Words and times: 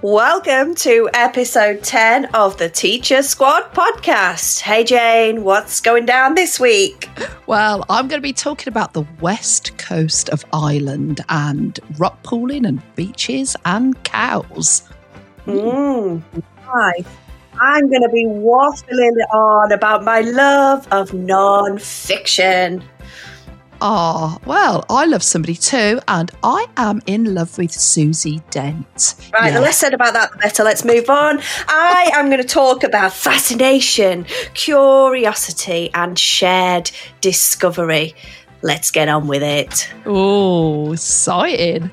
Welcome 0.00 0.74
to 0.76 1.10
episode 1.12 1.82
10 1.82 2.34
of 2.34 2.56
the 2.56 2.70
Teacher 2.70 3.22
Squad 3.22 3.74
podcast. 3.74 4.60
Hey 4.60 4.84
Jane, 4.84 5.44
what's 5.44 5.82
going 5.82 6.06
down 6.06 6.34
this 6.34 6.58
week? 6.58 7.10
Well, 7.46 7.84
I'm 7.90 8.08
going 8.08 8.22
to 8.22 8.26
be 8.26 8.32
talking 8.32 8.68
about 8.68 8.94
the 8.94 9.04
west 9.20 9.76
coast 9.76 10.30
of 10.30 10.46
Ireland 10.54 11.20
and 11.28 11.78
rock 11.98 12.22
pooling 12.22 12.64
and 12.64 12.80
beaches 12.94 13.54
and 13.66 14.02
cows. 14.04 14.88
Mmm, 15.44 16.22
nice. 16.74 17.06
I'm 17.60 17.90
going 17.90 18.02
to 18.02 18.08
be 18.08 18.24
waffling 18.24 19.34
on 19.34 19.72
about 19.72 20.04
my 20.04 20.22
love 20.22 20.88
of 20.90 21.12
non 21.12 21.76
fiction. 21.78 22.82
Ah, 23.80 24.38
well, 24.46 24.84
I 24.88 25.04
love 25.06 25.22
somebody 25.22 25.54
too, 25.54 26.00
and 26.08 26.30
I 26.42 26.66
am 26.76 27.02
in 27.06 27.34
love 27.34 27.58
with 27.58 27.72
Susie 27.72 28.42
Dent. 28.50 29.14
Right, 29.32 29.52
the 29.52 29.60
less 29.60 29.78
said 29.78 29.94
about 29.94 30.14
that, 30.14 30.32
the 30.32 30.38
better. 30.38 30.64
Let's 30.64 30.84
move 30.84 31.10
on. 31.10 31.40
I 31.68 32.10
am 32.14 32.28
going 32.30 32.40
to 32.40 32.48
talk 32.48 32.82
about 32.84 33.12
fascination, 33.12 34.24
curiosity, 34.54 35.90
and 35.94 36.18
shared 36.18 36.90
discovery. 37.20 38.14
Let's 38.62 38.90
get 38.90 39.08
on 39.08 39.26
with 39.26 39.42
it. 39.42 39.88
Oh, 40.06 40.92
exciting. 40.92 41.90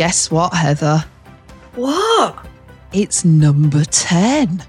Guess 0.00 0.30
what, 0.30 0.54
Heather? 0.54 1.04
What? 1.74 2.46
It's 2.90 3.22
number 3.22 3.84
10. 3.84 4.64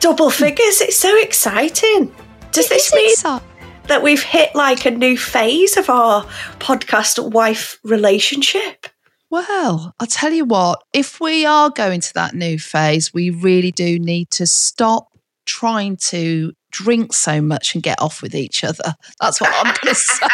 Double 0.00 0.30
figures. 0.30 0.80
It's 0.80 0.96
so 0.96 1.16
exciting. 1.22 2.12
Does 2.50 2.66
It 2.66 2.70
this 2.70 2.92
mean 2.92 3.14
exci- 3.14 3.40
that 3.86 4.02
we've 4.02 4.24
hit 4.24 4.52
like 4.56 4.84
a 4.84 4.90
new 4.90 5.16
phase 5.16 5.76
of 5.76 5.88
our 5.88 6.24
podcast 6.58 7.30
wife 7.30 7.78
relationship? 7.84 8.88
Well, 9.30 9.94
I'll 10.00 10.08
tell 10.08 10.32
you 10.32 10.44
what, 10.44 10.82
if 10.92 11.20
we 11.20 11.46
are 11.46 11.70
going 11.70 12.00
to 12.00 12.14
that 12.14 12.34
new 12.34 12.58
phase, 12.58 13.14
we 13.14 13.30
really 13.30 13.70
do 13.70 13.96
need 13.96 14.32
to 14.32 14.46
stop 14.48 15.06
trying 15.44 15.98
to 15.98 16.52
drink 16.76 17.12
so 17.12 17.40
much 17.40 17.74
and 17.74 17.82
get 17.82 18.00
off 18.00 18.20
with 18.22 18.34
each 18.34 18.62
other. 18.62 18.94
That's 19.20 19.40
what 19.40 19.52
I'm 19.54 19.74
going 19.74 19.76
to 19.82 19.94
say. 19.94 20.26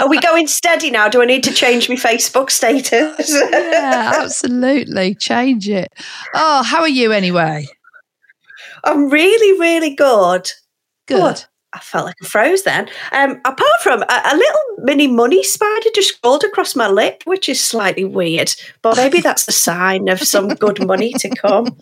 Are 0.00 0.08
we 0.08 0.18
going 0.18 0.46
steady 0.46 0.90
now? 0.90 1.08
Do 1.08 1.22
I 1.22 1.26
need 1.26 1.44
to 1.44 1.52
change 1.52 1.88
my 1.88 1.94
Facebook 1.94 2.50
status? 2.50 3.30
yeah, 3.50 4.12
absolutely. 4.16 5.14
Change 5.14 5.68
it. 5.68 5.92
Oh, 6.34 6.62
how 6.62 6.80
are 6.80 6.88
you 6.88 7.12
anyway? 7.12 7.66
I'm 8.82 9.10
really, 9.10 9.60
really 9.60 9.94
good. 9.94 10.50
Good. 11.06 11.44
Oh, 11.44 11.49
I 11.72 11.78
felt 11.78 12.06
like 12.06 12.16
I 12.22 12.26
froze 12.26 12.64
then. 12.64 12.88
Um, 13.12 13.40
apart 13.44 13.80
from 13.82 14.02
a, 14.02 14.22
a 14.32 14.36
little 14.36 14.60
mini 14.78 15.06
money 15.06 15.42
spider 15.44 15.88
just 15.94 16.20
crawled 16.20 16.42
across 16.42 16.74
my 16.74 16.88
lip, 16.88 17.22
which 17.26 17.48
is 17.48 17.60
slightly 17.62 18.04
weird, 18.04 18.52
but 18.82 18.96
maybe 18.96 19.20
that's 19.22 19.46
a 19.46 19.52
sign 19.52 20.08
of 20.08 20.20
some 20.20 20.48
good 20.48 20.84
money 20.84 21.12
to 21.14 21.28
come. 21.30 21.76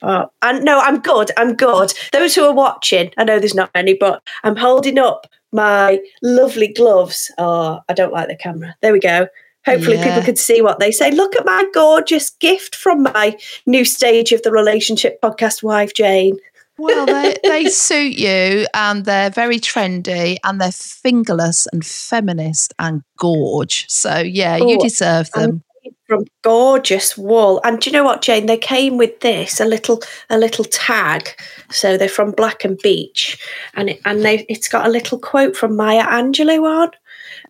But 0.00 0.30
and 0.42 0.64
no, 0.64 0.78
I'm 0.78 1.00
good. 1.00 1.30
I'm 1.36 1.54
good. 1.54 1.94
Those 2.12 2.34
who 2.34 2.44
are 2.44 2.52
watching, 2.54 3.12
I 3.16 3.24
know 3.24 3.38
there's 3.38 3.54
not 3.54 3.70
many, 3.74 3.94
but 3.94 4.22
I'm 4.42 4.56
holding 4.56 4.98
up 4.98 5.26
my 5.52 6.00
lovely 6.22 6.68
gloves. 6.68 7.30
Oh, 7.38 7.80
I 7.88 7.94
don't 7.94 8.12
like 8.12 8.28
the 8.28 8.36
camera. 8.36 8.76
There 8.82 8.92
we 8.92 9.00
go. 9.00 9.28
Hopefully, 9.64 9.96
Yeah. 9.96 10.04
people 10.16 10.22
can 10.26 10.36
see 10.36 10.60
what 10.60 10.78
they 10.78 10.90
say. 10.90 11.10
Look 11.10 11.34
at 11.36 11.46
my 11.46 11.64
gorgeous 11.72 12.28
gift 12.28 12.74
from 12.76 13.02
my 13.04 13.38
new 13.64 13.86
stage 13.86 14.32
of 14.32 14.42
the 14.42 14.50
relationship 14.52 15.22
podcast, 15.22 15.62
wife 15.62 15.94
Jane. 15.94 16.36
Well, 16.78 17.06
they, 17.06 17.36
they 17.44 17.66
suit 17.66 18.14
you 18.14 18.66
and 18.74 19.04
they're 19.04 19.30
very 19.30 19.60
trendy 19.60 20.38
and 20.44 20.60
they're 20.60 20.72
fingerless 20.72 21.66
and 21.72 21.84
feminist 21.86 22.74
and 22.78 23.02
gorge. 23.16 23.86
So, 23.88 24.18
yeah, 24.18 24.56
you 24.56 24.78
Oh, 24.80 24.82
deserve 24.82 25.30
them. 25.32 25.62
from 26.08 26.24
gorgeous 26.42 27.16
wool. 27.16 27.60
And 27.64 27.80
do 27.80 27.88
you 27.90 27.94
know 27.94 28.02
what, 28.04 28.22
Jane? 28.22 28.46
They 28.46 28.56
came 28.58 28.96
with 28.96 29.20
this 29.20 29.60
a 29.60 29.64
little 29.64 30.02
a 30.30 30.36
little 30.38 30.64
tag. 30.64 31.30
So 31.70 31.96
they're 31.96 32.08
from 32.08 32.32
Black 32.32 32.64
and 32.64 32.76
Beach, 32.82 33.38
and 33.74 33.90
it, 33.90 34.00
and 34.04 34.22
they 34.24 34.44
it's 34.48 34.68
got 34.68 34.86
a 34.86 34.90
little 34.90 35.18
quote 35.18 35.56
from 35.56 35.76
Maya 35.76 36.02
Angelou 36.04 36.64
on, 36.64 36.90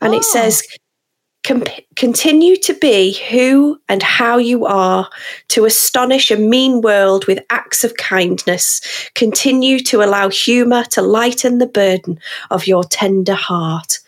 and 0.02 0.12
Oh. 0.14 0.18
it 0.18 0.24
says. 0.24 0.62
Oh. 0.70 0.76
"Com- 1.44 1.62
Continue 1.96 2.56
to 2.56 2.74
be 2.74 3.12
who 3.30 3.78
and 3.88 4.02
how 4.02 4.38
you 4.38 4.66
are, 4.66 5.08
to 5.48 5.64
astonish 5.64 6.30
a 6.30 6.36
mean 6.36 6.80
world 6.80 7.26
with 7.26 7.38
acts 7.50 7.84
of 7.84 7.96
kindness. 7.96 8.80
Continue 9.14 9.78
to 9.80 10.02
allow 10.02 10.28
humour 10.30 10.84
to 10.84 11.02
lighten 11.02 11.58
the 11.58 11.66
burden 11.66 12.18
of 12.50 12.66
your 12.66 12.82
tender 12.84 13.34
heart. 13.34 13.98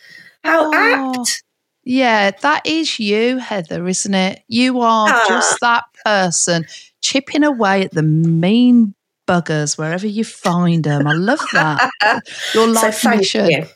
How 0.45 0.71
Oh. 0.73 1.15
apt! 1.21 1.43
Yeah, 1.85 2.33
that 2.43 2.67
is 2.67 2.99
you, 2.99 3.39
Heather, 3.39 3.87
isn't 3.87 4.15
it? 4.15 4.41
You 4.49 4.81
are 4.81 5.09
Ah. 5.09 5.25
just 5.29 5.59
that 5.61 5.85
person 6.05 6.67
chipping 7.01 7.45
away 7.45 7.83
at 7.83 7.93
the 7.93 8.03
mean 8.03 8.95
buggers 9.29 9.77
wherever 9.79 10.07
you 10.07 10.25
find 10.25 10.83
them. 10.85 11.07
I 11.07 11.13
love 11.13 11.41
that. 11.53 11.91
Your 12.55 12.67
So 12.75 12.81
life 12.81 12.99
thank 13.01 13.19
mission. 13.21 13.51
you. 13.51 13.67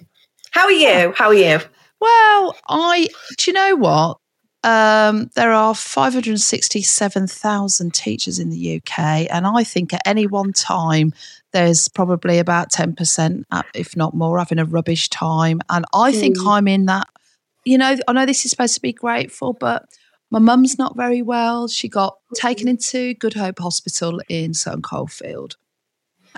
How 0.51 0.65
are 0.65 0.73
you? 0.73 1.13
How 1.17 1.27
are 1.29 1.35
you? 1.35 1.61
Well, 2.01 2.57
I 2.69 3.09
do 3.37 3.51
you 3.51 3.55
know 3.55 3.77
what? 3.77 4.19
Um, 4.63 5.31
there 5.37 5.53
are 5.53 5.75
567,000 5.75 7.95
teachers 7.95 8.39
in 8.39 8.51
the 8.51 8.77
UK, 8.77 8.99
and 9.31 9.47
I 9.47 9.65
think 9.65 9.95
at 9.95 10.03
any 10.05 10.27
one 10.27 10.53
time 10.53 11.15
there's 11.53 11.89
probably 11.89 12.39
about 12.39 12.71
10%, 12.71 13.45
uh, 13.51 13.63
if 13.75 13.97
not 13.97 14.13
more, 14.15 14.39
having 14.39 14.59
a 14.59 14.67
rubbish 14.67 15.09
time. 15.09 15.63
And 15.71 15.87
I 15.95 16.13
think 16.13 16.37
Mm. 16.37 16.47
I'm 16.47 16.69
in 16.69 16.85
that. 16.87 17.09
You 17.65 17.79
know, 17.79 17.97
I 18.07 18.13
know 18.13 18.27
this 18.27 18.45
is 18.45 18.51
supposed 18.51 18.75
to 18.75 18.83
be 18.83 18.93
grateful, 18.93 19.55
but 19.55 19.87
my 20.31 20.39
mum's 20.39 20.79
not 20.79 20.95
very 20.97 21.23
well. 21.23 21.67
She 21.67 21.89
got 21.89 22.19
taken 22.35 22.69
into 22.69 23.15
Good 23.15 23.35
Hope 23.35 23.59
Hospital 23.59 24.21
in 24.29 24.55
Sutton 24.55 24.83
Coldfield. 24.83 25.57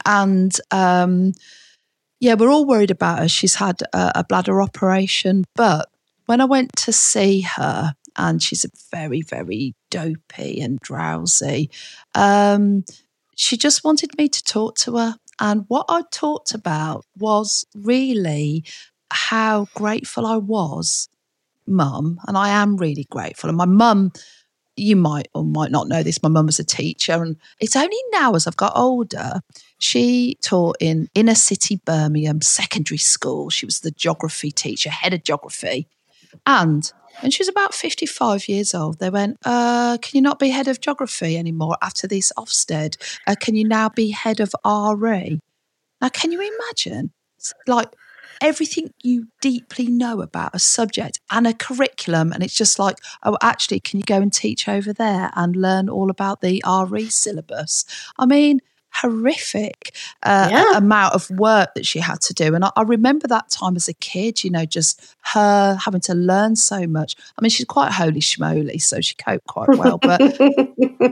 And 0.06 0.56
um, 0.70 1.34
yeah, 2.22 2.34
we're 2.34 2.52
all 2.52 2.66
worried 2.66 2.92
about 2.92 3.18
her. 3.18 3.28
She's 3.28 3.56
had 3.56 3.82
a, 3.92 4.12
a 4.20 4.24
bladder 4.24 4.62
operation. 4.62 5.44
But 5.56 5.88
when 6.26 6.40
I 6.40 6.44
went 6.44 6.70
to 6.76 6.92
see 6.92 7.40
her, 7.40 7.94
and 8.16 8.40
she's 8.40 8.64
very, 8.92 9.22
very 9.22 9.74
dopey 9.90 10.60
and 10.60 10.78
drowsy, 10.78 11.68
um, 12.14 12.84
she 13.34 13.56
just 13.56 13.82
wanted 13.82 14.16
me 14.16 14.28
to 14.28 14.44
talk 14.44 14.76
to 14.76 14.98
her. 14.98 15.16
And 15.40 15.64
what 15.66 15.86
I 15.88 16.02
talked 16.12 16.54
about 16.54 17.04
was 17.18 17.66
really 17.74 18.64
how 19.10 19.66
grateful 19.74 20.24
I 20.24 20.36
was, 20.36 21.08
mum. 21.66 22.20
And 22.28 22.38
I 22.38 22.50
am 22.50 22.76
really 22.76 23.08
grateful. 23.10 23.50
And 23.50 23.58
my 23.58 23.64
mum, 23.64 24.12
you 24.76 24.96
might 24.96 25.28
or 25.34 25.44
might 25.44 25.70
not 25.70 25.88
know 25.88 26.02
this, 26.02 26.22
my 26.22 26.28
mum 26.28 26.46
was 26.46 26.58
a 26.58 26.64
teacher. 26.64 27.22
And 27.22 27.36
it's 27.60 27.76
only 27.76 27.96
now 28.10 28.34
as 28.34 28.46
I've 28.46 28.56
got 28.56 28.72
older, 28.74 29.40
she 29.78 30.36
taught 30.42 30.76
in 30.80 31.08
inner 31.14 31.34
city 31.34 31.80
Birmingham 31.84 32.40
secondary 32.40 32.98
school. 32.98 33.50
She 33.50 33.66
was 33.66 33.80
the 33.80 33.90
geography 33.90 34.50
teacher, 34.50 34.90
head 34.90 35.14
of 35.14 35.24
geography. 35.24 35.88
And 36.46 36.90
when 37.20 37.30
she 37.30 37.42
was 37.42 37.48
about 37.48 37.74
55 37.74 38.48
years 38.48 38.74
old, 38.74 38.98
they 38.98 39.10
went, 39.10 39.38
uh, 39.44 39.98
Can 40.00 40.16
you 40.16 40.22
not 40.22 40.38
be 40.38 40.48
head 40.48 40.68
of 40.68 40.80
geography 40.80 41.36
anymore 41.36 41.76
after 41.82 42.06
this 42.06 42.32
Ofsted? 42.38 42.96
Uh, 43.26 43.34
can 43.38 43.54
you 43.54 43.66
now 43.68 43.88
be 43.90 44.10
head 44.10 44.40
of 44.40 44.54
RE? 44.64 45.38
Now, 46.00 46.08
can 46.08 46.32
you 46.32 46.40
imagine? 46.40 47.12
It's 47.36 47.52
like 47.66 47.88
everything 48.42 48.90
you 49.02 49.28
deeply 49.40 49.86
know 49.86 50.20
about 50.20 50.54
a 50.54 50.58
subject 50.58 51.20
and 51.30 51.46
a 51.46 51.54
curriculum, 51.54 52.32
and 52.32 52.42
it's 52.42 52.54
just 52.54 52.78
like, 52.78 52.98
oh, 53.22 53.38
actually, 53.42 53.80
can 53.80 54.00
you 54.00 54.04
go 54.04 54.16
and 54.16 54.32
teach 54.32 54.68
over 54.68 54.92
there 54.92 55.30
and 55.36 55.56
learn 55.56 55.88
all 55.88 56.10
about 56.10 56.42
the 56.42 56.62
RE 56.88 57.08
syllabus? 57.08 57.84
I 58.18 58.26
mean, 58.26 58.60
horrific 58.94 59.94
uh, 60.22 60.50
Yeah. 60.50 60.76
amount 60.76 61.14
of 61.14 61.30
work 61.30 61.74
that 61.74 61.86
she 61.86 61.98
had 62.00 62.20
to 62.22 62.34
do. 62.34 62.54
And 62.54 62.64
I, 62.64 62.70
I 62.76 62.82
remember 62.82 63.26
that 63.28 63.50
time 63.50 63.76
as 63.76 63.88
a 63.88 63.94
kid, 63.94 64.44
you 64.44 64.50
know, 64.50 64.66
just 64.66 65.16
her 65.32 65.76
having 65.82 66.02
to 66.02 66.14
learn 66.14 66.56
so 66.56 66.86
much. 66.86 67.16
I 67.38 67.42
mean, 67.42 67.50
she's 67.50 67.66
quite 67.66 67.92
holy 67.92 68.20
schmoly, 68.20 68.82
so 68.82 69.00
she 69.00 69.14
coped 69.14 69.46
quite 69.46 69.72
well. 69.74 69.98
But 69.98 70.24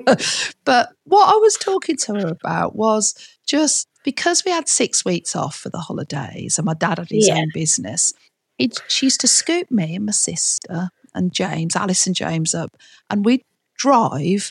but 0.65 0.91
what 1.05 1.35
I 1.35 1.39
was 1.39 1.57
talking 1.57 1.97
to 1.99 2.15
her 2.15 2.29
about 2.29 2.77
was 2.77 3.15
just 3.47 3.89
because 4.05 4.45
we 4.45 4.51
had 4.51 4.69
six 4.69 5.05
weeks 5.05 5.35
off 5.37 5.57
for 5.57 5.69
the 5.71 5.79
holidays 5.79 6.59
and 6.59 6.65
my 6.67 6.75
dad 6.75 6.99
had 6.99 7.09
his 7.11 7.29
Yeah. 7.29 7.37
own 7.39 7.49
business, 7.55 8.13
he, 8.59 8.71
she 8.89 9.07
used 9.07 9.21
to 9.23 9.29
scoop 9.29 9.71
me 9.71 9.95
and 9.97 10.07
my 10.07 10.13
sister 10.13 10.91
and 11.15 11.33
James, 11.33 11.75
Alice 11.77 12.07
and 12.07 12.15
James 12.17 12.55
up, 12.55 12.77
and 13.09 13.25
we'd 13.25 13.43
drive, 13.79 14.51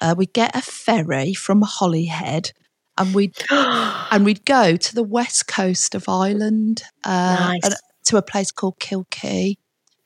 uh, 0.00 0.14
we'd 0.16 0.32
get 0.32 0.56
a 0.56 0.62
ferry 0.62 1.34
from 1.34 1.62
Holyhead 1.62 2.52
and 2.98 3.14
we'd 3.14 3.34
and 3.50 4.24
we'd 4.24 4.44
go 4.44 4.76
to 4.76 4.94
the 4.94 5.02
west 5.02 5.46
coast 5.46 5.94
of 5.94 6.08
Ireland, 6.08 6.82
uh, 7.04 7.58
Nice. 7.62 7.74
to 8.04 8.16
a 8.16 8.22
place 8.22 8.50
called 8.50 8.78
Kilkee. 8.78 9.56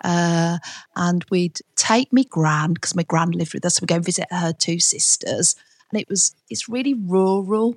Uh, 0.04 0.58
and 0.94 1.24
we'd 1.30 1.58
take 1.74 2.12
me 2.12 2.22
gran 2.24 2.74
because 2.74 2.94
my 2.94 3.02
gran 3.02 3.30
lived 3.30 3.54
with 3.54 3.64
us. 3.64 3.80
we'd 3.80 3.88
go 3.88 3.94
and 3.96 4.04
visit 4.04 4.26
her 4.30 4.52
two 4.52 4.78
sisters, 4.78 5.54
and 5.90 5.98
it 6.00 6.06
was 6.08 6.34
it's 6.50 6.68
really 6.68 6.92
rural, 6.94 7.74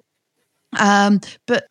um, 0.77 1.19
but 1.48 1.68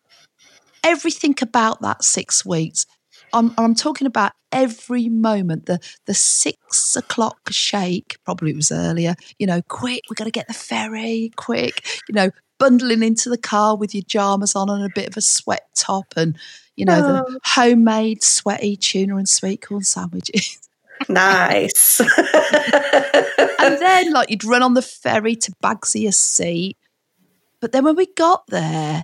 everything 0.83 1.35
about 1.41 1.81
that 1.81 2.03
six 2.03 2.45
weeks. 2.45 2.85
I'm, 3.31 3.53
I'm 3.59 3.75
talking 3.75 4.07
about 4.07 4.31
every 4.51 5.07
moment. 5.07 5.67
The 5.67 5.79
the 6.07 6.15
six 6.15 6.95
o'clock 6.95 7.37
shake, 7.51 8.17
probably 8.25 8.49
it 8.51 8.55
was 8.55 8.71
earlier. 8.71 9.13
You 9.37 9.45
know, 9.45 9.61
quick, 9.67 10.01
we've 10.09 10.17
got 10.17 10.23
to 10.25 10.31
get 10.31 10.47
the 10.47 10.53
ferry. 10.53 11.31
Quick, 11.35 11.85
you 12.09 12.15
know, 12.15 12.31
bundling 12.57 13.03
into 13.03 13.29
the 13.29 13.37
car 13.37 13.77
with 13.77 13.93
your 13.93 14.03
jammers 14.07 14.55
on 14.55 14.69
and 14.69 14.83
a 14.83 14.89
bit 14.95 15.07
of 15.09 15.15
a 15.17 15.21
sweat 15.21 15.67
top, 15.75 16.05
and 16.15 16.37
you 16.75 16.85
know 16.85 16.99
Oh. 17.03 17.31
the 17.31 17.39
homemade 17.45 18.23
sweaty 18.23 18.75
tuna 18.75 19.17
and 19.17 19.29
sweet 19.29 19.61
corn 19.61 19.83
sandwiches. 19.83 20.57
nice. 21.09 21.99
and 23.59 23.77
then 23.79 24.11
like 24.11 24.31
you'd 24.31 24.43
run 24.43 24.63
on 24.63 24.73
the 24.73 24.81
ferry 24.81 25.35
to 25.35 25.51
Bagsy 25.63 26.11
Seat. 26.11 26.77
But 27.61 27.71
then 27.71 27.83
when 27.83 27.95
we 27.95 28.07
got 28.13 28.47
there, 28.47 29.03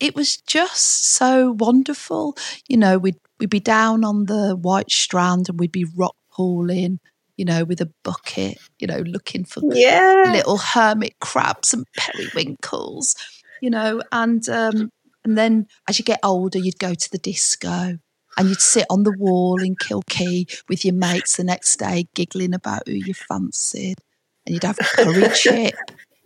it 0.00 0.14
was 0.14 0.36
just 0.36 1.04
so 1.06 1.52
wonderful. 1.52 2.36
You 2.68 2.76
know, 2.76 2.98
we'd 2.98 3.16
we'd 3.38 3.50
be 3.50 3.60
down 3.60 4.04
on 4.04 4.26
the 4.26 4.56
white 4.56 4.90
strand 4.90 5.48
and 5.48 5.58
we'd 5.58 5.72
be 5.72 5.86
rock 5.96 6.16
pooling, 6.32 7.00
you 7.36 7.44
know, 7.44 7.64
with 7.64 7.80
a 7.80 7.90
bucket, 8.02 8.58
you 8.78 8.86
know, 8.86 8.98
looking 9.00 9.44
for 9.44 9.62
yeah. 9.74 10.24
little 10.32 10.58
hermit 10.58 11.18
crabs 11.20 11.72
and 11.72 11.86
periwinkles, 11.96 13.14
you 13.60 13.70
know, 13.70 14.02
and 14.12 14.48
um, 14.48 14.90
and 15.24 15.36
then 15.36 15.66
as 15.88 15.98
you 15.98 16.04
get 16.04 16.20
older, 16.22 16.58
you'd 16.58 16.78
go 16.78 16.94
to 16.94 17.10
the 17.10 17.18
disco 17.18 17.98
and 18.36 18.48
you'd 18.48 18.60
sit 18.60 18.86
on 18.90 19.02
the 19.02 19.16
wall 19.18 19.62
in 19.62 19.76
Kilkee 19.76 20.62
with 20.68 20.84
your 20.84 20.94
mates 20.94 21.36
the 21.36 21.44
next 21.44 21.76
day, 21.76 22.06
giggling 22.14 22.54
about 22.54 22.82
who 22.86 22.94
you 22.94 23.14
fancied, 23.14 23.98
and 24.44 24.54
you'd 24.54 24.64
have 24.64 24.78
a 24.78 24.84
curry 24.84 25.28
chip. 25.34 25.74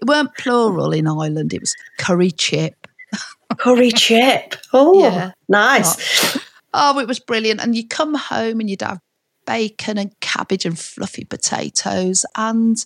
It 0.00 0.06
weren't 0.06 0.34
plural 0.36 0.92
in 0.92 1.06
Ireland; 1.06 1.52
it 1.52 1.60
was 1.60 1.74
curry 1.98 2.30
chip. 2.30 2.86
Curry 3.58 3.90
chip. 3.96 4.54
Oh, 4.72 5.02
Yeah. 5.02 5.32
nice. 5.48 6.38
Oh, 6.72 6.98
it 7.00 7.08
was 7.08 7.18
brilliant. 7.18 7.60
And 7.60 7.74
you'd 7.74 7.90
come 7.90 8.14
home 8.14 8.60
and 8.60 8.70
you'd 8.70 8.82
have 8.82 9.00
bacon 9.46 9.98
and 9.98 10.18
cabbage 10.20 10.64
and 10.64 10.78
fluffy 10.78 11.24
potatoes. 11.24 12.24
And, 12.36 12.76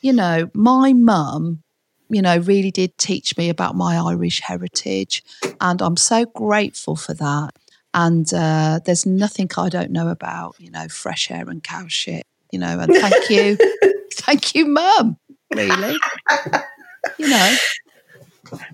you 0.00 0.12
know, 0.12 0.50
my 0.52 0.92
mum, 0.92 1.62
you 2.08 2.20
know, 2.20 2.38
really 2.38 2.72
did 2.72 2.98
teach 2.98 3.36
me 3.36 3.48
about 3.48 3.76
my 3.76 3.96
Irish 3.98 4.40
heritage. 4.40 5.22
And 5.60 5.80
I'm 5.80 5.96
so 5.96 6.24
grateful 6.26 6.96
for 6.96 7.14
that. 7.14 7.50
And 7.94 8.32
uh, 8.34 8.80
there's 8.84 9.06
nothing 9.06 9.48
I 9.56 9.68
don't 9.68 9.92
know 9.92 10.08
about, 10.08 10.56
you 10.58 10.72
know, 10.72 10.88
fresh 10.88 11.30
air 11.30 11.48
and 11.48 11.62
cow 11.62 11.84
shit, 11.86 12.24
you 12.50 12.58
know, 12.58 12.80
and 12.80 12.92
thank 12.92 13.30
you. 13.30 13.56
thank 14.14 14.56
you, 14.56 14.66
mum, 14.66 15.16
really. 15.54 15.96
You 17.18 17.28
know. 17.28 17.56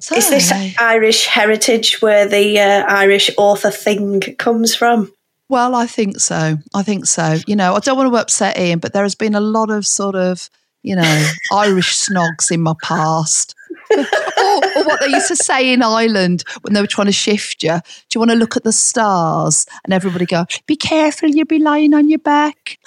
So 0.00 0.16
Is 0.16 0.30
this. 0.30 0.52
Irish 0.78 1.26
heritage 1.26 2.00
where 2.00 2.26
the 2.26 2.58
uh, 2.58 2.84
Irish 2.88 3.30
author 3.36 3.70
thing 3.70 4.20
comes 4.38 4.74
from? 4.74 5.12
Well, 5.48 5.74
I 5.74 5.86
think 5.86 6.18
so. 6.18 6.56
I 6.74 6.82
think 6.82 7.06
so. 7.06 7.38
You 7.46 7.56
know, 7.56 7.74
I 7.74 7.80
don't 7.80 7.96
want 7.96 8.12
to 8.12 8.20
upset 8.20 8.58
Ian, 8.58 8.80
but 8.80 8.92
there 8.92 9.04
has 9.04 9.14
been 9.14 9.34
a 9.34 9.40
lot 9.40 9.70
of 9.70 9.86
sort 9.86 10.16
of, 10.16 10.50
you 10.82 10.96
know, 10.96 11.30
Irish 11.52 11.94
snogs 11.94 12.50
in 12.50 12.62
my 12.62 12.74
past. 12.82 13.54
or, 13.90 13.98
or 13.98 14.84
what 14.84 15.00
they 15.00 15.08
used 15.08 15.28
to 15.28 15.36
say 15.36 15.72
in 15.72 15.82
Ireland 15.82 16.42
when 16.62 16.74
they 16.74 16.80
were 16.80 16.88
trying 16.88 17.06
to 17.06 17.12
shift 17.12 17.62
you. 17.62 17.74
Do 17.74 18.16
you 18.16 18.18
want 18.18 18.32
to 18.32 18.36
look 18.36 18.56
at 18.56 18.64
the 18.64 18.72
stars? 18.72 19.66
And 19.84 19.92
everybody 19.92 20.26
go, 20.26 20.46
be 20.66 20.74
careful, 20.76 21.28
you'll 21.28 21.46
be 21.46 21.60
lying 21.60 21.94
on 21.94 22.08
your 22.08 22.18
back. 22.18 22.78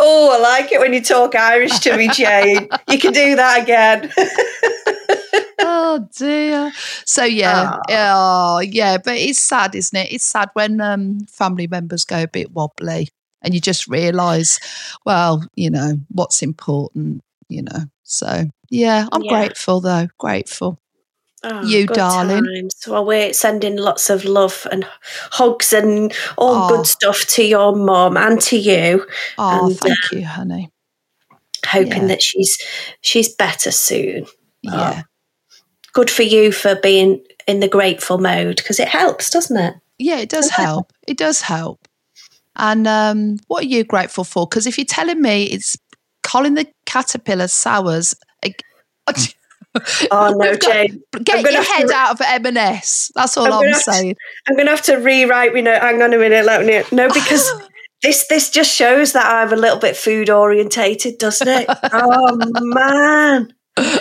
Oh, 0.00 0.30
I 0.32 0.38
like 0.40 0.72
it 0.72 0.80
when 0.80 0.92
you 0.92 1.02
talk 1.02 1.34
Irish 1.34 1.78
to 1.80 1.96
me, 1.96 2.08
Jane. 2.08 2.68
you 2.88 2.98
can 2.98 3.12
do 3.12 3.36
that 3.36 3.62
again. 3.62 4.12
oh 5.60 6.06
dear. 6.16 6.72
So 7.04 7.24
yeah, 7.24 7.76
yeah, 7.88 8.12
oh, 8.16 8.60
yeah, 8.60 8.98
but 8.98 9.16
it's 9.16 9.38
sad, 9.38 9.74
isn't 9.74 9.98
it? 9.98 10.12
It's 10.12 10.24
sad 10.24 10.50
when 10.52 10.80
um, 10.80 11.20
family 11.26 11.66
members 11.66 12.04
go 12.04 12.22
a 12.22 12.28
bit 12.28 12.52
wobbly, 12.52 13.08
and 13.42 13.54
you 13.54 13.60
just 13.60 13.88
realise, 13.88 14.60
well, 15.04 15.44
you 15.54 15.70
know, 15.70 15.98
what's 16.10 16.42
important, 16.42 17.22
you 17.48 17.62
know. 17.62 17.86
So 18.04 18.44
yeah, 18.70 19.08
I'm 19.12 19.22
Yeah. 19.22 19.28
grateful 19.30 19.80
though, 19.80 20.08
grateful. 20.18 20.78
Oh, 21.44 21.62
You 21.64 21.86
darling. 21.86 22.44
Times. 22.44 22.74
Well, 22.86 23.04
we're 23.04 23.32
sending 23.32 23.76
lots 23.76 24.10
of 24.10 24.24
love 24.24 24.66
and 24.72 24.84
hugs 25.30 25.72
and 25.72 26.12
all 26.36 26.64
Oh. 26.64 26.68
good 26.76 26.86
stuff 26.86 27.20
to 27.28 27.44
your 27.44 27.74
mum 27.76 28.16
and 28.16 28.40
to 28.42 28.56
you. 28.58 29.06
Oh, 29.38 29.66
And, 29.68 29.78
thank 29.78 29.98
you, 30.12 30.24
honey. 30.26 30.70
Hoping 31.66 32.02
Yeah. 32.02 32.08
that 32.08 32.22
she's 32.22 32.58
she's 33.00 33.28
better 33.34 33.70
soon. 33.70 34.26
Yeah, 34.62 35.02
Good 35.92 36.10
for 36.10 36.22
you 36.22 36.50
for 36.52 36.74
being 36.76 37.24
in 37.46 37.60
the 37.60 37.68
grateful 37.68 38.18
mode 38.18 38.56
because 38.56 38.78
it 38.80 38.88
helps, 38.88 39.30
doesn't 39.30 39.56
it? 39.56 39.74
yeah, 39.98 40.18
it 40.18 40.28
does 40.28 40.50
help. 40.50 40.92
It 41.06 41.16
does 41.18 41.40
help. 41.40 41.86
And 42.56 42.86
um, 42.88 43.36
what 43.46 43.62
are 43.64 43.68
you 43.68 43.84
grateful 43.84 44.24
for? 44.24 44.46
Because 44.46 44.66
if 44.66 44.76
you're 44.78 44.84
telling 44.84 45.20
me 45.22 45.44
it's 45.44 45.76
Colin 46.24 46.54
the 46.54 46.66
Caterpillar 46.86 47.48
sours. 47.48 48.14
Oh 50.10 50.32
no, 50.36 50.54
Jane. 50.56 51.02
Get 51.22 51.36
I'm 51.36 51.42
gonna 51.44 51.52
your 51.56 51.62
head 51.62 51.88
to- 51.88 51.94
out 51.94 52.12
of 52.12 52.20
M&S. 52.26 53.12
That's 53.14 53.36
all 53.36 53.46
I'm 53.46 53.52
I'm, 53.52 53.68
have 53.68 53.84
to- 53.84 53.92
saying. 53.92 54.16
I'm 54.48 54.54
going 54.56 54.66
to 54.66 54.70
have 54.72 54.82
to 54.82 54.96
rewrite 54.96 55.52
me 55.52 55.62
know, 55.62 55.78
Hang 55.78 56.02
on 56.02 56.12
a 56.14 56.18
minute, 56.18 56.44
let 56.46 56.64
me 56.64 56.82
no 56.96 57.08
because 57.08 57.48
this 58.02 58.26
this 58.28 58.50
just 58.50 58.74
shows 58.74 59.12
that 59.12 59.26
I'm 59.26 59.52
a 59.52 59.56
little 59.56 59.78
bit 59.78 59.96
food 59.96 60.30
orientated, 60.30 61.18
doesn't 61.18 61.48
it? 61.48 61.66
oh 61.92 62.38
man. 62.60 63.52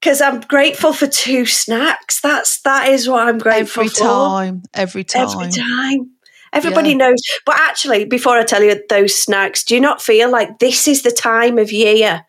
Because 0.00 0.22
I'm 0.22 0.40
grateful 0.40 0.94
for 0.94 1.06
two 1.06 1.44
snacks. 1.44 2.22
That's 2.22 2.62
that 2.62 2.88
is 2.88 3.06
what 3.06 3.28
I'm 3.28 3.36
grateful 3.36 3.82
for. 3.86 3.90
every 3.90 3.94
for. 3.94 4.04
time, 4.04 4.62
every 4.72 5.04
time. 5.04 5.28
Every 5.28 5.50
time. 5.52 6.10
Everybody 6.54 6.88
Yeah. 6.92 6.96
knows. 6.96 7.18
But 7.44 7.56
actually, 7.60 8.06
before 8.06 8.38
I 8.38 8.44
tell 8.44 8.62
you 8.62 8.82
those 8.88 9.14
snacks, 9.14 9.62
do 9.62 9.74
you 9.74 9.80
not 9.80 10.00
feel 10.00 10.30
like 10.30 10.58
this 10.58 10.88
is 10.88 11.02
the 11.02 11.10
time 11.10 11.58
of 11.58 11.70
year? 11.70 12.24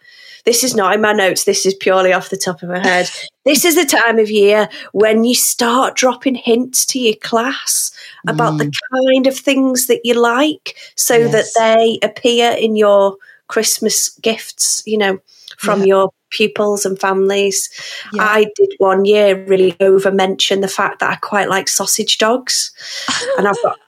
This 0.46 0.64
is 0.64 0.76
not 0.76 0.94
in 0.94 1.02
my 1.02 1.14
notes. 1.14 1.44
This 1.44 1.66
is 1.66 1.74
purely 1.76 2.14
off 2.14 2.30
the 2.30 2.38
top 2.38 2.64
of 2.64 2.70
my 2.70 2.80
head. 2.80 3.10
this 3.46 3.66
is 3.66 3.76
the 3.76 3.86
time 3.86 4.20
of 4.20 4.30
year 4.30 4.70
when 4.92 5.24
you 5.24 5.36
start 5.36 5.96
dropping 5.96 6.36
hints 6.36 6.86
to 6.88 7.00
your 7.00 7.16
class 7.16 7.92
about 8.28 8.58
the 8.58 8.66
mm. 8.66 8.74
kind 8.94 9.28
of 9.28 9.38
things 9.38 9.88
that 9.88 10.02
you 10.04 10.14
like 10.14 10.76
so 10.96 11.16
Yes. 11.18 11.32
that 11.32 11.60
they 11.60 12.00
appear 12.08 12.52
in 12.52 12.76
your 12.76 13.18
Christmas 13.48 14.10
gifts, 14.10 14.84
you 14.86 14.98
know, 14.98 15.20
from 15.58 15.80
Yeah. 15.82 15.86
your 15.86 16.14
pupils 16.30 16.86
and 16.86 17.00
families. 17.00 17.70
Yeah. 18.14 18.24
I 18.24 18.46
did 18.56 18.74
one 18.78 19.06
year 19.06 19.44
really 19.46 19.76
over 19.80 20.12
mention 20.12 20.62
the 20.62 20.68
fact 20.68 21.00
that 21.00 21.12
I 21.12 21.16
quite 21.16 21.50
like 21.50 21.68
sausage 21.68 22.18
dogs. 22.18 22.72
and 23.38 23.48
I've 23.48 23.62
got 23.62 23.80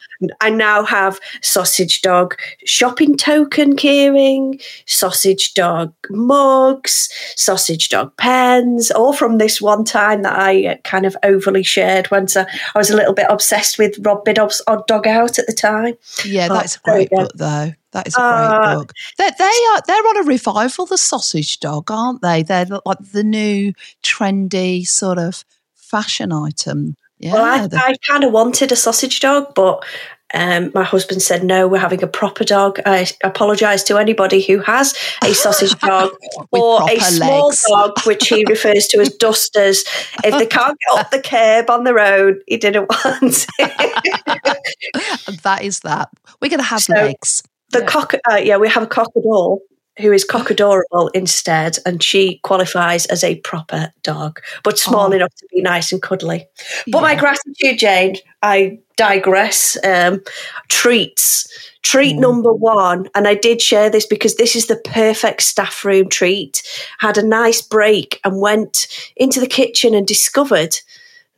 I 0.42 0.50
now 0.50 0.84
have 0.84 1.20
sausage 1.42 2.02
dog 2.02 2.36
shopping 2.66 3.16
token 3.18 3.76
keyring, 3.76 4.62
sausage 4.86 5.54
dog 5.54 5.94
mugs, 6.10 7.10
sausage 7.36 7.90
dog 7.90 8.16
pens, 8.18 8.92
all 8.92 9.14
from 9.14 9.38
this 9.38 9.62
one 9.62 9.84
time 9.86 10.22
that 10.24 10.38
I 10.38 10.66
uh, 10.68 10.76
kind 10.84 11.06
of 11.06 11.16
overly 11.24 11.64
shared 11.64 12.08
when 12.12 12.28
uh, 12.36 12.46
I 12.74 12.78
was 12.78 12.90
a 12.90 12.96
little 12.96 13.14
bit 13.14 13.28
obsessed 13.30 13.78
with 13.78 13.98
Rob 14.06 14.26
Biddulph's 14.26 14.62
Odd 14.68 14.86
Dog 14.88 15.08
Out 15.08 15.40
at 15.40 15.48
the 15.48 15.54
time. 15.54 15.96
Yeah, 16.26 16.48
Oh, 16.50 16.56
that's 16.56 16.76
a 16.78 16.80
great 16.80 17.10
book, 17.10 17.32
though. 17.36 17.74
That 17.92 18.08
is 18.08 18.16
a 18.16 18.22
Uh, 18.22 18.66
great 18.66 18.76
book. 18.78 18.94
They, 19.18 19.30
they 19.38 19.44
are 19.72 19.82
they're 19.86 20.08
on 20.08 20.18
a 20.18 20.24
revival. 20.24 20.86
The 20.88 20.98
Sausage 20.98 21.60
Dog, 21.60 21.92
aren't 21.92 22.22
they? 22.22 22.42
They're 22.44 22.66
like 22.86 22.98
the 23.12 23.24
new 23.24 23.74
trendy 24.04 24.88
sort 24.88 25.20
of 25.20 25.46
fashion 25.76 26.32
item. 26.32 26.96
Yeah, 27.20 27.34
Well, 27.34 27.44
I, 27.46 27.68
I 27.72 27.94
kind 28.10 28.24
of 28.24 28.32
wanted 28.34 28.72
a 28.72 28.76
sausage 28.76 29.20
dog, 29.22 29.54
but 29.56 29.86
um, 30.34 30.72
my 30.74 30.84
husband 30.84 31.22
said 31.22 31.44
no. 31.44 31.68
We're 31.68 31.78
having 31.80 32.04
a 32.04 32.08
proper 32.08 32.44
dog. 32.44 32.80
I 32.86 33.08
apologise 33.24 33.84
to 33.84 33.98
anybody 33.98 34.42
who 34.42 34.60
has 34.60 34.94
a 35.24 35.34
sausage 35.34 35.78
dog 35.80 36.12
or 36.52 36.82
a 36.90 37.00
small 37.00 37.48
legs. 37.50 37.66
dog, 37.70 37.92
which 38.06 38.28
he 38.30 38.46
refers 38.50 38.88
to 38.88 39.00
as 39.00 39.10
dusters. 39.20 39.84
If 40.24 40.38
they 40.38 40.46
can't 40.46 40.78
get 40.90 41.00
up 41.00 41.12
the 41.12 41.22
curb 41.22 41.70
on 41.70 41.84
their 41.84 42.00
own, 42.00 42.42
he 42.48 42.58
didn't 42.58 42.90
want 42.90 43.48
it. 43.60 45.40
that 45.44 45.60
is 45.64 45.80
that. 45.82 46.10
We're 46.42 46.50
going 46.50 46.60
to 46.60 46.64
have 46.66 46.82
So- 46.82 46.94
legs. 46.94 47.44
the 47.72 47.80
Yeah. 47.80 47.86
cock. 47.86 48.14
Uh, 48.32 48.36
yeah, 48.36 48.58
we 48.58 48.70
have 48.70 48.84
a 48.84 48.88
cockadoodle. 48.88 49.60
Who 50.00 50.12
is 50.12 50.24
cock 50.24 50.50
adorable 50.50 51.10
instead, 51.10 51.78
and 51.86 52.02
she 52.02 52.40
qualifies 52.44 53.06
as 53.08 53.24
a 53.24 53.36
proper 53.42 53.92
dog, 54.02 54.40
but 54.64 54.80
small 54.80 55.10
Oh. 55.10 55.12
enough 55.16 55.34
to 55.36 55.48
be 55.54 55.62
nice 55.62 55.92
and 55.92 56.02
cuddly. 56.02 56.48
But 56.88 57.02
my 57.02 57.16
gratitude, 57.16 57.78
Jane, 57.78 58.18
I 58.42 58.80
digress. 58.98 59.78
Um, 59.84 60.22
treats. 60.70 61.48
Treat 61.84 62.16
Mm. 62.16 62.20
number 62.22 62.54
one, 62.54 63.10
and 63.14 63.28
I 63.28 63.36
did 63.36 63.62
share 63.62 63.90
this 63.90 64.06
because 64.06 64.36
this 64.36 64.56
is 64.56 64.68
the 64.68 64.78
perfect 64.78 65.42
staff 65.44 65.84
room 65.84 66.08
treat. 66.10 66.64
Had 67.00 67.18
a 67.18 67.26
nice 67.28 67.62
break 67.62 68.20
and 68.24 68.40
went 68.40 68.88
into 69.18 69.40
the 69.42 69.48
kitchen 69.48 69.94
and 69.94 70.08
discovered 70.08 70.78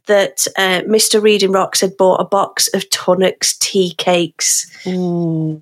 that 0.05 0.45
uh, 0.55 0.81
Mr. 0.81 1.19
Reading 1.21 1.51
Rocks 1.51 1.81
had 1.81 1.97
bought 1.97 2.21
a 2.21 2.25
box 2.25 2.67
of 2.75 2.87
Tunnocks 2.91 3.57
tea 3.57 3.95
cakes 3.97 4.67
Ooh. 4.85 5.61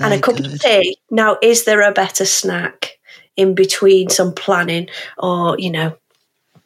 And 0.00 0.14
a 0.14 0.20
cup 0.20 0.36
good. 0.36 0.46
of 0.46 0.60
tea. 0.60 0.96
Now, 1.10 1.38
is 1.42 1.64
there 1.64 1.82
a 1.82 1.92
better 1.92 2.24
snack 2.24 2.98
in 3.36 3.54
between 3.54 4.08
some 4.10 4.32
planning 4.32 4.88
or, 5.18 5.56
you 5.58 5.70
know, 5.70 5.96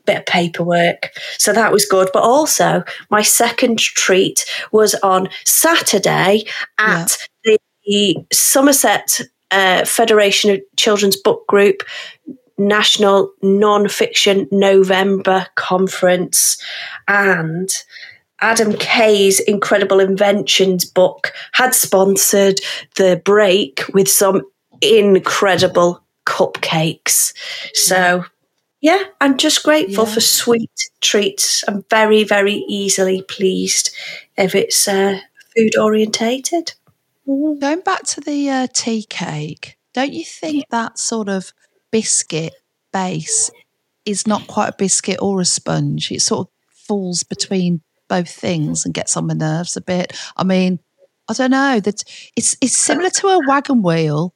bit 0.05 0.19
of 0.19 0.27
paperwork? 0.27 1.11
So 1.39 1.53
that 1.53 1.73
was 1.73 1.87
good. 1.87 2.09
But 2.13 2.23
also, 2.23 2.85
my 3.11 3.23
second 3.23 3.79
treat 3.79 4.45
was 4.73 4.95
on 4.97 5.29
Saturday 5.45 6.45
at 6.79 7.29
the 7.85 8.17
Somerset 8.33 9.21
uh, 9.51 9.85
Federation 9.85 10.51
of 10.51 10.61
Children's 10.77 11.17
Book 11.17 11.47
Group 11.47 11.83
National 12.59 13.33
Non-Fiction 13.43 14.49
November 14.51 15.47
Conference. 15.57 16.57
And 17.07 17.69
Adam 18.41 18.75
Kay's 18.75 19.41
Incredible 19.41 20.01
Inventions 20.01 20.85
book 20.85 21.33
had 21.53 21.75
sponsored 21.75 22.61
the 22.97 23.21
break 23.25 23.83
with 23.95 24.09
some 24.09 24.43
incredible 24.83 26.03
cupcakes. 26.27 27.33
So, 27.75 28.25
yeah, 28.81 29.03
I'm 29.21 29.39
just 29.39 29.63
grateful 29.63 30.05
Yeah. 30.07 30.15
for 30.15 30.21
sweet 30.21 30.71
treats. 31.01 31.65
I'm 31.67 31.85
very, 31.89 32.25
very 32.25 32.65
easily 32.69 33.23
pleased 33.23 33.91
if 34.37 34.55
it's 34.55 34.87
uh, 34.87 35.21
food 35.57 35.77
orientated. 35.79 36.75
Going 37.27 37.81
back 37.81 38.05
to 38.05 38.21
the 38.21 38.51
uh, 38.51 38.67
tea 38.73 39.05
cake, 39.09 39.79
don't 39.95 40.13
you 40.13 40.25
think 40.25 40.67
that 40.71 40.99
sort 40.99 41.29
of 41.29 41.53
biscuit 41.91 42.53
base 42.93 43.51
is 44.05 44.27
not 44.27 44.47
quite 44.47 44.69
a 44.69 44.77
biscuit 44.77 45.19
or 45.23 45.41
a 45.41 45.45
sponge? 45.45 46.13
It 46.13 46.21
sort 46.23 46.47
of 46.47 46.53
falls 46.87 47.23
between 47.23 47.81
both 48.09 48.29
things 48.29 48.85
and 48.85 48.95
gets 48.95 49.17
on 49.17 49.27
my 49.27 49.35
nerves 49.35 49.77
a 49.77 49.81
bit. 49.81 50.13
I 50.37 50.45
mean, 50.45 50.81
I 51.29 51.33
don't 51.33 51.51
know 51.51 51.81
that 51.81 52.05
it's 52.37 52.57
it's 52.61 52.77
similar 52.77 53.11
to 53.11 53.29
a 53.29 53.41
wagon 53.49 53.83
wheel, 53.83 54.35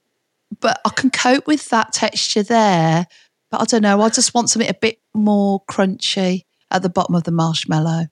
but 0.60 0.80
I 0.84 0.90
can 0.90 1.10
cope 1.10 1.46
with 1.46 1.68
that 1.68 1.92
texture 1.92 2.42
there. 2.42 3.06
But 3.50 3.60
I 3.62 3.64
don't 3.64 3.82
know. 3.82 4.00
I 4.00 4.08
just 4.10 4.34
want 4.34 4.50
something 4.50 4.70
a 4.70 4.74
bit 4.74 4.98
more 5.14 5.62
crunchy 5.70 6.44
at 6.70 6.82
the 6.82 6.88
bottom 6.88 7.14
of 7.14 7.24
the 7.24 7.32
marshmallow. 7.32 8.06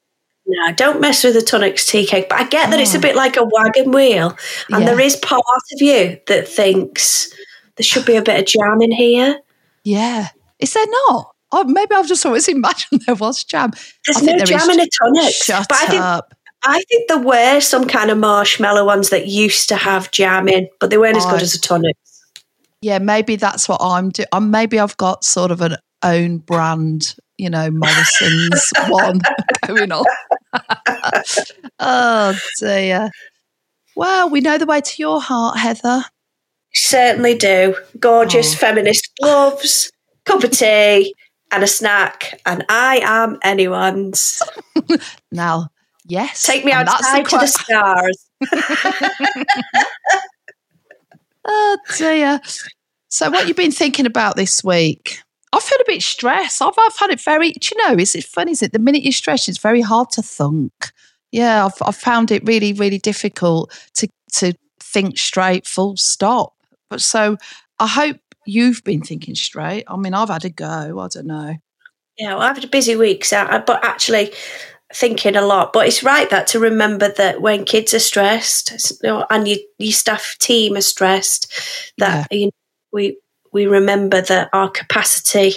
No, 0.51 0.73
don't 0.73 1.01
mess 1.01 1.23
with 1.25 1.35
the 1.35 1.41
Tunnocks 1.41 1.87
tea 1.89 2.07
cake. 2.07 2.29
But 2.29 2.41
I 2.41 2.45
get 2.49 2.71
that 2.71 2.81
it's 2.81 2.95
a 2.95 2.99
Oh. 2.99 3.01
bit 3.03 3.15
like 3.15 3.37
a 3.37 3.45
wagon 3.45 3.93
wheel. 3.93 4.37
And 4.71 4.83
Yeah. 4.83 4.91
there 4.91 5.01
is 5.01 5.15
part 5.17 5.43
of 5.73 5.83
you 5.83 6.19
that 6.27 6.49
thinks 6.49 7.29
there 7.77 7.85
should 7.85 8.07
be 8.07 8.17
a 8.17 8.23
bit 8.23 8.41
of 8.41 8.47
jam 8.47 8.81
in 8.81 8.91
here. 8.91 9.41
Yeah, 9.85 10.29
is 10.59 10.73
there 10.73 10.87
not? 11.09 11.33
Oh, 11.53 11.65
maybe 11.65 11.95
I've 11.95 12.07
just 12.09 12.25
always 12.27 12.47
imagined 12.49 13.03
there 13.07 13.15
was 13.15 13.43
jam. 13.45 13.71
There's 14.07 14.23
no 14.23 14.37
there 14.37 14.47
jam 14.47 14.69
in 14.71 14.81
a 14.81 14.87
Tunnock. 14.87 15.33
Shut 15.33 15.67
but 15.69 15.79
I 15.79 15.87
think 15.87 16.03
up. 16.03 16.35
I 16.65 16.83
think 16.89 17.09
there 17.09 17.21
were 17.23 17.61
some 17.61 17.87
kind 17.87 18.11
of 18.11 18.19
marshmallow 18.19 18.85
ones 18.85 19.11
that 19.11 19.29
used 19.29 19.69
to 19.69 19.77
have 19.77 20.11
jam 20.11 20.49
in, 20.49 20.69
but 20.81 20.91
they 20.91 20.99
weren't 20.99 21.17
as 21.17 21.25
good 21.27 21.41
as 21.41 21.55
a 21.55 21.61
Tunnock. 21.61 21.95
Yeah, 22.83 22.99
maybe 22.99 23.37
that's 23.37 23.69
what 23.69 23.81
I'm 23.81 24.11
doing. 24.11 24.27
Um, 24.33 24.51
maybe 24.51 24.79
I've 24.79 24.97
got 24.97 25.25
sort 25.25 25.51
of 25.51 25.61
an 25.61 25.77
own 26.03 26.39
brand, 26.39 27.15
you 27.39 27.49
know, 27.51 27.71
Morrison's 27.71 28.73
one 28.89 29.21
going 29.67 29.91
on. 29.93 30.05
oh 31.79 32.39
dear. 32.61 33.11
Well, 33.97 34.31
we 34.31 34.41
know 34.41 34.59
the 34.59 34.67
way 34.67 34.81
to 34.81 34.95
your 34.99 35.21
heart, 35.21 35.59
Heather. 35.59 36.05
Certainly 36.75 37.35
do. 37.39 37.75
Gorgeous 37.99 38.55
Oh. 38.55 38.59
feminist 38.59 39.11
gloves, 39.21 39.91
cup 40.25 40.45
of 40.45 40.51
tea, 40.53 41.15
and 41.51 41.63
a 41.63 41.67
snack, 41.67 42.41
and 42.47 42.65
I 42.69 43.01
am 43.03 43.39
anyone's. 43.43 44.43
Now, 45.33 45.69
yes, 46.07 46.45
Take 46.45 46.65
me 46.65 46.73
outside 46.73 47.25
to 47.27 47.37
the 47.37 47.47
stars. 47.47 48.29
Oh 51.51 51.79
dear. 51.97 52.41
So, 53.09 53.31
what 53.31 53.49
you've 53.49 53.57
been 53.57 53.73
thinking 53.73 54.07
about 54.07 54.37
this 54.37 54.63
week? 54.63 55.23
I 55.53 55.61
feel 55.61 55.79
a 55.81 55.85
bit 55.87 56.03
stressed. 56.03 56.61
I've, 56.61 56.75
I've 56.79 56.97
had 56.99 57.11
it 57.11 57.21
very. 57.21 57.53
Do 57.53 57.71
you 57.75 57.89
know? 57.89 57.97
Is 57.99 58.15
it 58.15 58.25
funny? 58.25 58.53
Is 58.53 58.63
it 58.63 58.73
the 58.73 58.79
minute 58.79 59.03
you're 59.03 59.13
stressed, 59.13 59.49
it's 59.49 59.59
very 59.59 59.81
hard 59.81 60.11
to 60.11 60.23
think. 60.23 60.73
Yeah, 61.33 61.65
I've, 61.67 61.83
I've 61.83 61.97
found 61.97 62.31
it 62.31 62.47
really, 62.47 62.75
really 62.75 62.99
difficult 62.99 63.73
to 63.95 64.09
to 64.35 64.53
think 64.79 65.19
straight. 65.19 65.67
Full 65.67 65.97
stop. 65.97 66.53
But 66.91 67.01
so, 67.01 67.39
I 67.79 67.87
hope 67.87 68.19
you've 68.49 68.83
been 68.83 69.03
thinking 69.03 69.35
straight. 69.35 69.85
I 69.87 69.97
mean, 69.97 70.15
I've 70.15 70.31
had 70.31 70.45
a 70.45 70.51
go. 70.51 70.99
I 70.99 71.09
don't 71.09 71.27
know. 71.27 71.55
Yeah, 72.17 72.35
well, 72.35 72.43
I've 72.43 72.57
had 72.57 72.65
a 72.65 72.69
busy 72.69 72.97
week, 72.97 73.25
so 73.25 73.39
I, 73.39 73.59
but 73.59 73.85
actually 73.85 74.33
thinking 74.95 75.37
a 75.37 75.43
lot. 75.43 75.73
But 75.73 75.87
it's 75.87 76.03
right 76.03 76.29
that 76.31 76.47
to 76.49 76.59
remember 76.59 77.13
that 77.13 77.41
when 77.43 77.65
kids 77.65 77.93
are 77.93 77.99
stressed 77.99 78.93
you 79.03 79.09
know, 79.11 79.27
and 79.31 79.47
your 79.47 79.59
your 79.79 79.93
staff 79.93 80.37
team 80.41 80.77
are 80.77 80.81
stressed, 80.81 81.53
that 81.99 82.27
you 82.33 82.47
know, 82.47 82.51
we 82.93 83.19
we 83.53 83.67
remember 83.67 84.21
that 84.23 84.49
our 84.53 84.71
capacity, 84.71 85.55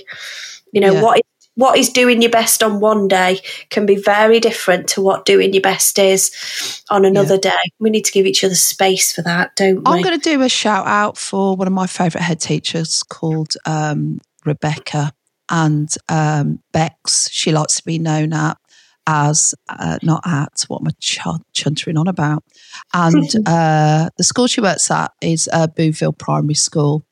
you 0.74 0.82
know, 0.82 0.94
Yeah. 0.94 1.02
what 1.02 1.18
is, 1.18 1.24
what 1.56 1.78
is 1.78 1.90
doing 1.90 2.22
your 2.22 2.32
best 2.32 2.64
on 2.64 2.80
one 2.80 3.08
day 3.08 3.40
can 3.70 3.86
be 3.86 3.96
very 3.96 4.40
different 4.40 4.88
to 4.90 5.02
what 5.02 5.26
doing 5.26 5.54
your 5.54 5.62
best 5.62 6.00
is 6.00 6.84
on 6.90 7.06
another 7.06 7.38
day. 7.38 7.52
We 7.80 7.90
need 7.90 8.06
to 8.06 8.12
give 8.12 8.26
each 8.26 8.44
other 8.44 8.56
space 8.56 9.12
for 9.14 9.22
that, 9.24 9.56
don't 9.56 9.78
we? 9.78 9.84
I'm 9.86 10.02
going 10.02 10.20
to 10.20 10.30
do 10.30 10.42
a 10.42 10.50
shout 10.50 10.88
out 10.88 11.18
for 11.18 11.56
one 11.56 11.68
of 11.68 11.74
my 11.74 11.88
favourite 11.88 12.24
head 12.24 12.40
teachers 12.40 13.04
called 13.04 13.54
um, 13.66 14.20
Rebecca 14.46 15.12
and 15.50 15.94
um, 16.08 16.60
Bex. 16.72 17.30
She 17.32 17.52
likes 17.52 17.76
to 17.76 17.84
be 17.84 18.00
known 18.00 18.34
at 18.34 18.58
as 19.08 19.56
uh, 19.68 19.98
not 20.04 20.22
at 20.26 20.64
what 20.68 20.82
am 20.82 20.88
I 20.88 20.92
ch- 21.00 21.20
chuntering 21.54 22.00
on 22.00 22.08
about? 22.08 22.44
And 22.94 23.30
uh, 23.46 24.10
the 24.18 24.24
school 24.24 24.48
she 24.48 24.62
works 24.62 24.90
at 24.90 25.12
is 25.22 25.50
uh, 25.52 25.68
Booville 25.68 26.18
Primary 26.18 26.54
School. 26.54 27.04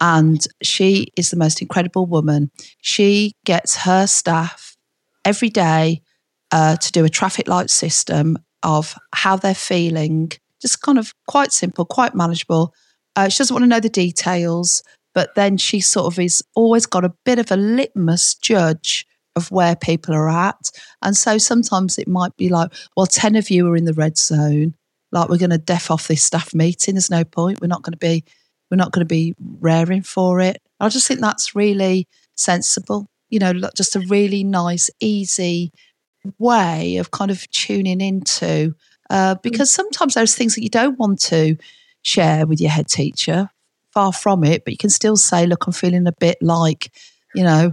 And 0.00 0.46
she 0.62 1.08
is 1.16 1.30
the 1.30 1.36
most 1.36 1.60
incredible 1.60 2.06
woman. 2.06 2.50
She 2.80 3.32
gets 3.44 3.76
her 3.78 4.06
staff 4.06 4.76
every 5.24 5.50
day 5.50 6.02
uh, 6.52 6.76
to 6.76 6.92
do 6.92 7.04
a 7.04 7.08
traffic 7.08 7.48
light 7.48 7.70
system 7.70 8.38
of 8.62 8.94
how 9.14 9.36
they're 9.36 9.54
feeling, 9.54 10.32
just 10.60 10.82
kind 10.82 10.98
of 10.98 11.14
quite 11.26 11.52
simple, 11.52 11.84
quite 11.84 12.14
manageable. 12.14 12.74
Uh, 13.16 13.28
she 13.28 13.38
doesn't 13.38 13.54
want 13.54 13.62
to 13.64 13.68
know 13.68 13.80
the 13.80 13.88
details, 13.88 14.82
but 15.14 15.34
then 15.34 15.56
she 15.56 15.80
sort 15.80 16.12
of 16.12 16.18
is 16.18 16.42
always 16.54 16.86
got 16.86 17.04
a 17.04 17.14
bit 17.24 17.38
of 17.38 17.50
a 17.50 17.56
litmus 17.56 18.34
judge 18.36 19.06
of 19.36 19.50
where 19.50 19.76
people 19.76 20.14
are 20.14 20.28
at. 20.28 20.70
And 21.02 21.16
so 21.16 21.38
sometimes 21.38 21.98
it 21.98 22.08
might 22.08 22.36
be 22.36 22.48
like, 22.48 22.72
well, 22.96 23.06
10 23.06 23.36
of 23.36 23.50
you 23.50 23.68
are 23.68 23.76
in 23.76 23.84
the 23.84 23.94
red 23.94 24.18
zone. 24.18 24.74
Like 25.10 25.28
we're 25.28 25.38
going 25.38 25.50
to 25.50 25.58
def 25.58 25.90
off 25.90 26.08
this 26.08 26.22
staff 26.22 26.54
meeting. 26.54 26.94
There's 26.94 27.10
no 27.10 27.24
point. 27.24 27.60
We're 27.60 27.68
not 27.68 27.82
going 27.82 27.92
to 27.92 27.98
be, 27.98 28.24
we're 28.70 28.76
not 28.76 28.92
going 28.92 29.04
to 29.04 29.08
be 29.08 29.34
raring 29.60 30.02
for 30.02 30.40
it. 30.40 30.60
I 30.80 30.88
just 30.88 31.06
think 31.08 31.20
that's 31.20 31.54
really 31.54 32.06
sensible. 32.36 33.08
You 33.30 33.38
know, 33.40 33.52
just 33.76 33.96
a 33.96 34.00
really 34.00 34.44
nice, 34.44 34.90
easy 35.00 35.72
way 36.38 36.96
of 36.96 37.10
kind 37.10 37.30
of 37.30 37.48
tuning 37.50 38.00
into 38.00 38.74
uh, 39.10 39.36
because 39.42 39.70
sometimes 39.70 40.14
there's 40.14 40.34
things 40.34 40.54
that 40.54 40.62
you 40.62 40.68
don't 40.68 40.98
want 40.98 41.20
to 41.20 41.56
share 42.02 42.46
with 42.46 42.60
your 42.60 42.70
head 42.70 42.88
teacher 42.88 43.48
far 43.92 44.12
from 44.12 44.44
it 44.44 44.64
but 44.64 44.72
you 44.72 44.76
can 44.76 44.90
still 44.90 45.16
say 45.16 45.46
look 45.46 45.66
i'm 45.66 45.72
feeling 45.72 46.06
a 46.06 46.12
bit 46.20 46.36
like 46.42 46.92
you 47.34 47.42
know 47.42 47.72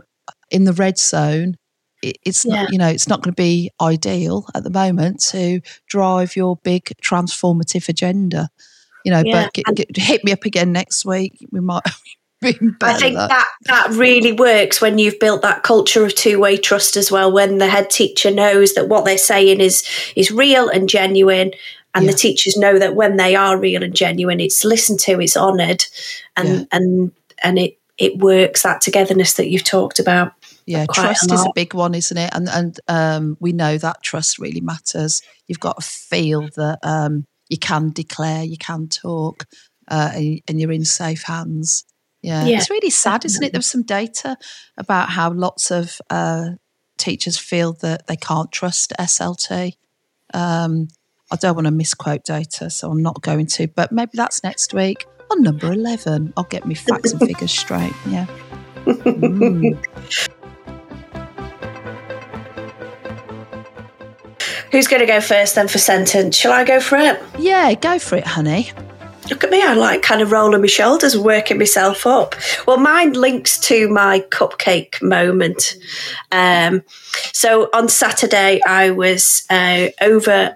in 0.49 0.63
the 0.63 0.73
red 0.73 0.97
zone 0.97 1.55
it, 2.01 2.17
it's 2.23 2.45
Yeah. 2.45 2.63
not 2.63 2.71
you 2.71 2.77
know 2.77 2.87
it's 2.87 3.07
not 3.07 3.21
going 3.21 3.33
to 3.33 3.41
be 3.41 3.71
ideal 3.81 4.47
at 4.55 4.63
the 4.63 4.69
moment 4.69 5.19
to 5.31 5.59
drive 5.87 6.35
your 6.35 6.55
big 6.63 6.85
transformative 7.03 7.89
agenda 7.89 8.49
you 9.05 9.11
know 9.11 9.21
Yeah, 9.25 9.43
but 9.45 9.53
get, 9.53 9.75
get, 9.75 9.97
hit 9.97 10.23
me 10.23 10.31
up 10.31 10.43
again 10.45 10.71
next 10.71 11.05
week 11.05 11.37
we 11.51 11.59
might 11.59 11.83
I 12.43 12.51
think 12.51 13.17
at 13.17 13.29
that 13.29 13.47
that 13.65 13.87
really 13.91 14.31
works 14.31 14.79
when 14.81 14.99
you've 14.99 15.19
built 15.19 15.41
that 15.41 15.63
culture 15.63 16.05
of 16.05 16.13
two-way 16.13 16.57
trust 16.57 16.95
as 16.95 17.11
well. 17.11 17.31
When 17.31 17.57
the 17.57 17.67
head 17.67 17.89
teacher 17.89 18.29
knows 18.29 18.73
that 18.73 18.87
what 18.87 19.03
they're 19.05 19.17
saying 19.17 19.61
is 19.61 19.83
is 20.15 20.29
real 20.31 20.69
and 20.69 20.87
genuine, 20.87 21.51
and 21.95 22.05
Yeah. 22.05 22.11
the 22.11 22.17
teachers 22.17 22.55
know 22.57 22.77
that 22.77 22.93
when 22.93 23.17
they 23.17 23.35
are 23.35 23.57
real 23.57 23.81
and 23.81 23.95
genuine, 23.95 24.39
it's 24.39 24.63
listened 24.63 24.99
to, 25.01 25.19
it's 25.21 25.37
honoured, 25.37 25.85
and 26.35 26.47
Yeah. 26.49 26.63
and 26.71 27.11
and 27.43 27.57
it 27.57 27.79
it 27.97 28.17
works 28.17 28.61
that 28.61 28.81
togetherness 28.81 29.33
that 29.33 29.49
you've 29.49 29.63
talked 29.63 29.97
about. 29.97 30.33
Yeah, 30.67 30.85
quite 30.85 30.97
a 30.97 31.07
trust 31.07 31.31
is 31.31 31.41
a 31.45 31.51
big 31.55 31.73
one, 31.73 31.95
isn't 31.95 32.17
it? 32.17 32.29
And 32.33 32.49
and 32.49 32.79
um, 32.87 33.37
we 33.39 33.53
know 33.53 33.77
that 33.77 34.03
trust 34.03 34.37
really 34.37 34.61
matters. 34.61 35.21
You've 35.47 35.59
got 35.59 35.81
to 35.81 35.87
feel 35.87 36.49
that 36.57 36.79
um, 36.83 37.25
you 37.49 37.57
can 37.57 37.91
declare, 37.91 38.43
you 38.43 38.57
can 38.57 38.87
talk, 38.87 39.45
uh, 39.87 40.11
and, 40.13 40.41
and 40.47 40.59
you're 40.59 40.71
in 40.71 40.85
safe 40.85 41.23
hands. 41.23 41.85
Yeah. 42.21 42.45
Yeah, 42.45 42.57
it's 42.57 42.69
really 42.69 42.89
sad, 42.89 43.23
isn't 43.25 43.43
it? 43.43 43.51
There's 43.51 43.67
some 43.67 43.83
data 43.83 44.37
about 44.77 45.09
how 45.09 45.31
lots 45.31 45.69
of 45.69 46.01
uh, 46.09 46.51
teachers 46.97 47.37
feel 47.37 47.73
that 47.81 48.07
they 48.07 48.15
can't 48.15 48.51
trust 48.51 48.93
SLT. 48.99 49.73
Um, 50.33 50.87
I 51.31 51.35
don't 51.35 51.55
want 51.55 51.65
to 51.65 51.71
misquote 51.71 52.23
data, 52.23 52.69
so 52.69 52.89
I'm 52.89 53.01
not 53.01 53.21
going 53.21 53.47
to, 53.47 53.67
but 53.67 53.91
maybe 53.91 54.11
that's 54.13 54.43
next 54.43 54.73
week 54.73 55.05
on 55.31 55.43
number 55.43 55.71
11. 55.71 56.33
I'll 56.37 56.43
get 56.45 56.65
me 56.65 56.75
facts 56.75 57.11
and 57.11 57.19
figures 57.27 57.51
straight. 57.51 57.93
Yeah. 58.07 58.25
Mm. 58.85 60.31
Who's 64.75 64.87
going 64.87 64.99
to 64.99 65.05
go 65.05 65.21
first 65.21 65.55
then 65.55 65.69
for 65.69 65.77
sentence? 65.77 66.35
Shall 66.35 66.51
I 66.51 66.65
go 66.65 66.81
for 66.81 66.97
it? 66.97 67.23
Yeah, 67.39 67.73
go 67.75 67.97
for 67.97 68.17
it, 68.17 68.27
honey. 68.27 68.71
Look 69.29 69.45
at 69.45 69.49
me, 69.49 69.61
I 69.63 69.73
like 69.73 70.01
kind 70.01 70.19
of 70.19 70.33
rolling 70.33 70.59
my 70.59 70.67
shoulders, 70.67 71.17
working 71.17 71.57
myself 71.57 72.05
up. 72.05 72.35
Well, 72.67 72.75
mine 72.75 73.13
links 73.13 73.57
to 73.69 73.87
my 73.87 74.19
cupcake 74.31 75.01
moment. 75.01 75.77
Um, 76.33 76.83
so 77.31 77.69
on 77.73 77.87
Saturday, 77.87 78.59
I 78.67 78.89
was 78.89 79.45
uh, 79.49 79.91
over 80.01 80.53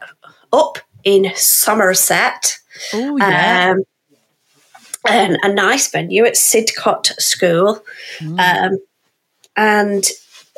up 0.51 0.79
in 1.05 1.31
Somerset. 1.35 2.57
Oh, 2.93 3.15
yeah. 3.15 3.71
Um, 3.71 3.83
and 5.07 5.37
a 5.43 5.53
nice 5.53 5.89
venue 5.89 6.25
at 6.25 6.33
Sidcot 6.33 7.05
School. 7.21 7.81
Um, 8.37 8.79
and 9.55 10.03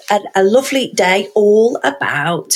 a, 0.09 0.19
a 0.33 0.43
lovely 0.43 0.91
day 0.95 1.29
all 1.35 1.79
about 1.83 2.55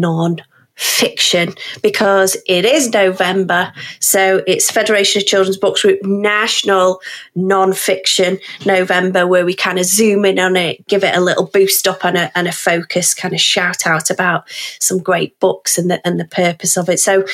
non 0.00 0.42
fiction 0.74 1.54
because 1.82 2.36
it 2.46 2.64
is 2.64 2.90
November. 2.90 3.72
So 4.00 4.42
it's 4.46 4.70
Federation 4.70 5.20
of 5.20 5.26
Children's 5.26 5.58
Books 5.58 5.82
Group 5.82 6.02
National 6.02 7.00
Non-Fiction 7.34 8.38
November 8.64 9.26
where 9.26 9.44
we 9.44 9.54
kind 9.54 9.78
of 9.78 9.84
zoom 9.84 10.24
in 10.24 10.38
on 10.38 10.56
it, 10.56 10.86
give 10.88 11.04
it 11.04 11.16
a 11.16 11.20
little 11.20 11.46
boost 11.46 11.86
up 11.86 12.04
and 12.04 12.16
a, 12.16 12.36
and 12.36 12.48
a 12.48 12.52
focus, 12.52 13.14
kind 13.14 13.34
of 13.34 13.40
shout 13.40 13.86
out 13.86 14.10
about 14.10 14.44
some 14.80 14.98
great 14.98 15.38
books 15.40 15.78
and 15.78 15.90
the, 15.90 16.04
and 16.06 16.18
the 16.18 16.24
purpose 16.24 16.76
of 16.76 16.88
it. 16.88 16.98
So 16.98 17.24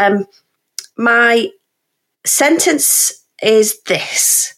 um, 0.00 0.26
my 0.96 1.48
sentence 2.26 3.24
is 3.42 3.80
this. 3.82 4.54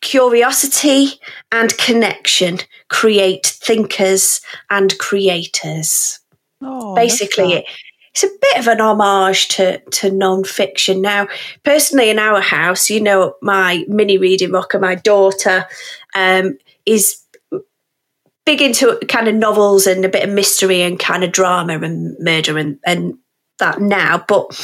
Curiosity 0.00 1.20
and 1.52 1.76
connection 1.76 2.58
create 2.88 3.46
thinkers 3.46 4.40
and 4.70 4.98
creators 4.98 6.19
Oh, 6.62 6.94
basically 6.94 7.54
it, 7.54 7.64
it's 8.12 8.24
a 8.24 8.28
bit 8.40 8.58
of 8.58 8.66
an 8.66 8.80
homage 8.80 9.48
to, 9.48 9.78
to 9.78 10.10
non-fiction. 10.10 11.00
Now 11.00 11.28
personally 11.64 12.10
in 12.10 12.18
our 12.18 12.40
house 12.40 12.90
you 12.90 13.00
know 13.00 13.34
my 13.42 13.84
mini 13.88 14.18
reading 14.18 14.52
rocker 14.52 14.78
my 14.78 14.94
daughter 14.94 15.66
um, 16.14 16.58
is 16.86 17.22
big 18.44 18.60
into 18.62 18.98
kind 19.08 19.28
of 19.28 19.34
novels 19.34 19.86
and 19.86 20.04
a 20.04 20.08
bit 20.08 20.28
of 20.28 20.34
mystery 20.34 20.82
and 20.82 20.98
kind 20.98 21.22
of 21.22 21.32
drama 21.32 21.78
and 21.78 22.16
murder 22.18 22.58
and, 22.58 22.78
and 22.84 23.16
that 23.60 23.80
now 23.80 24.22
but 24.26 24.54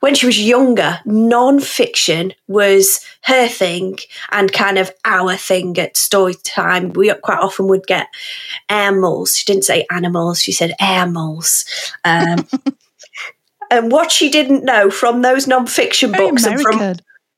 when 0.00 0.14
she 0.14 0.26
was 0.26 0.40
younger 0.40 1.00
non-fiction 1.04 2.32
was 2.46 3.04
her 3.22 3.48
thing 3.48 3.98
and 4.32 4.52
kind 4.52 4.78
of 4.78 4.90
our 5.04 5.36
thing 5.36 5.78
at 5.78 5.96
story 5.96 6.34
time. 6.44 6.92
We 6.92 7.12
quite 7.22 7.38
often 7.38 7.68
would 7.68 7.86
get 7.86 8.08
animals. 8.68 9.36
She 9.36 9.44
didn't 9.44 9.64
say 9.64 9.86
animals 9.90 10.40
she 10.40 10.52
said 10.52 10.74
animals 10.80 11.64
um, 12.04 12.46
and 13.70 13.92
what 13.92 14.10
she 14.10 14.28
didn't 14.30 14.64
know 14.64 14.90
from 14.90 15.22
those 15.22 15.46
non-fiction 15.46 16.12
Very 16.12 16.30
books 16.30 16.44
and 16.44 16.60
from 16.60 16.78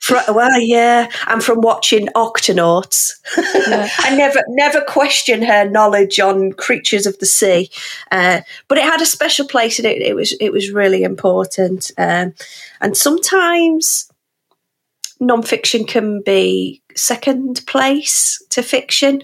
American. 0.09 0.27
Fr- 0.27 0.33
well, 0.33 0.61
yeah, 0.61 1.09
and 1.29 1.43
from 1.43 1.61
watching 1.61 2.09
Octonauts, 2.09 3.13
Yeah. 3.37 3.89
I 3.99 4.15
never 4.17 4.43
never 4.49 4.81
question 4.83 5.43
her 5.43 5.69
knowledge 5.69 6.19
on 6.21 6.53
creatures 6.53 7.07
of 7.07 7.19
the 7.19 7.27
sea, 7.27 7.71
uh, 8.11 8.41
but 8.69 8.79
it 8.79 8.85
had 8.85 9.01
a 9.01 9.07
special 9.07 9.47
place 9.47 9.79
and 9.79 9.87
it. 9.87 10.03
It 10.03 10.15
was 10.15 10.33
it 10.41 10.53
was 10.53 10.71
really 10.71 11.03
important, 11.03 11.91
um, 11.99 12.35
and 12.81 12.97
sometimes 12.97 14.09
non-fiction 15.21 15.85
can 15.85 16.21
be 16.23 16.83
second 16.97 17.63
place 17.67 18.43
to 18.51 18.63
fiction. 18.63 19.23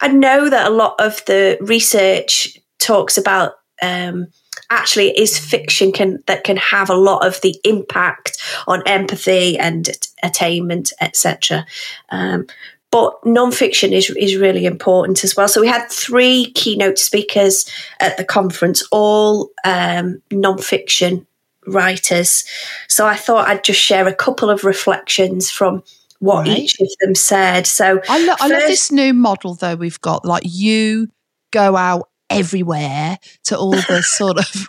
I 0.00 0.08
know 0.08 0.50
that 0.50 0.66
a 0.66 0.74
lot 0.74 0.96
of 1.00 1.24
the 1.26 1.56
research 1.60 2.58
talks 2.80 3.16
about 3.16 3.54
um, 3.80 4.26
actually 4.72 5.08
it 5.10 5.18
is 5.18 5.38
fiction 5.38 5.92
can 5.92 6.22
that 6.26 6.44
can 6.44 6.56
have 6.56 6.90
a 6.90 6.94
lot 6.96 7.26
of 7.26 7.40
the 7.42 7.54
impact 7.64 8.38
on 8.66 8.82
empathy 8.86 9.58
and 9.58 9.88
attainment, 10.22 10.92
etc. 11.00 11.66
Um, 12.10 12.46
but 12.90 13.14
non-fiction 13.24 13.92
is 13.92 14.10
is 14.10 14.36
really 14.36 14.66
important 14.66 15.24
as 15.24 15.36
well. 15.36 15.48
So 15.48 15.60
we 15.60 15.66
had 15.68 15.88
three 15.90 16.52
keynote 16.54 16.98
speakers 16.98 17.66
at 18.00 18.16
the 18.16 18.24
conference, 18.24 18.86
all 18.92 19.50
um, 19.64 20.20
non-fiction 20.30 21.26
writers. 21.66 22.44
So 22.88 23.06
I 23.06 23.16
thought 23.16 23.48
I'd 23.48 23.64
just 23.64 23.80
share 23.80 24.06
a 24.08 24.14
couple 24.14 24.50
of 24.50 24.64
reflections 24.64 25.50
from 25.50 25.82
what 26.18 26.46
Right. 26.46 26.58
each 26.58 26.80
of 26.80 26.88
them 27.00 27.14
said. 27.14 27.66
So 27.66 28.00
I, 28.08 28.24
lo- 28.24 28.34
I 28.40 28.48
love 28.48 28.62
this 28.68 28.92
new 28.92 29.12
model 29.14 29.54
though 29.54 29.74
we've 29.74 30.00
got. 30.00 30.24
Like 30.24 30.42
you 30.44 31.08
go 31.50 31.76
out 31.76 32.08
everywhere 32.38 33.18
to 33.44 33.58
all 33.58 33.72
the 33.72 34.02
sort 34.06 34.38
of 34.38 34.68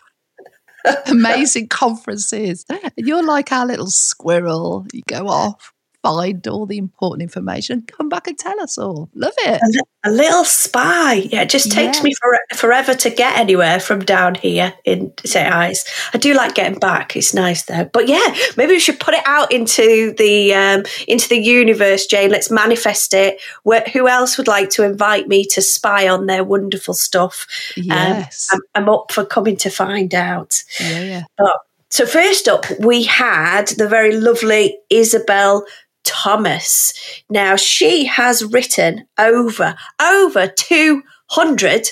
amazing 1.08 1.67
conferences. 1.67 2.65
And 2.69 2.91
you're 2.97 3.23
like 3.23 3.52
our 3.52 3.65
little 3.65 3.89
squirrel. 3.89 4.86
You 4.93 5.02
go 5.08 5.28
off, 5.28 5.73
find 6.04 6.46
all 6.48 6.66
the 6.66 6.78
important 6.78 7.22
information, 7.24 7.82
come 7.88 8.10
back 8.10 8.28
and 8.28 8.38
tell 8.38 8.60
us 8.60 8.78
all. 8.78 9.10
Love 9.16 9.34
it. 9.39 9.62
a, 9.62 9.66
li- 9.68 9.80
a 10.04 10.12
little 10.12 10.44
spy. 10.44 11.13
Yeah, 11.13 11.44
it 11.44 11.50
just 11.50 11.72
takes 11.72 11.98
Yeah. 11.98 12.04
me 12.04 12.13
for, 12.22 12.38
forever 12.56 12.94
to 12.94 13.10
get 13.10 13.39
anywhere 13.39 13.80
from 13.80 14.02
down 14.04 14.36
here 14.36 14.74
in 14.84 15.13
St. 15.24 15.52
Ives. 15.52 15.86
I 16.13 16.18
do 16.18 16.34
like 16.34 16.56
getting 16.56 16.78
back. 16.78 17.16
It's 17.16 17.34
nice 17.34 17.63
though. 17.63 17.86
But 17.86 18.10
yeah, 18.10 18.36
maybe 18.58 18.74
we 18.74 18.80
should 18.80 19.00
put 19.00 19.13
it 19.13 19.24
out 19.26 19.52
into 19.52 20.13
the 20.18 20.54
um, 20.54 20.84
into 21.08 21.30
the 21.30 21.38
universe, 21.39 22.06
Jane. 22.06 22.30
Let's 22.32 22.52
manifest 22.52 23.13
it. 23.13 23.42
Where, 23.63 23.86
who 23.94 24.10
else 24.10 24.38
would 24.38 24.48
like 24.50 24.70
to 24.72 24.84
invite 24.84 25.30
me 25.30 25.46
to 25.46 25.62
spy 25.62 26.08
on 26.10 26.26
their 26.26 26.44
wonderful 26.44 26.94
stuff? 26.94 27.48
Yes. 27.78 28.50
I'm, 28.52 28.60
I'm 28.76 28.89
up 28.89 29.10
for 29.12 29.26
coming 29.26 29.56
to 29.58 29.70
find 29.70 30.13
out. 30.13 30.62
yeah, 30.82 31.00
yeah. 31.39 31.48
So 31.89 32.08
first 32.08 32.48
up, 32.48 32.66
we 32.80 33.04
had 33.04 33.68
the 33.78 33.88
very 33.88 34.18
lovely 34.20 34.80
Isabel 34.89 35.63
Thomas. 36.04 36.94
Now 37.30 37.56
she 37.56 38.06
has 38.06 38.44
written 38.46 39.08
over 39.18 39.76
over 40.02 40.48
two 40.48 41.04
hundred 41.28 41.89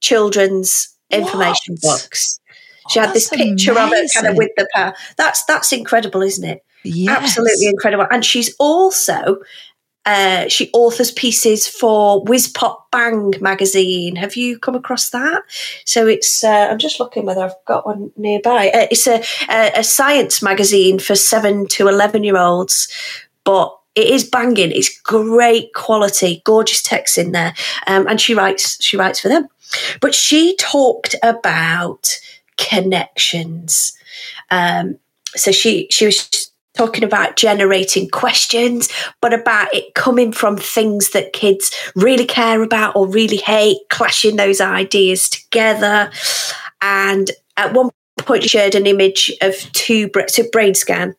children's 0.00 0.96
information 1.10 1.76
What? 1.80 2.02
books. 2.02 2.40
She 2.88 2.98
had 2.98 3.12
this 3.12 3.28
picture 3.28 3.78
of 3.78 3.92
it 3.92 4.10
kind 4.14 4.26
of 4.26 4.36
with 4.36 4.50
the 4.56 4.68
power. 4.74 4.94
That's 5.16 5.44
that's 5.44 5.72
incredible, 5.72 6.22
isn't 6.22 6.44
it? 6.48 6.64
Yes. 6.82 7.16
Absolutely 7.16 7.66
incredible. 7.66 8.06
And 8.10 8.24
she's 8.24 8.54
also 8.58 9.38
uh, 10.06 10.48
she 10.48 10.70
authors 10.72 11.10
pieces 11.10 11.68
for 11.68 12.24
Whiz 12.24 12.48
Pop 12.48 12.90
Bang 12.90 13.34
magazine. 13.40 14.16
Have 14.16 14.34
you 14.34 14.58
come 14.58 14.74
across 14.74 15.10
that? 15.10 15.42
So 15.84 16.06
it's 16.06 16.42
uh, 16.42 16.68
I'm 16.70 16.78
just 16.78 16.98
looking 16.98 17.26
whether 17.26 17.42
I've 17.42 17.64
got 17.66 17.86
one 17.86 18.10
nearby. 18.16 18.68
Uh, 18.68 18.86
it's 18.90 19.06
a, 19.06 19.22
a 19.50 19.80
a 19.80 19.84
science 19.84 20.42
magazine 20.42 20.98
for 20.98 21.14
seven 21.14 21.66
to 21.68 21.86
eleven 21.86 22.24
year 22.24 22.38
olds, 22.38 22.88
but 23.44 23.76
it 23.94 24.06
is 24.08 24.28
banging. 24.28 24.70
It's 24.70 25.00
great 25.00 25.74
quality, 25.74 26.42
gorgeous 26.44 26.82
text 26.82 27.18
in 27.18 27.32
there, 27.32 27.54
um, 27.86 28.06
and 28.06 28.20
she 28.20 28.34
writes 28.34 28.82
she 28.82 28.96
writes 28.96 29.20
for 29.20 29.28
them. 29.28 29.48
But 30.00 30.14
she 30.14 30.56
talked 30.56 31.14
about 31.22 32.08
connections. 32.56 33.92
Um, 34.50 34.98
so 35.34 35.52
she 35.52 35.86
she 35.90 36.06
was 36.06 36.50
talking 36.76 37.04
about 37.04 37.36
generating 37.36 38.08
questions, 38.08 38.88
but 39.20 39.34
about 39.34 39.74
it 39.74 39.94
coming 39.94 40.32
from 40.32 40.56
things 40.56 41.10
that 41.10 41.32
kids 41.32 41.70
really 41.96 42.24
care 42.24 42.62
about 42.62 42.94
or 42.96 43.06
really 43.06 43.36
hate, 43.36 43.78
clashing 43.90 44.36
those 44.36 44.60
ideas 44.60 45.28
together. 45.28 46.10
And 46.80 47.30
at 47.56 47.72
one 47.72 47.90
point, 48.18 48.44
she 48.44 48.48
shared 48.48 48.74
an 48.74 48.86
image 48.86 49.32
of 49.42 49.54
two 49.72 50.10
so 50.28 50.44
brain 50.52 50.74
scan 50.74 51.14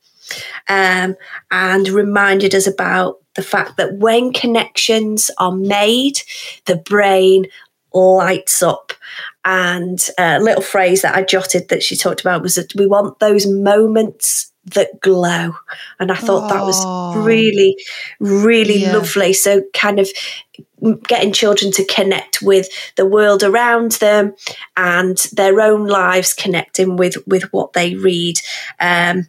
um, 0.70 1.16
and 1.50 1.88
reminded 1.90 2.56
us 2.56 2.68
about 2.68 3.18
the 3.36 3.42
fact 3.44 3.78
that 3.78 3.96
when 3.96 4.34
connections 4.34 5.32
are 5.38 5.56
made, 5.56 6.18
the 6.66 6.76
brain 6.76 7.46
lights 7.94 8.62
up. 8.62 8.94
And 9.44 10.00
a 10.18 10.40
little 10.40 10.62
phrase 10.62 11.02
that 11.02 11.16
I 11.16 11.24
jotted 11.24 11.70
that 11.70 11.84
she 11.84 11.96
talked 11.96 12.22
about 12.22 12.42
was 12.42 12.56
that 12.56 12.76
we 12.76 12.86
want 12.88 13.20
those 13.20 13.48
moments 13.48 14.52
that 14.66 15.02
glow. 15.02 15.56
And 16.00 16.12
I 16.12 16.16
thought 16.16 16.50
that 16.50 16.64
was 16.64 17.26
really, 17.26 17.76
really 18.20 18.82
Yeah. 18.82 18.94
lovely. 18.94 19.34
So, 19.34 19.64
kind 19.74 20.00
of 20.00 20.08
getting 21.08 21.32
children 21.32 21.72
to 21.72 21.86
connect 21.86 22.42
with 22.42 22.68
the 22.96 23.06
world 23.06 23.44
around 23.44 23.94
them 23.94 24.36
and 24.78 25.18
their 25.34 25.62
own 25.62 25.88
lives 25.88 26.34
connecting 26.34 26.96
with 26.96 27.18
with 27.28 27.44
what 27.54 27.74
they 27.74 27.96
read 27.96 28.40
um, 28.80 29.28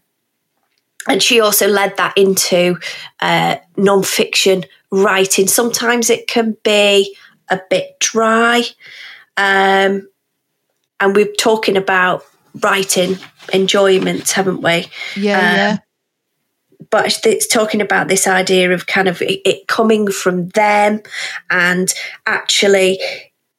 and 1.09 1.23
she 1.23 1.41
also 1.41 1.69
led 1.69 1.97
that 1.97 2.17
into 2.17 2.79
uh, 3.21 3.57
non-fiction 3.77 4.65
writing. 4.91 5.47
Sometimes 5.47 6.11
it 6.11 6.29
can 6.29 6.57
be 6.63 7.17
a 7.49 7.61
bit 7.71 7.99
dry, 8.01 8.63
um, 9.37 10.09
and 11.01 11.17
we're 11.17 11.33
talking 11.33 11.77
about 11.77 12.25
writing 12.63 13.17
enjoyment, 13.53 14.31
haven't 14.31 14.63
we? 14.63 14.87
Yeah, 15.17 15.39
um, 15.39 15.57
yeah. 15.57 15.79
But 16.91 17.21
it's 17.25 17.47
talking 17.47 17.81
about 17.81 18.09
this 18.09 18.27
idea 18.27 18.73
of 18.73 18.87
kind 18.87 19.09
of 19.09 19.23
it, 19.23 19.41
it 19.47 19.67
coming 19.67 20.11
from 20.11 20.49
them 20.51 21.01
and 21.51 21.93
actually 22.27 23.01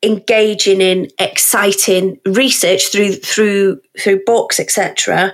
engaging 0.03 0.82
in 0.82 1.10
exciting 1.17 2.19
research 2.25 2.91
through 2.91 3.13
through 3.13 3.79
through 3.97 4.21
books 4.25 4.60
etc 4.60 5.34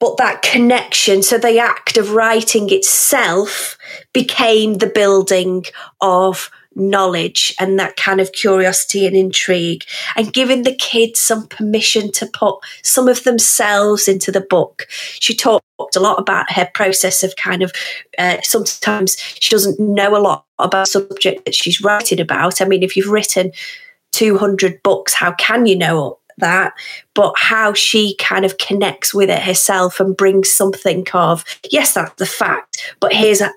but 0.00 0.16
that 0.16 0.42
connection 0.42 1.22
so 1.22 1.38
the 1.38 1.58
act 1.58 1.96
of 1.96 2.12
writing 2.12 2.70
itself 2.70 3.76
became 4.12 4.74
the 4.74 4.86
building 4.86 5.64
of 6.00 6.50
knowledge 6.78 7.54
and 7.58 7.78
that 7.78 7.96
kind 7.96 8.20
of 8.20 8.32
curiosity 8.32 9.06
and 9.06 9.16
intrigue 9.16 9.84
and 10.16 10.32
giving 10.32 10.62
the 10.62 10.74
kids 10.74 11.18
some 11.18 11.46
permission 11.48 12.10
to 12.12 12.26
put 12.26 12.56
some 12.82 13.08
of 13.08 13.24
themselves 13.24 14.08
into 14.08 14.30
the 14.30 14.40
book. 14.40 14.86
She 15.18 15.34
talked 15.34 15.64
a 15.96 16.00
lot 16.00 16.18
about 16.18 16.52
her 16.52 16.70
process 16.74 17.22
of 17.22 17.36
kind 17.36 17.62
of 17.62 17.72
uh, 18.18 18.38
sometimes 18.42 19.16
she 19.40 19.50
doesn't 19.50 19.80
know 19.80 20.16
a 20.16 20.22
lot 20.22 20.44
about 20.58 20.88
subject 20.88 21.44
that 21.44 21.54
she's 21.54 21.80
writing 21.80 22.20
about. 22.20 22.60
I 22.60 22.64
mean, 22.64 22.82
if 22.82 22.96
you've 22.96 23.10
written 23.10 23.52
200 24.12 24.82
books, 24.82 25.14
how 25.14 25.32
can 25.32 25.66
you 25.66 25.76
know 25.76 26.17
that, 26.38 26.72
but 27.14 27.34
how 27.36 27.72
she 27.72 28.16
kind 28.16 28.44
of 28.44 28.58
connects 28.58 29.14
with 29.14 29.30
it 29.30 29.42
herself 29.42 30.00
and 30.00 30.16
brings 30.16 30.50
something 30.50 31.06
of, 31.12 31.44
yes, 31.70 31.94
that's 31.94 32.14
the 32.14 32.26
fact, 32.26 32.94
but 33.00 33.12
here's 33.12 33.40
a, 33.40 33.50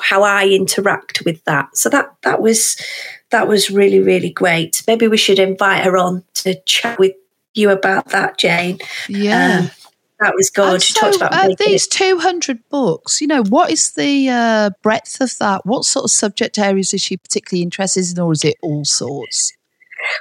how 0.00 0.22
I 0.22 0.46
interact 0.48 1.22
with 1.24 1.42
that. 1.44 1.76
So 1.76 1.88
that 1.90 2.14
that 2.22 2.42
was 2.42 2.76
that 3.30 3.48
was 3.48 3.70
really 3.70 4.00
really 4.00 4.30
great. 4.30 4.82
Maybe 4.86 5.08
we 5.08 5.16
should 5.16 5.38
invite 5.38 5.84
her 5.84 5.96
on 5.96 6.24
to 6.34 6.60
chat 6.64 6.98
with 6.98 7.12
you 7.54 7.70
about 7.70 8.08
that, 8.08 8.38
Jane. 8.38 8.78
Yeah. 9.08 9.60
Um, 9.60 9.70
that 10.20 10.34
was 10.36 10.50
good. 10.50 10.80
So, 10.80 11.10
uh, 11.20 11.48
these 11.58 11.88
200 11.88 12.68
books, 12.68 13.20
you 13.20 13.26
know, 13.26 13.42
what 13.42 13.72
is 13.72 13.92
the 13.92 14.28
uh, 14.28 14.70
breadth 14.80 15.20
of 15.20 15.36
that? 15.38 15.66
What 15.66 15.84
sort 15.84 16.04
of 16.04 16.12
subject 16.12 16.60
areas 16.60 16.94
is 16.94 17.02
she 17.02 17.16
particularly 17.16 17.64
interested 17.64 18.08
in, 18.08 18.22
or 18.22 18.32
is 18.32 18.44
it 18.44 18.56
all 18.62 18.84
sorts? 18.84 19.52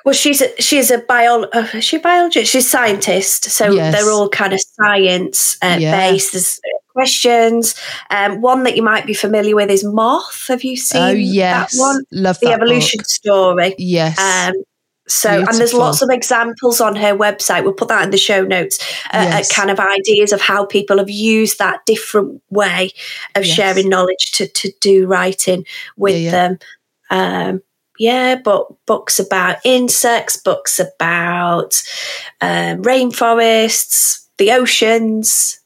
Well, 0.05 0.13
she's 0.13 0.41
a, 0.41 0.49
she's 0.61 0.91
a 0.91 0.99
bio, 0.99 1.43
uh, 1.43 1.79
she 1.79 1.97
biologist. 1.97 2.51
She's 2.51 2.65
a 2.65 2.69
scientist, 2.69 3.45
so 3.45 3.71
yes. 3.71 3.93
they're 3.93 4.11
all 4.11 4.29
kind 4.29 4.53
of 4.53 4.59
science 4.61 5.57
uh, 5.61 5.77
yeah. 5.79 6.09
based. 6.09 6.33
There's 6.33 6.59
questions. 6.89 7.75
Um, 8.09 8.41
one 8.41 8.63
that 8.63 8.75
you 8.75 8.83
might 8.83 9.05
be 9.05 9.13
familiar 9.13 9.55
with 9.55 9.69
is 9.69 9.83
Moth. 9.83 10.45
Have 10.47 10.63
you 10.63 10.75
seen? 10.75 11.01
Oh 11.01 11.11
yes, 11.11 11.73
that 11.73 11.79
one? 11.79 12.03
Love 12.11 12.39
the 12.39 12.51
evolution 12.51 12.99
book. 12.99 13.07
story. 13.07 13.75
Yes. 13.77 14.19
Um, 14.19 14.63
so, 15.07 15.29
Beautiful. 15.29 15.49
and 15.49 15.59
there's 15.59 15.73
lots 15.73 16.01
of 16.01 16.09
examples 16.09 16.79
on 16.79 16.95
her 16.95 17.13
website. 17.13 17.63
We'll 17.63 17.73
put 17.73 17.89
that 17.89 18.03
in 18.05 18.11
the 18.11 18.17
show 18.17 18.43
notes. 18.43 18.79
Uh, 19.13 19.17
uh 19.17 19.21
yes. 19.23 19.51
uh, 19.51 19.53
kind 19.53 19.69
of 19.69 19.79
ideas 19.79 20.31
of 20.31 20.39
how 20.39 20.65
people 20.65 20.99
have 20.99 21.09
used 21.09 21.59
that 21.59 21.85
different 21.85 22.41
way 22.49 22.91
of 23.35 23.45
yes. 23.45 23.55
sharing 23.55 23.89
knowledge 23.89 24.31
to 24.33 24.47
to 24.47 24.71
do 24.79 25.07
writing 25.07 25.65
with 25.97 26.15
yeah, 26.15 26.21
yeah. 26.21 26.31
them. 26.31 26.59
Um, 27.09 27.61
yeah, 28.01 28.35
but 28.35 28.65
books 28.87 29.19
about 29.19 29.57
insects, 29.63 30.35
books 30.35 30.79
about 30.79 31.83
um, 32.41 32.81
rainforests, 32.81 34.25
the 34.39 34.51
oceans. 34.53 35.59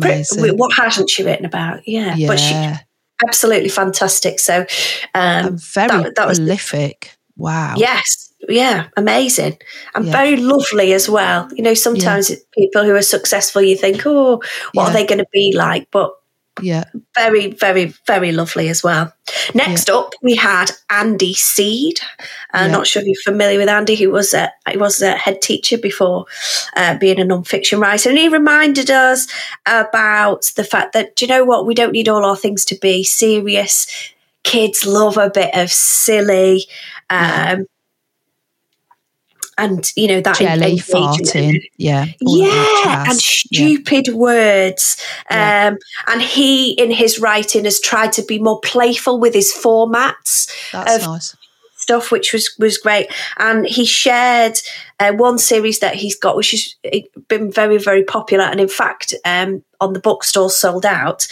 Pretty, 0.00 0.50
what 0.50 0.70
hasn't 0.76 1.08
she 1.08 1.22
written 1.22 1.46
about? 1.46 1.88
Yeah, 1.88 2.14
yeah. 2.14 2.26
but 2.26 2.38
she 2.38 2.54
absolutely 3.26 3.70
fantastic. 3.70 4.38
So, 4.38 4.66
um, 5.14 5.56
very 5.56 5.88
that, 5.88 6.14
that 6.16 6.26
prolific. 6.26 7.16
Wow. 7.38 7.74
Yes, 7.78 8.34
yeah, 8.50 8.88
amazing 8.98 9.56
and 9.94 10.04
yeah. 10.04 10.12
very 10.12 10.36
lovely 10.36 10.92
as 10.92 11.08
well. 11.08 11.48
You 11.54 11.62
know, 11.62 11.74
sometimes 11.74 12.28
yeah. 12.28 12.36
people 12.52 12.84
who 12.84 12.94
are 12.96 13.02
successful, 13.02 13.62
you 13.62 13.76
think, 13.78 14.02
oh, 14.04 14.42
what 14.72 14.82
yeah. 14.82 14.82
are 14.82 14.92
they 14.92 15.06
going 15.06 15.20
to 15.20 15.26
be 15.32 15.54
like? 15.56 15.88
But 15.90 16.12
yeah. 16.60 16.84
Very, 17.14 17.52
very, 17.52 17.94
very 18.06 18.32
lovely 18.32 18.68
as 18.68 18.82
well. 18.82 19.12
Next 19.54 19.88
yeah. 19.88 19.94
up, 19.94 20.14
we 20.22 20.36
had 20.36 20.70
Andy 20.90 21.34
Seed. 21.34 22.00
I'm 22.52 22.70
uh, 22.70 22.78
not 22.78 22.86
sure 22.86 23.02
if 23.02 23.08
you're 23.08 23.16
familiar 23.24 23.58
with 23.58 23.68
Andy, 23.68 23.94
who 23.94 24.10
was 24.10 24.34
a, 24.34 24.52
he 24.70 24.76
was 24.76 25.02
a 25.02 25.12
head 25.12 25.42
teacher 25.42 25.78
before 25.78 26.26
uh, 26.76 26.96
being 26.98 27.20
a 27.20 27.24
non-fiction 27.24 27.80
writer. 27.80 28.08
And 28.08 28.18
he 28.18 28.28
reminded 28.28 28.90
us 28.90 29.26
about 29.66 30.52
the 30.56 30.64
fact 30.64 30.92
that, 30.92 31.16
do 31.16 31.24
you 31.24 31.28
know 31.28 31.44
what? 31.44 31.66
We 31.66 31.74
don't 31.74 31.92
need 31.92 32.08
all 32.08 32.24
our 32.24 32.36
things 32.36 32.64
to 32.66 32.76
be 32.76 33.04
serious. 33.04 33.86
Kids 34.44 34.86
love 34.86 35.16
a 35.16 35.30
bit 35.30 35.54
of 35.54 35.70
silly. 35.70 36.64
Um, 37.10 37.66
and 39.58 39.92
you 39.96 40.08
know 40.08 40.20
that 40.20 40.36
jelly 40.36 40.76
farting, 40.76 41.60
yeah, 41.76 42.06
yeah, 42.20 43.04
and 43.08 43.18
stupid 43.18 44.08
yeah. 44.08 44.14
words. 44.14 45.04
Yeah. 45.30 45.68
Um, 45.72 45.78
and 46.06 46.22
he, 46.22 46.72
in 46.72 46.90
his 46.90 47.18
writing, 47.18 47.64
has 47.64 47.80
tried 47.80 48.12
to 48.12 48.22
be 48.22 48.38
more 48.38 48.60
playful 48.60 49.18
with 49.20 49.34
his 49.34 49.52
formats. 49.52 50.50
That's 50.72 51.04
nice 51.04 51.36
stuff, 51.88 52.10
which 52.10 52.32
was 52.32 52.54
was 52.58 52.78
great. 52.78 53.10
And 53.38 53.66
he 53.66 53.84
shared 53.84 54.58
uh, 55.00 55.12
one 55.12 55.38
series 55.38 55.78
that 55.80 55.94
he's 55.94 56.16
got, 56.16 56.36
which 56.36 56.50
has 56.50 57.02
been 57.28 57.50
very 57.50 57.78
very 57.78 58.04
popular, 58.04 58.44
and 58.44 58.60
in 58.60 58.68
fact, 58.68 59.14
um, 59.24 59.64
on 59.80 59.92
the 59.92 60.00
bookstore 60.00 60.50
sold 60.50 60.86
out 60.86 61.26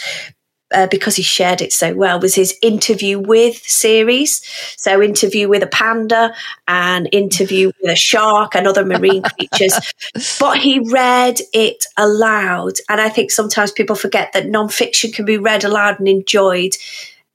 uh, 0.73 0.87
because 0.87 1.15
he 1.15 1.23
shared 1.23 1.61
it 1.61 1.71
so 1.71 1.93
well 1.93 2.19
was 2.19 2.35
his 2.35 2.57
interview 2.61 3.19
with 3.19 3.57
series. 3.57 4.41
So 4.77 5.01
interview 5.01 5.47
with 5.47 5.63
a 5.63 5.67
panda 5.67 6.33
and 6.67 7.07
interview 7.11 7.71
with 7.81 7.91
a 7.91 7.95
shark 7.95 8.55
and 8.55 8.67
other 8.67 8.85
marine 8.85 9.23
creatures. 9.23 9.93
But 10.39 10.57
he 10.59 10.79
read 10.91 11.39
it 11.53 11.85
aloud. 11.97 12.73
And 12.89 12.99
I 12.99 13.09
think 13.09 13.31
sometimes 13.31 13.71
people 13.71 13.95
forget 13.95 14.33
that 14.33 14.45
nonfiction 14.45 15.13
can 15.13 15.25
be 15.25 15.37
read 15.37 15.63
aloud 15.63 15.99
and 15.99 16.07
enjoyed. 16.07 16.75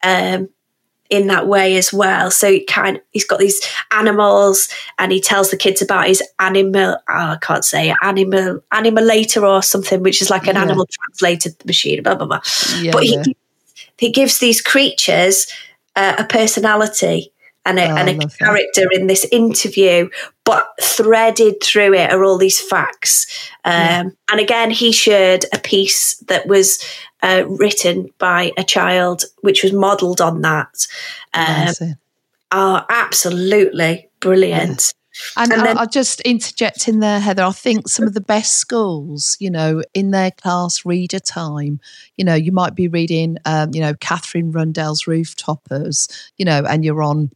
Um, 0.03 0.49
in 1.12 1.27
that 1.27 1.46
way 1.46 1.77
as 1.77 1.92
well. 1.92 2.31
So 2.31 2.51
he 2.51 2.64
kind 2.64 2.98
he's 3.11 3.27
got 3.27 3.38
these 3.38 3.61
animals 3.92 4.70
and 4.98 5.12
he 5.12 5.20
tells 5.20 5.51
the 5.51 5.59
kids 5.59 5.83
about 5.83 6.07
his 6.07 6.22
animal, 6.38 6.96
oh, 7.07 7.14
I 7.14 7.37
can't 7.42 7.66
say 7.66 7.94
animal, 8.03 8.61
animalator 8.72 9.46
or 9.46 9.62
something, 9.62 10.03
which 10.03 10.22
is 10.22 10.31
like 10.31 10.46
an 10.46 10.57
yeah. 10.57 10.62
animal 10.62 10.87
translated 10.90 11.55
machine, 11.66 12.03
blah, 12.03 12.14
blah, 12.14 12.27
blah. 12.27 12.40
Yeah, 12.81 12.92
but 12.92 13.03
he, 13.03 13.16
yeah. 13.16 13.25
he 13.98 14.11
gives 14.11 14.38
these 14.38 14.62
creatures 14.62 15.53
uh, 15.96 16.14
a 16.18 16.25
personality 16.25 17.31
and 17.66 17.79
a, 17.79 17.90
oh, 17.90 17.96
and 17.96 18.09
a 18.09 18.29
character 18.29 18.88
that. 18.90 18.98
in 18.98 19.07
this 19.07 19.27
interview, 19.31 20.09
but 20.44 20.66
threaded 20.81 21.62
through 21.62 21.92
it 21.92 22.11
are 22.11 22.25
all 22.25 22.38
these 22.38 22.59
facts. 22.59 23.27
Um, 23.66 23.72
yeah. 23.75 24.05
And 24.31 24.40
again, 24.40 24.70
he 24.70 24.92
shared 24.92 25.44
a 25.53 25.59
piece 25.59 26.16
that 26.29 26.46
was 26.46 26.83
uh, 27.22 27.44
written 27.48 28.08
by 28.18 28.52
a 28.56 28.64
child, 28.64 29.24
which 29.40 29.62
was 29.62 29.72
modelled 29.72 30.20
on 30.20 30.42
that. 30.42 30.87
Um, 31.35 31.96
oh, 32.50 32.85
absolutely 32.88 34.11
brilliant. 34.20 34.92
Yeah. 34.92 34.98
And, 35.37 35.52
and 35.52 35.62
then, 35.62 35.78
I'll 35.78 35.87
just 35.87 36.22
interject 36.22 36.88
in 36.88 37.00
there, 37.00 37.20
Heather. 37.20 37.42
I 37.42 37.52
think 37.52 37.87
some 37.87 38.06
of 38.06 38.14
the 38.14 38.20
best 38.22 38.54
schools, 38.54 39.37
you 39.38 39.50
know, 39.50 39.82
in 39.92 40.11
their 40.11 40.30
class 40.30 40.87
reader 40.87 41.18
time, 41.18 41.80
you 42.16 42.24
know, 42.24 42.35
you 42.35 42.50
might 42.50 42.74
be 42.74 42.88
reading, 42.88 43.37
um, 43.44 43.70
you 43.74 43.80
know, 43.82 43.92
Katherine 44.00 44.52
Rundell's 44.52 45.04
Rooftoppers, 45.04 46.11
you 46.38 46.46
know, 46.46 46.64
and 46.66 46.82
you're 46.82 47.02
on 47.02 47.30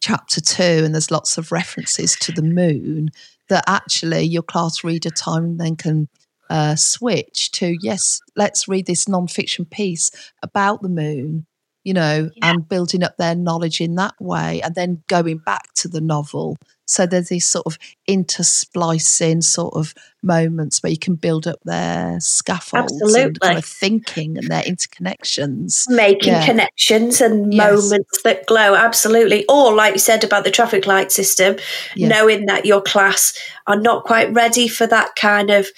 chapter 0.00 0.40
two, 0.40 0.62
and 0.84 0.94
there's 0.94 1.10
lots 1.10 1.36
of 1.36 1.50
references 1.50 2.14
to 2.16 2.32
the 2.32 2.42
moon. 2.42 3.10
That 3.48 3.64
actually 3.66 4.22
your 4.22 4.42
class 4.44 4.84
reader 4.84 5.10
time 5.10 5.56
then 5.56 5.74
can 5.74 6.08
uh, 6.50 6.76
switch 6.76 7.52
to 7.52 7.76
yes, 7.80 8.20
let's 8.36 8.68
read 8.68 8.86
this 8.86 9.08
non-fiction 9.08 9.64
piece 9.64 10.10
about 10.42 10.82
the 10.82 10.88
moon, 10.88 11.46
you 11.84 11.94
know, 11.94 12.28
yeah. 12.34 12.50
and 12.50 12.68
building 12.68 13.02
up 13.02 13.16
their 13.16 13.36
knowledge 13.36 13.80
in 13.80 13.94
that 13.94 14.14
way, 14.20 14.60
and 14.60 14.74
then 14.74 15.02
going 15.06 15.38
back 15.38 15.72
to 15.74 15.88
the 15.88 16.00
novel. 16.00 16.56
So 16.86 17.06
there's 17.06 17.28
these 17.28 17.46
sort 17.46 17.66
of 17.66 17.78
intersplicing 18.08 19.44
sort 19.44 19.74
of 19.74 19.94
moments 20.24 20.82
where 20.82 20.90
you 20.90 20.98
can 20.98 21.14
build 21.14 21.46
up 21.46 21.60
their 21.64 22.18
scaffolds 22.18 22.92
Absolutely. 22.92 23.22
and 23.22 23.40
kind 23.40 23.58
of 23.58 23.64
thinking 23.64 24.36
and 24.36 24.48
their 24.48 24.62
interconnections. 24.64 25.88
Making 25.88 26.32
yeah. 26.32 26.44
connections 26.44 27.20
and 27.20 27.54
yes. 27.54 27.70
moments 27.72 28.22
that 28.24 28.44
glow. 28.46 28.74
Absolutely. 28.74 29.46
Or 29.48 29.72
like 29.72 29.92
you 29.92 30.00
said 30.00 30.24
about 30.24 30.42
the 30.42 30.50
traffic 30.50 30.84
light 30.84 31.12
system, 31.12 31.58
yeah. 31.94 32.08
knowing 32.08 32.46
that 32.46 32.66
your 32.66 32.82
class 32.82 33.38
are 33.68 33.80
not 33.80 34.02
quite 34.02 34.32
ready 34.32 34.66
for 34.66 34.88
that 34.88 35.14
kind 35.14 35.50
of 35.50 35.68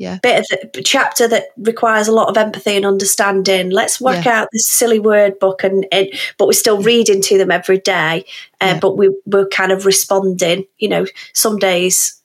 yeah. 0.00 0.18
bit 0.22 0.40
of 0.40 0.72
the 0.72 0.82
chapter 0.82 1.28
that 1.28 1.48
requires 1.58 2.08
a 2.08 2.12
lot 2.12 2.30
of 2.30 2.36
empathy 2.38 2.74
and 2.74 2.86
understanding. 2.86 3.68
Let's 3.68 4.00
work 4.00 4.24
yeah. 4.24 4.40
out 4.40 4.48
this 4.50 4.64
silly 4.64 4.98
word 4.98 5.38
book, 5.38 5.62
and, 5.62 5.86
and, 5.92 6.08
but 6.38 6.46
we're 6.46 6.54
still 6.54 6.80
reading 6.80 7.20
to 7.20 7.36
them 7.36 7.50
every 7.50 7.78
day. 7.78 8.24
Uh, 8.62 8.66
yeah. 8.66 8.80
But 8.80 8.96
we 8.96 9.14
we're 9.26 9.46
kind 9.48 9.72
of 9.72 9.84
responding. 9.84 10.64
You 10.78 10.88
know, 10.88 11.06
some 11.34 11.58
days, 11.58 12.18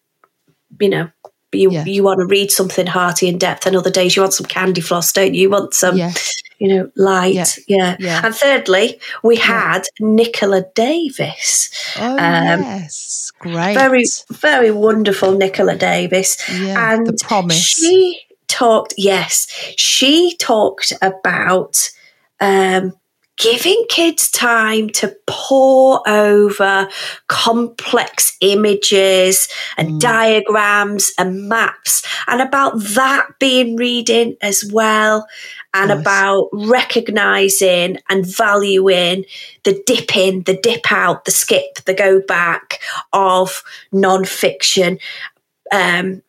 you 0.79 0.87
know, 0.87 1.11
you 1.57 1.71
Yeah. 1.71 1.85
you 1.85 2.03
want 2.03 2.19
to 2.19 2.25
read 2.25 2.51
something 2.51 2.87
hearty 2.87 3.27
in 3.27 3.37
depth, 3.37 3.65
and 3.65 3.75
other 3.75 3.89
days 3.91 4.15
you 4.15 4.21
want 4.21 4.33
some 4.33 4.45
candy 4.47 4.81
floss, 4.81 5.11
don't 5.13 5.33
you? 5.33 5.41
You 5.43 5.49
want 5.49 5.73
some, 5.73 5.97
Yes. 5.97 6.33
you 6.59 6.67
know, 6.67 6.89
light. 6.95 7.57
Yeah. 7.67 7.95
Yeah. 7.99 8.21
And 8.23 8.35
thirdly, 8.35 8.99
we 9.23 9.35
had 9.37 9.87
Nicola 9.99 10.63
Davies. 10.75 11.69
Oh, 11.99 12.11
Um, 12.17 12.61
yes. 12.61 13.31
Great. 13.39 13.75
Very, 13.75 14.05
very 14.31 14.71
wonderful 14.71 15.31
Nicola 15.37 15.75
Davies. 15.75 16.37
and 16.49 17.05
the 17.07 17.17
promise. 17.23 17.57
She 17.57 18.19
talked, 18.47 18.93
yes, 18.97 19.47
she 19.75 20.35
talked 20.37 20.93
about 21.01 21.89
um, 22.39 22.93
giving 23.37 23.85
kids 23.89 24.29
time 24.29 24.89
to 24.91 25.15
pore 25.47 26.01
over 26.07 26.89
complex 27.27 28.35
images 28.41 29.47
and 29.77 29.89
Mm. 29.89 29.99
diagrams 29.99 31.13
and 31.19 31.47
maps, 31.47 32.03
and 32.27 32.41
about 32.41 32.73
that 32.77 33.27
being 33.39 33.75
reading 33.75 34.35
as 34.41 34.63
well, 34.71 35.27
and 35.73 35.89
Nice. 35.89 35.99
about 35.99 36.49
recognizing 36.53 37.97
and 38.09 38.25
valuing 38.25 39.25
the 39.63 39.81
dip 39.85 40.15
in, 40.15 40.43
the 40.43 40.57
dip 40.57 40.91
out, 40.91 41.25
the 41.25 41.31
skip, 41.31 41.83
the 41.85 41.93
go 41.93 42.21
back 42.21 42.79
of 43.13 43.63
non-fiction. 43.91 44.97
Um, 45.71 46.21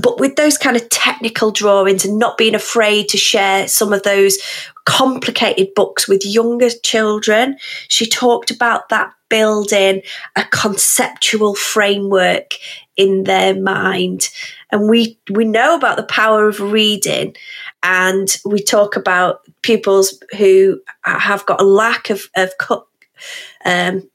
but 0.00 0.20
with 0.20 0.36
those 0.36 0.58
kind 0.58 0.76
of 0.76 0.88
technical 0.88 1.50
drawings 1.50 2.04
and 2.04 2.18
not 2.18 2.38
being 2.38 2.54
afraid 2.54 3.08
to 3.08 3.16
share 3.16 3.68
some 3.68 3.92
of 3.92 4.02
those 4.02 4.38
complicated 4.84 5.68
books 5.74 6.08
with 6.08 6.24
younger 6.24 6.70
children, 6.70 7.56
she 7.88 8.06
talked 8.06 8.50
about 8.50 8.88
that 8.88 9.12
building 9.28 10.02
a 10.36 10.44
conceptual 10.44 11.54
framework 11.54 12.54
in 12.96 13.24
their 13.24 13.54
mind. 13.54 14.30
And 14.70 14.88
we, 14.88 15.18
we 15.30 15.44
know 15.44 15.76
about 15.76 15.96
the 15.96 16.02
power 16.02 16.48
of 16.48 16.60
reading, 16.60 17.36
and 17.82 18.34
we 18.44 18.62
talk 18.62 18.96
about 18.96 19.40
pupils 19.62 20.22
who 20.36 20.80
have 21.02 21.46
got 21.46 21.60
a 21.60 21.64
lack 21.64 22.10
of, 22.10 22.28
of 22.36 22.50
um, 23.64 24.08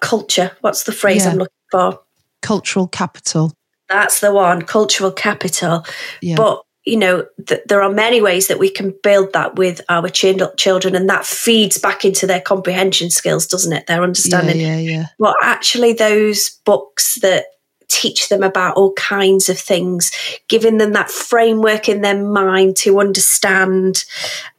culture. 0.00 0.52
What's 0.60 0.84
the 0.84 0.92
phrase 0.92 1.24
Yeah. 1.24 1.32
I'm 1.32 1.38
looking 1.38 1.54
for? 1.70 2.00
Cultural 2.42 2.86
capital. 2.86 3.52
That's 3.90 4.20
the 4.20 4.32
one, 4.32 4.62
cultural 4.62 5.12
capital. 5.12 5.84
Yeah. 6.22 6.36
But 6.36 6.62
you 6.86 6.96
know, 6.96 7.26
th- 7.46 7.60
there 7.66 7.82
are 7.82 7.92
many 7.92 8.22
ways 8.22 8.48
that 8.48 8.58
we 8.58 8.70
can 8.70 8.94
build 9.02 9.34
that 9.34 9.56
with 9.56 9.82
our 9.90 10.08
chil- 10.08 10.54
children, 10.56 10.94
and 10.94 11.10
that 11.10 11.26
feeds 11.26 11.76
back 11.76 12.04
into 12.04 12.26
their 12.26 12.40
comprehension 12.40 13.10
skills, 13.10 13.46
doesn't 13.46 13.72
it? 13.72 13.86
Their 13.86 13.98
yeah, 13.98 14.02
understanding. 14.02 14.60
yeah, 14.60 14.78
yeah. 14.78 15.06
Well, 15.18 15.34
actually, 15.42 15.92
those 15.92 16.50
books 16.64 17.16
that 17.16 17.44
teach 17.90 18.28
them 18.28 18.42
about 18.42 18.76
all 18.76 18.92
kinds 18.94 19.48
of 19.48 19.58
things, 19.58 20.12
giving 20.48 20.78
them 20.78 20.92
that 20.92 21.10
framework 21.10 21.88
in 21.88 22.00
their 22.00 22.22
mind 22.22 22.76
to 22.76 23.00
understand 23.00 24.04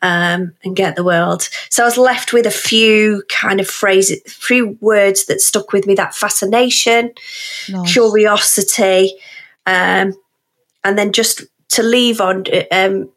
um, 0.02 0.54
and 0.64 0.76
get 0.76 0.96
the 0.96 1.04
world. 1.04 1.50
So 1.70 1.84
I 1.84 1.86
was 1.86 1.98
left 1.98 2.34
with 2.34 2.46
a 2.46 2.52
few 2.52 3.24
kind 3.30 3.60
of 3.60 3.68
phrases, 3.68 4.22
few 4.28 4.78
words 4.82 5.26
that 5.26 5.42
stuck 5.42 5.72
with 5.72 5.88
me: 5.88 5.96
that 5.96 6.14
fascination, 6.16 7.12
Nice. 7.70 7.94
curiosity, 7.94 9.14
um, 9.66 10.14
and 10.84 10.98
then 10.98 11.12
just 11.12 11.44
to 11.70 11.84
leave 11.84 12.20
on, 12.20 12.44
um, 12.72 13.10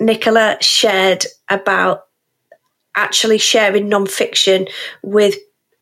Nicola 0.00 0.56
shared 0.60 1.26
about 1.48 2.06
actually 2.96 3.38
sharing 3.38 3.88
non-fiction 3.88 4.66
with 5.02 5.36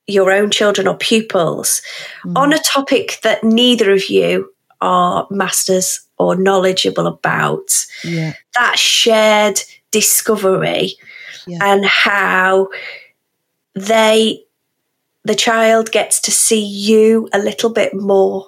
your 0.08 0.32
own 0.32 0.50
children 0.50 0.88
or 0.88 0.96
pupils 0.96 1.80
Mm. 2.24 2.36
on 2.36 2.52
a 2.52 2.58
topic 2.58 3.20
that 3.22 3.44
neither 3.44 3.92
of 3.92 4.08
you 4.08 4.50
are 4.80 5.26
masters 5.30 6.00
or 6.18 6.34
knowledgeable 6.34 7.06
about. 7.06 7.86
Yeah. 8.02 8.32
That 8.54 8.78
shared 8.78 9.60
discovery 9.92 10.94
Yeah. 11.46 11.58
and 11.62 11.84
how 11.84 12.68
they 13.74 14.44
the 15.24 15.34
child 15.34 15.92
gets 15.92 16.20
to 16.22 16.30
see 16.30 16.64
you 16.64 17.28
a 17.34 17.38
little 17.38 17.70
bit 17.70 17.92
more 17.94 18.46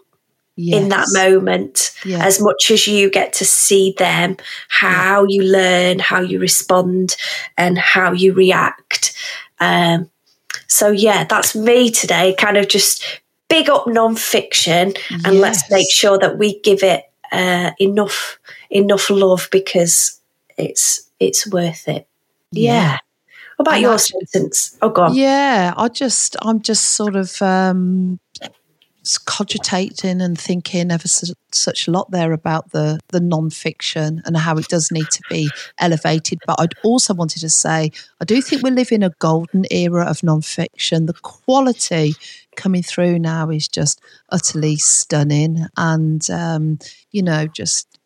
in 0.56 0.88
that 0.90 1.06
moment 1.12 1.90
Yeah. 2.04 2.22
as 2.24 2.38
much 2.40 2.70
as 2.70 2.86
you 2.86 3.08
get 3.10 3.32
to 3.34 3.44
see 3.46 3.94
them 3.98 4.36
how 4.68 5.24
you 5.26 5.42
learn 5.42 5.98
how 5.98 6.20
you 6.20 6.38
respond 6.38 7.16
and 7.56 7.78
how 7.78 8.12
you 8.12 8.32
react 8.34 9.12
um, 9.58 10.10
so 10.70 10.90
yeah 10.90 11.24
that's 11.24 11.54
me 11.54 11.90
today 11.90 12.35
kind 12.38 12.56
of 12.56 12.68
just 12.68 13.02
big 13.48 13.68
up 13.68 13.87
non-fiction 13.87 14.94
and 15.24 15.40
let's 15.40 15.68
make 15.70 15.90
sure 15.90 16.16
that 16.18 16.38
we 16.38 16.59
give 16.61 16.83
it 16.85 17.02
uh, 17.33 17.70
enough 17.78 18.38
enough 18.70 19.11
love 19.11 19.48
because 19.50 20.20
it's 20.56 21.11
it's 21.18 21.46
worth 21.50 21.87
it. 21.88 22.06
Yeah, 22.52 22.98
what 23.56 23.64
about 23.64 23.74
And 23.74 23.83
your 23.83 23.94
actually- 23.94 24.24
sentence? 24.26 24.76
Oh 24.83 24.88
god 24.90 25.14
Yeah, 25.14 25.74
I 25.76 25.88
just, 25.88 26.37
I'm 26.42 26.61
just 26.62 26.85
sort 26.92 27.14
of 27.16 27.40
um, 27.42 28.18
cogitating 29.24 30.20
and 30.20 30.38
thinking 30.38 30.90
ever 30.90 31.08
so, 31.08 31.32
such 31.52 31.88
a 31.88 31.90
lot 31.90 32.10
there 32.10 32.32
about 32.32 32.70
the 32.70 33.00
the 33.08 33.20
non-fiction 33.20 34.22
and 34.24 34.36
how 34.36 34.56
it 34.56 34.68
does 34.68 34.90
need 34.90 35.10
to 35.10 35.22
be 35.30 35.50
elevated. 35.78 36.38
But 36.46 36.60
I'd 36.60 36.74
also 36.84 37.14
wanted 37.14 37.40
to 37.40 37.50
say, 37.50 37.90
I 38.20 38.24
do 38.24 38.40
think 38.42 38.62
we 38.62 38.70
live 38.70 38.92
in 38.92 39.02
a 39.02 39.10
golden 39.18 39.64
era 39.70 40.04
of 40.04 40.22
non-fiction. 40.22 41.06
The 41.06 41.14
quality 41.14 42.14
coming 42.56 42.82
through 42.82 43.18
now 43.18 43.50
is 43.50 43.68
just 43.68 44.00
utterly 44.30 44.76
stunning, 44.76 45.66
and 45.76 46.28
um, 46.30 46.78
you 47.10 47.22
know, 47.22 47.46
just 47.46 47.98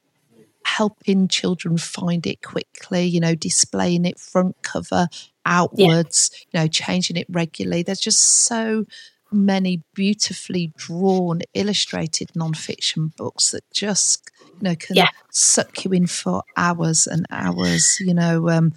helping 0.65 1.29
children 1.29 1.77
find 1.77 2.27
it 2.27 2.43
quickly, 2.43 3.05
you 3.05 3.21
know, 3.21 3.35
displaying 3.35 4.05
it 4.05 4.19
front 4.19 4.57
cover 4.63 5.09
outwards, 5.47 6.31
you 6.53 6.59
know, 6.59 6.67
changing 6.67 7.17
it 7.17 7.27
regularly. 7.29 7.83
There's 7.83 8.01
just 8.01 8.21
so 8.21 8.87
many 9.35 9.83
beautifully 9.95 10.73
drawn, 10.77 11.41
illustrated 11.53 12.31
nonfiction 12.37 13.15
books 13.17 13.51
that 13.51 13.65
just, 13.73 14.31
you 14.41 14.63
know, 14.63 14.75
can 14.77 14.97
Yeah. 14.97 15.09
suck 15.31 15.85
you 15.85 15.93
in 15.93 16.07
for 16.07 16.43
hours 16.57 17.07
and 17.07 17.27
hours. 17.31 17.99
You 18.01 18.15
know, 18.15 18.49
um, 18.49 18.73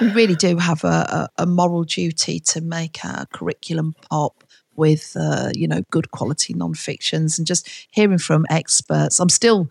we 0.00 0.08
really 0.12 0.36
do 0.36 0.56
have 0.58 0.84
a, 0.84 1.28
a, 1.36 1.46
moral 1.46 1.84
duty 1.84 2.40
to 2.40 2.60
make 2.60 3.04
our 3.04 3.26
curriculum 3.26 3.94
pop 4.10 4.44
with, 4.76 5.16
uh, 5.18 5.50
you 5.54 5.66
know, 5.66 5.82
good 5.90 6.10
quality 6.10 6.54
nonfictions 6.54 7.38
and 7.38 7.46
just 7.46 7.68
hearing 7.90 8.18
from 8.18 8.46
experts. 8.50 9.18
I'm 9.20 9.28
still 9.28 9.68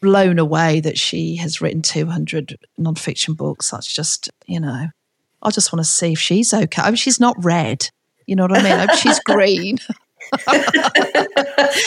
blown 0.00 0.38
away 0.38 0.80
that 0.80 0.96
she 0.98 1.36
has 1.36 1.60
written 1.60 1.82
200 1.82 2.56
nonfiction 2.78 3.36
books. 3.36 3.70
That's 3.70 3.92
just, 3.92 4.30
you 4.46 4.60
know, 4.60 4.88
I 5.42 5.50
just 5.50 5.72
want 5.72 5.84
to 5.84 5.90
see 5.90 6.12
if 6.12 6.18
she's 6.18 6.54
okay. 6.54 6.82
I 6.82 6.86
mean, 6.86 6.96
she's 6.96 7.20
not 7.20 7.36
red. 7.44 7.90
You 8.28 8.36
know 8.36 8.44
what 8.44 8.56
I 8.58 8.62
mean? 8.62 8.72
I 8.72 8.86
hope 8.86 8.98
she's 8.98 9.18
green. 9.24 9.78
I 10.46 10.58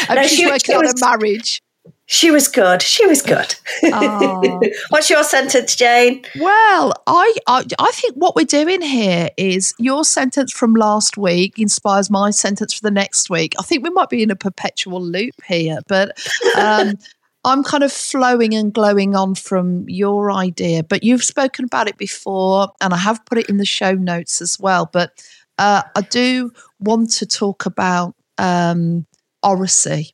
hope 0.07 0.15
No, 0.15 0.21
she's 0.23 0.31
she- 0.39 0.45
working 0.45 0.59
she 0.65 0.73
on 0.73 0.81
was- 0.85 1.01
a 1.01 1.05
marriage. 1.05 1.61
she 2.05 2.29
was 2.31 2.47
good 2.47 2.81
she 2.81 3.05
was 3.05 3.21
good 3.21 3.55
Oh. 3.83 4.59
what's 4.89 5.09
your 5.09 5.23
sentence 5.23 5.75
jane 5.75 6.23
Well, 6.39 6.93
I, 7.07 7.35
I 7.47 7.63
I 7.79 7.91
think 7.93 8.15
what 8.15 8.35
we're 8.35 8.45
doing 8.45 8.81
here 8.81 9.29
is 9.37 9.73
your 9.77 10.03
sentence 10.03 10.51
from 10.51 10.73
last 10.73 11.15
week 11.17 11.57
inspires 11.57 12.09
my 12.09 12.31
sentence 12.31 12.73
for 12.73 12.81
the 12.81 12.91
next 12.91 13.29
week. 13.29 13.53
I 13.59 13.63
think 13.63 13.83
we 13.83 13.89
might 13.91 14.09
be 14.09 14.23
in 14.23 14.31
a 14.31 14.35
perpetual 14.35 15.01
loop 15.01 15.35
here, 15.47 15.79
but 15.87 16.17
um, 16.57 16.97
I'm 17.45 17.63
kind 17.63 17.83
of 17.83 17.91
flowing 17.91 18.53
and 18.53 18.73
glowing 18.73 19.15
on 19.15 19.33
from 19.35 19.87
your 19.89 20.31
idea. 20.31 20.83
But 20.83 21.03
you've 21.03 21.23
spoken 21.23 21.65
about 21.65 21.87
it 21.87 21.97
before, 21.97 22.69
and 22.81 22.93
I 22.93 22.97
have 22.97 23.23
put 23.25 23.37
it 23.39 23.49
in 23.49 23.57
the 23.57 23.65
show 23.65 23.93
notes 23.93 24.41
as 24.41 24.59
well. 24.59 24.89
But 24.91 25.09
uh, 25.57 25.83
I 25.95 26.01
do 26.01 26.51
want 26.79 27.11
to 27.13 27.25
talk 27.25 27.65
about 27.65 28.15
um, 28.37 29.05
oracy 29.43 30.13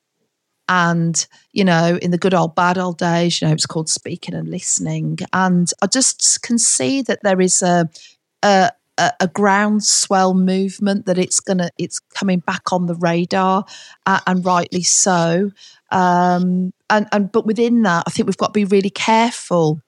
and 0.69 1.27
you 1.53 1.63
know 1.63 1.97
in 2.01 2.11
the 2.11 2.17
good 2.17 2.33
old 2.33 2.53
bad 2.53 2.77
old 2.77 2.97
days 2.97 3.41
you 3.41 3.47
know 3.47 3.53
it's 3.53 3.65
called 3.65 3.89
speaking 3.89 4.35
and 4.35 4.49
listening. 4.49 5.17
And 5.33 5.71
i 5.81 5.87
just 5.87 6.41
can 6.41 6.57
see 6.57 7.01
that 7.03 7.19
there 7.23 7.39
is 7.39 7.61
a 7.61 7.89
a, 8.43 8.71
a 9.19 9.27
groundswell 9.27 10.33
movement 10.33 11.05
that 11.05 11.17
it's 11.17 11.39
gonna 11.39 11.69
it's 11.77 11.99
coming 11.99 12.39
back 12.39 12.73
on 12.73 12.87
the 12.87 12.95
radar 12.95 13.65
uh, 14.05 14.19
and 14.27 14.45
rightly 14.45 14.83
so. 14.83 15.51
Um 15.91 16.73
and 16.89 17.07
and 17.11 17.31
but 17.31 17.45
within 17.45 17.83
that 17.83 18.03
i 18.07 18.09
think 18.09 18.27
we've 18.27 18.37
got 18.37 18.47
to 18.47 18.53
be 18.53 18.65
really 18.65 18.89
careful 18.89 19.81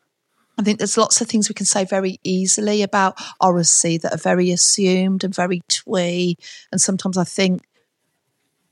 I 0.60 0.62
think 0.62 0.78
there's 0.78 0.98
lots 0.98 1.22
of 1.22 1.28
things 1.30 1.48
we 1.48 1.56
can 1.56 1.66
say 1.66 1.86
very 1.86 2.20
easily 2.24 2.84
about 2.84 3.18
oracy 3.40 3.98
that 3.98 4.14
are 4.14 4.18
very 4.18 4.52
assumed 4.52 5.24
and 5.24 5.34
very 5.34 5.62
twee. 5.70 6.38
And 6.74 6.82
sometimes 6.82 7.18
I 7.18 7.24
think 7.24 7.62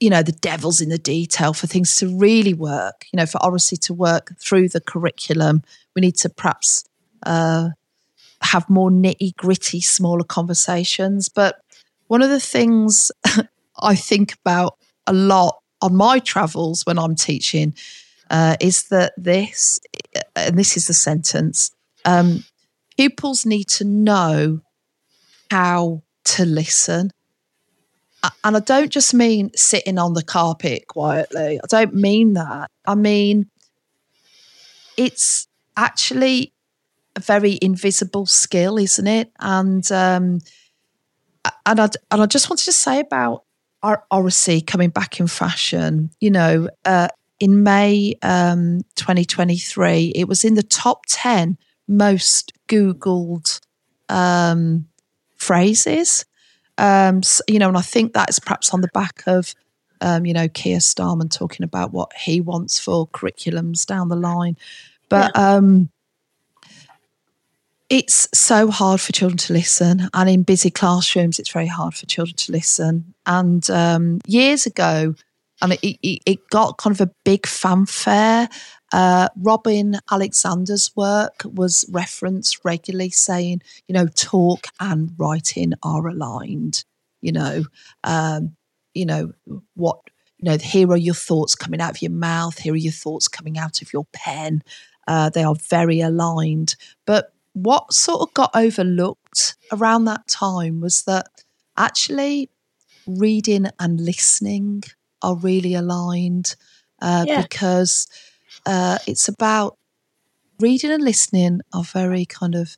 you 0.02 0.10
know 0.12 0.21
the 0.21 0.34
devil's 0.34 0.82
in 0.82 0.89
the 0.89 0.97
detail 1.00 1.54
for 1.54 1.65
things 1.65 1.95
to 1.95 2.15
really 2.15 2.54
work 2.54 3.06
you 3.12 3.17
know 3.17 3.26
for 3.26 3.43
oracy 3.43 3.76
to 3.76 3.95
work 3.95 4.32
through 4.39 4.69
the 4.69 4.80
curriculum 4.80 5.63
we 5.95 6.02
need 6.02 6.15
to 6.15 6.30
perhaps 6.30 6.86
uh, 7.23 7.69
have 8.43 8.69
more 8.69 8.91
nitty 8.91 9.36
gritty 9.38 9.82
smaller 9.82 10.23
conversations 10.23 11.30
but 11.30 11.63
one 12.10 12.21
of 12.21 12.30
the 12.30 12.39
things 12.39 13.12
i 13.80 13.95
think 13.95 14.34
about 14.34 14.78
a 15.08 15.13
lot 15.13 15.63
on 15.82 15.95
my 15.95 16.19
travels 16.19 16.86
when 16.86 17.00
I'm 17.00 17.15
teaching 17.15 17.73
uh, 18.30 18.58
is 18.60 18.84
that 18.89 19.13
this, 19.17 19.80
and 20.36 20.58
this 20.58 20.76
is 20.76 20.88
the 20.88 20.93
sentence 20.93 21.71
um, 22.08 22.43
pupils 22.98 23.46
need 23.46 23.67
to 23.67 23.84
know 23.84 24.62
how 25.52 26.02
to 26.24 26.46
listen. 26.46 27.12
And 28.43 28.58
I 28.58 28.60
don't 28.60 28.91
just 28.91 29.13
mean 29.13 29.52
sitting 29.56 30.00
on 30.00 30.13
the 30.13 30.24
carpet 30.24 30.88
quietly. 30.88 31.60
I 31.63 31.67
don't 31.67 31.93
mean 31.93 32.34
that. 32.34 32.72
I 32.86 32.96
mean, 32.96 33.50
it's 34.98 35.48
actually 35.76 36.54
a 37.15 37.20
very 37.20 37.60
invisible 37.62 38.26
skill, 38.26 38.78
isn't 38.78 39.08
it? 39.08 39.32
And 39.39 39.89
um, 39.91 40.39
and 41.65 41.80
I 41.80 41.89
and 42.10 42.22
I 42.22 42.26
just 42.26 42.50
wanted 42.50 42.65
to 42.65 42.74
say 42.74 43.00
about 43.00 43.43
our 43.84 44.04
oracy 44.10 44.62
coming 44.62 44.89
back 44.89 45.20
in 45.20 45.28
fashion. 45.28 46.10
You 46.20 46.32
know, 46.32 46.70
uh, 46.86 47.10
in 47.39 47.63
May 47.63 48.15
um, 48.24 48.82
2023, 48.96 50.13
it 50.15 50.28
was 50.28 50.43
in 50.43 50.56
the 50.56 50.63
top 50.63 51.04
ten 51.08 51.58
most 51.88 52.54
Googled 52.67 53.60
um, 54.10 54.88
phrases. 55.36 56.26
Um, 56.78 57.23
so, 57.23 57.43
you 57.47 57.60
know, 57.60 57.67
and 57.67 57.78
I 57.78 57.82
think 57.82 58.13
that's 58.13 58.39
perhaps 58.39 58.73
on 58.73 58.82
the 58.82 58.89
back 58.89 59.23
of, 59.26 59.56
um, 60.02 60.26
you 60.26 60.34
know, 60.34 60.47
Keir 60.47 60.78
Starmer 60.78 61.32
talking 61.32 61.63
about 61.63 61.91
what 61.91 62.13
he 62.13 62.41
wants 62.41 62.80
for 62.80 63.08
curriculums 63.08 63.86
down 63.86 64.10
the 64.10 64.15
line. 64.15 64.58
But 65.10 65.32
yeah. 65.36 65.56
um, 65.56 65.89
it's 67.89 68.28
so 68.34 68.69
hard 68.69 69.00
for 69.00 69.13
children 69.13 69.38
to 69.38 69.54
listen. 69.54 70.10
And 70.13 70.30
in 70.30 70.43
busy 70.43 70.69
classrooms, 70.69 71.39
it's 71.39 71.52
very 71.52 71.67
hard 71.67 71.95
for 71.95 72.06
children 72.06 72.36
to 72.36 72.52
listen. 72.52 73.13
And 73.26 73.67
um, 73.69 74.19
years 74.28 74.65
ago, 74.65 75.15
and 75.62 75.73
it, 75.73 75.80
it, 75.84 76.21
it, 76.26 76.50
got 76.50 76.78
kind 76.78 76.95
of 76.95 77.02
a 77.02 77.12
big 77.23 77.47
fanfare. 77.47 78.47
Uh, 78.91 79.28
Robin 79.36 80.00
Alexander's 80.12 80.95
work 80.95 81.41
was 81.43 81.86
referenced 81.91 82.63
regularly, 82.63 83.10
saying, 83.10 83.62
you 83.88 83.93
know, 83.93 84.08
talk 84.08 84.67
and 84.80 85.12
writing 85.17 85.73
are 85.84 86.08
aligned. 86.08 86.84
You 87.21 87.32
know, 87.32 87.63
um, 88.04 88.56
you 88.93 89.06
know 89.06 89.34
what. 89.76 90.00
You 90.39 90.52
know, 90.52 90.58
here 90.60 90.91
are 90.91 90.97
your 90.97 91.15
thoughts 91.15 91.56
coming 91.56 91.82
out 91.82 91.95
of 91.95 92.02
your 92.04 92.12
mouth. 92.12 92.60
Here 92.60 92.73
are 92.73 92.76
your 92.76 92.91
thoughts 92.91 93.28
coming 93.28 93.58
out 93.58 93.82
of 93.82 93.91
your 93.91 94.06
pen. 94.13 94.62
Uh, 95.08 95.32
they 95.32 95.43
are 95.43 95.56
very 95.56 96.00
aligned. 96.00 96.76
But 97.08 97.34
what 97.54 97.91
sort 97.91 98.21
of 98.21 98.32
got 98.36 98.52
overlooked 98.54 99.56
around 99.71 100.06
that 100.06 100.28
time 100.28 100.80
was 100.80 101.02
that 101.06 101.26
actually 101.76 102.52
reading 103.08 103.67
and 103.80 104.00
listening 104.00 104.84
are 105.23 105.36
really 105.36 105.73
aligned 105.73 106.56
uh, 107.02 107.26
yeah. 107.28 107.41
because 107.41 108.08
uh, 108.65 108.98
it's 109.08 109.28
about 109.28 109.78
reading 110.60 110.91
and 110.91 111.04
listening 111.04 111.62
are 111.74 111.84
very 111.84 112.26
kind 112.26 112.56
of 112.56 112.78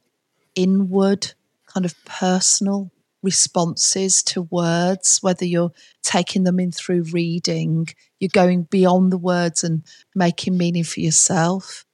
inward, 0.55 1.33
kind 1.65 1.85
of 1.85 1.95
personal 2.05 2.91
responses 3.21 4.23
to 4.23 4.43
words, 4.43 5.19
whether 5.21 5.45
you're 5.45 5.71
taking 6.03 6.43
them 6.43 6.59
in 6.59 6.71
through 6.71 7.03
reading, 7.11 7.87
you're 8.19 8.29
going 8.33 8.63
beyond 8.63 9.11
the 9.11 9.17
words 9.17 9.63
and 9.63 9.83
making 10.15 10.57
meaning 10.57 10.83
for 10.83 10.99
yourself. 10.99 11.85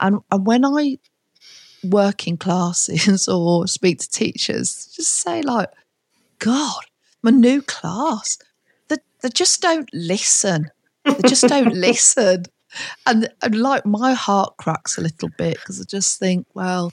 And, 0.00 0.20
and 0.30 0.46
when 0.46 0.64
I 0.64 0.98
work 1.84 2.26
in 2.26 2.36
classes 2.36 3.28
or 3.28 3.66
speak 3.66 4.00
to 4.00 4.10
teachers, 4.10 4.92
just 4.94 5.14
say 5.14 5.42
like, 5.42 5.70
God, 6.38 6.84
my 7.22 7.30
new 7.30 7.62
class, 7.62 8.38
they, 8.88 8.96
they 9.22 9.28
just 9.30 9.62
don't 9.62 9.88
listen. 9.92 10.70
They 11.04 11.28
just 11.28 11.46
don't 11.46 11.74
listen. 11.74 12.44
And, 13.06 13.28
and 13.42 13.54
like 13.54 13.86
my 13.86 14.14
heart 14.14 14.56
cracks 14.56 14.98
a 14.98 15.02
little 15.02 15.30
bit 15.36 15.54
because 15.54 15.80
I 15.80 15.84
just 15.84 16.18
think, 16.18 16.46
well, 16.54 16.92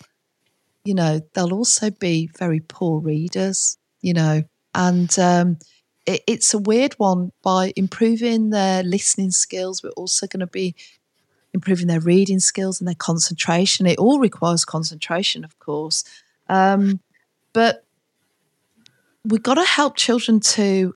you 0.86 0.94
know, 0.94 1.22
they'll 1.34 1.54
also 1.54 1.90
be 1.90 2.30
very 2.38 2.60
poor 2.60 3.00
readers, 3.00 3.78
you 4.02 4.14
know, 4.14 4.44
and 4.76 5.18
um, 5.20 5.58
it, 6.06 6.22
it's 6.28 6.54
a 6.54 6.58
weird 6.58 6.94
one. 6.94 7.32
By 7.42 7.74
improving 7.76 8.50
their 8.50 8.84
listening 8.84 9.32
skills, 9.32 9.84
we're 9.84 9.92
also 9.92 10.28
going 10.28 10.42
to 10.42 10.48
be 10.48 10.76
improving 11.54 11.88
their 11.88 12.00
reading 12.00 12.40
skills 12.40 12.82
and 12.82 12.88
their 12.88 12.96
concentration. 12.96 13.86
It 13.86 14.00
all 14.00 14.20
requires 14.20 14.66
concentration, 14.66 15.44
of 15.44 15.58
course. 15.60 16.04
Um, 16.50 17.00
but 17.54 17.86
we've 19.24 19.44
got 19.44 19.56
to 19.56 19.64
help 19.64 19.96
children 19.96 20.40
to 20.40 20.96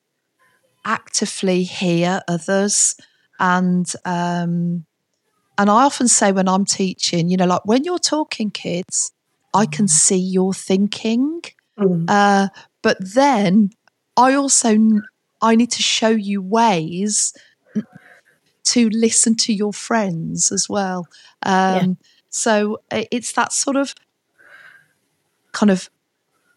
actively 0.84 1.64
hear 1.64 2.22
others 2.28 2.96
and 3.40 3.92
um, 4.06 4.86
and 5.58 5.70
I 5.70 5.84
often 5.84 6.08
say 6.08 6.32
when 6.32 6.48
I'm 6.48 6.66
teaching, 6.66 7.30
you 7.30 7.38
know, 7.38 7.46
like 7.46 7.66
when 7.66 7.84
you're 7.84 8.00
talking 8.00 8.52
kids, 8.52 9.12
I 9.54 9.66
can 9.66 9.86
mm. 9.86 9.90
see 9.90 10.18
your 10.18 10.54
thinking, 10.54 11.42
mm. 11.78 12.06
uh, 12.08 12.50
but 12.82 12.98
then 13.00 13.72
I 14.16 14.34
also 14.34 14.78
I 15.42 15.56
need 15.56 15.72
to 15.72 15.84
show 15.84 16.10
you 16.10 16.42
ways 16.42 17.34
to 18.66 18.90
listen 18.90 19.36
to 19.36 19.54
your 19.54 19.74
friends 19.74 20.52
as 20.52 20.68
well. 20.68 21.08
Um, 21.44 21.54
yeah. 21.54 21.86
So 22.30 22.80
it's 22.92 23.32
that 23.34 23.54
sort 23.54 23.78
of 23.78 23.96
kind 25.54 25.72
of 25.72 25.90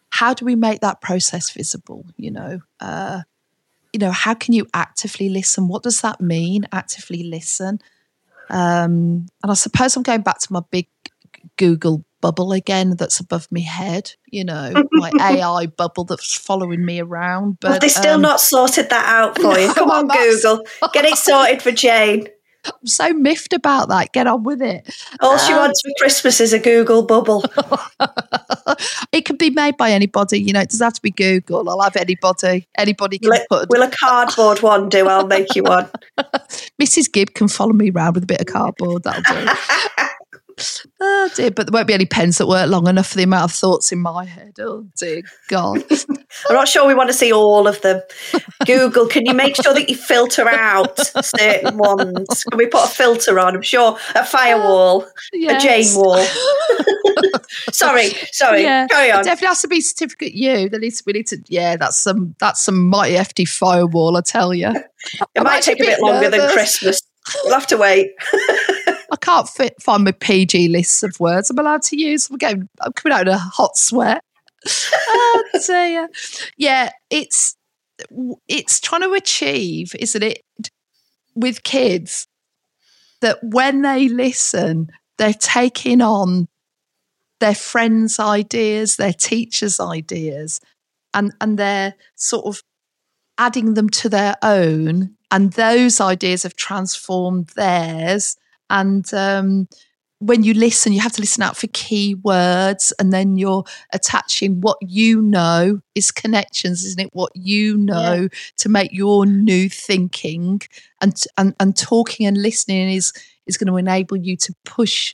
how 0.09 0.33
do 0.33 0.45
we 0.45 0.55
make 0.55 0.81
that 0.81 1.01
process 1.01 1.49
visible? 1.49 2.05
You 2.17 2.31
know, 2.31 2.59
uh, 2.79 3.21
you 3.93 3.99
know, 3.99 4.11
how 4.11 4.33
can 4.33 4.53
you 4.53 4.67
actively 4.73 5.29
listen? 5.29 5.67
What 5.67 5.83
does 5.83 6.01
that 6.01 6.21
mean? 6.21 6.65
Actively 6.71 7.23
listen. 7.23 7.79
Um, 8.49 9.27
and 9.41 9.51
I 9.51 9.53
suppose 9.53 9.95
I'm 9.95 10.03
going 10.03 10.21
back 10.21 10.39
to 10.39 10.53
my 10.53 10.61
big 10.71 10.87
Google 11.57 12.03
bubble 12.21 12.53
again 12.53 12.95
that's 12.95 13.19
above 13.19 13.47
my 13.51 13.61
head, 13.61 14.13
you 14.27 14.43
know, 14.45 14.71
my 14.91 15.11
AI 15.19 15.65
bubble 15.65 16.03
that's 16.05 16.37
following 16.37 16.85
me 16.85 17.01
around. 17.01 17.59
But 17.59 17.71
well, 17.71 17.79
they 17.79 17.89
still 17.89 18.15
um, 18.15 18.21
not 18.21 18.39
sorted 18.39 18.89
that 18.89 19.05
out 19.05 19.39
for 19.39 19.57
you. 19.57 19.73
Come 19.73 19.89
on, 19.89 20.07
Google. 20.07 20.65
Get 20.93 21.05
it 21.05 21.17
sorted 21.17 21.61
for 21.61 21.71
Jane. 21.71 22.27
I'm 22.65 22.87
so 22.87 23.13
miffed 23.13 23.53
about 23.53 23.89
that. 23.89 24.13
Get 24.13 24.27
on 24.27 24.43
with 24.43 24.61
it. 24.61 24.93
All 25.19 25.37
she 25.37 25.53
um, 25.53 25.59
wants 25.59 25.81
for 25.81 25.91
Christmas 25.97 26.39
is 26.39 26.53
a 26.53 26.59
Google 26.59 27.03
bubble. 27.03 27.43
it 29.11 29.25
can 29.25 29.37
be 29.37 29.49
made 29.49 29.77
by 29.77 29.91
anybody. 29.91 30.39
You 30.39 30.53
know, 30.53 30.61
it 30.61 30.69
doesn't 30.69 30.85
have 30.85 30.93
to 30.93 31.01
be 31.01 31.11
Google. 31.11 31.69
I'll 31.69 31.81
have 31.81 31.95
anybody. 31.95 32.67
Anybody 32.77 33.19
can 33.19 33.31
put. 33.49 33.69
Will 33.69 33.81
a 33.81 33.89
cardboard 33.89 34.61
one 34.61 34.89
do? 34.89 35.07
I'll 35.07 35.27
make 35.27 35.55
you 35.55 35.63
one. 35.63 35.89
Mrs. 36.79 37.11
Gibb 37.11 37.33
can 37.33 37.47
follow 37.47 37.73
me 37.73 37.89
around 37.89 38.13
with 38.15 38.23
a 38.23 38.27
bit 38.27 38.41
of 38.41 38.47
cardboard. 38.47 39.03
That'll 39.03 39.23
do. 39.23 39.51
Oh 40.99 41.29
dear, 41.35 41.51
but 41.51 41.67
there 41.67 41.73
won't 41.73 41.87
be 41.87 41.93
any 41.93 42.05
pens 42.05 42.37
that 42.37 42.47
work 42.47 42.69
long 42.69 42.87
enough 42.87 43.07
for 43.07 43.17
the 43.17 43.23
amount 43.23 43.51
of 43.51 43.51
thoughts 43.51 43.91
in 43.91 43.99
my 43.99 44.25
head. 44.25 44.53
Oh 44.59 44.85
dear 44.97 45.23
God. 45.47 45.83
I'm 46.49 46.55
not 46.55 46.67
sure 46.67 46.87
we 46.87 46.93
want 46.93 47.09
to 47.09 47.13
see 47.13 47.31
all 47.33 47.67
of 47.67 47.81
them. 47.81 48.01
Google, 48.65 49.07
can 49.07 49.25
you 49.25 49.33
make 49.33 49.55
sure 49.55 49.73
that 49.73 49.89
you 49.89 49.95
filter 49.95 50.47
out 50.47 50.97
certain 51.23 51.77
ones? 51.77 52.43
Can 52.43 52.57
we 52.57 52.67
put 52.67 52.85
a 52.85 52.87
filter 52.87 53.39
on? 53.39 53.55
I'm 53.55 53.61
sure 53.61 53.97
a 54.15 54.25
firewall, 54.25 55.07
yes. 55.33 55.63
a 55.63 55.67
Jane 55.67 56.01
wall. 56.01 56.23
sorry, 57.71 58.09
sorry. 58.31 58.63
Yeah, 58.63 58.87
Carry 58.87 59.11
on. 59.11 59.21
It 59.21 59.23
definitely 59.25 59.47
has 59.47 59.61
to 59.61 59.67
be 59.67 59.81
certificate 59.81 60.33
U. 60.33 60.69
At 60.71 60.81
least 60.81 61.03
we 61.05 61.13
need 61.13 61.27
to. 61.27 61.37
Yeah, 61.47 61.75
that's 61.75 61.97
some 61.97 62.35
that's 62.39 62.61
some 62.61 62.89
mighty 62.89 63.15
hefty 63.15 63.45
firewall. 63.45 64.17
I 64.17 64.21
tell 64.21 64.53
you. 64.53 64.69
It 64.69 64.85
I'm 65.37 65.43
might 65.43 65.63
take 65.63 65.79
a 65.79 65.83
bit, 65.83 65.97
bit 65.97 66.01
longer 66.01 66.29
than 66.29 66.49
Christmas. 66.51 67.01
We'll 67.43 67.53
have 67.53 67.67
to 67.67 67.77
wait. 67.77 68.11
I 69.21 69.25
can't 69.25 69.49
fit, 69.49 69.81
find 69.81 70.03
my 70.03 70.11
PG 70.11 70.69
lists 70.69 71.03
of 71.03 71.19
words 71.19 71.49
I'm 71.49 71.59
allowed 71.59 71.83
to 71.83 71.97
use. 71.99 72.29
I'm 72.29 72.37
getting, 72.37 72.69
I'm 72.79 72.93
coming 72.93 73.15
out 73.15 73.27
in 73.27 73.33
a 73.33 73.37
hot 73.37 73.77
sweat. 73.77 74.23
oh 75.07 75.43
dear. 75.65 76.09
Yeah, 76.57 76.91
it's 77.09 77.55
it's 78.47 78.79
trying 78.79 79.01
to 79.01 79.13
achieve, 79.13 79.93
isn't 79.99 80.23
it, 80.23 80.41
with 81.35 81.63
kids 81.63 82.27
that 83.21 83.37
when 83.43 83.83
they 83.83 84.07
listen, 84.07 84.89
they're 85.17 85.33
taking 85.33 86.01
on 86.01 86.47
their 87.39 87.55
friends' 87.55 88.19
ideas, 88.19 88.95
their 88.95 89.13
teachers' 89.13 89.79
ideas, 89.79 90.59
and 91.13 91.31
and 91.39 91.57
they're 91.57 91.95
sort 92.15 92.45
of 92.45 92.63
adding 93.37 93.73
them 93.73 93.89
to 93.89 94.09
their 94.09 94.35
own, 94.41 95.15
and 95.29 95.53
those 95.53 96.01
ideas 96.01 96.43
have 96.43 96.55
transformed 96.55 97.47
theirs, 97.55 98.35
and 98.71 99.13
um, 99.13 99.67
when 100.19 100.43
you 100.43 100.53
listen, 100.53 100.93
you 100.93 101.01
have 101.01 101.11
to 101.13 101.21
listen 101.21 101.43
out 101.43 101.57
for 101.57 101.67
key 101.67 102.15
words, 102.15 102.93
and 102.99 103.11
then 103.11 103.37
you're 103.37 103.63
attaching 103.91 104.61
what 104.61 104.77
you 104.81 105.21
know 105.21 105.81
is 105.93 106.11
connections, 106.11 106.85
isn't 106.85 106.99
it? 106.99 107.09
What 107.13 107.31
you 107.35 107.75
know 107.75 108.21
yeah. 108.21 108.27
to 108.57 108.69
make 108.69 108.93
your 108.93 109.25
new 109.25 109.67
thinking 109.67 110.61
and 111.01 111.21
and 111.37 111.55
and 111.59 111.75
talking 111.75 112.25
and 112.25 112.37
listening 112.37 112.91
is 112.91 113.13
is 113.45 113.57
going 113.57 113.67
to 113.67 113.77
enable 113.77 114.17
you 114.17 114.37
to 114.37 114.55
push 114.63 115.13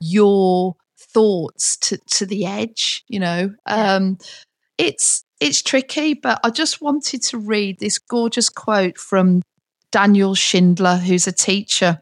your 0.00 0.76
thoughts 0.96 1.76
to 1.78 1.98
to 1.98 2.24
the 2.24 2.46
edge. 2.46 3.04
You 3.08 3.20
know, 3.20 3.54
yeah. 3.66 3.94
um, 3.94 4.18
it's 4.78 5.24
it's 5.40 5.62
tricky, 5.62 6.14
but 6.14 6.40
I 6.44 6.50
just 6.50 6.80
wanted 6.80 7.22
to 7.24 7.38
read 7.38 7.80
this 7.80 7.98
gorgeous 7.98 8.48
quote 8.48 8.98
from 8.98 9.42
Daniel 9.90 10.34
Schindler, 10.34 10.96
who's 10.96 11.26
a 11.26 11.32
teacher, 11.32 12.00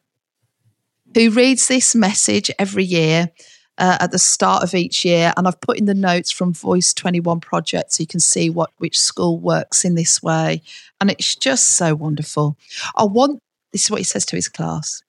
who 1.15 1.31
reads 1.31 1.69
this 1.69 1.95
message 1.95 2.51
every 2.59 2.85
year 2.85 3.31
uh, 3.79 3.99
at 4.01 4.11
the 4.11 4.19
start 4.19 4.63
of 4.63 4.75
each 4.75 5.05
year. 5.05 5.33
And 5.37 5.47
I've 5.47 5.61
put 5.61 5.79
in 5.79 5.87
the 5.87 5.95
notes 5.95 6.31
from 6.31 6.53
Voice 6.53 6.95
21 6.95 7.41
Project 7.41 7.93
so 7.93 8.03
you 8.03 8.07
can 8.07 8.21
see 8.21 8.51
what 8.51 8.71
which 8.79 8.99
school 8.99 9.39
works 9.39 9.85
in 9.85 9.95
this 9.95 10.23
way. 10.23 10.63
And 11.01 11.11
it's 11.11 11.35
just 11.35 11.69
so 11.77 11.95
wonderful. 11.95 12.57
I 12.97 13.05
want, 13.05 13.41
this 13.73 13.85
is 13.85 13.91
what 13.91 14.01
he 14.01 14.05
says 14.05 14.27
to 14.27 14.37
his 14.37 14.49
class 14.49 15.03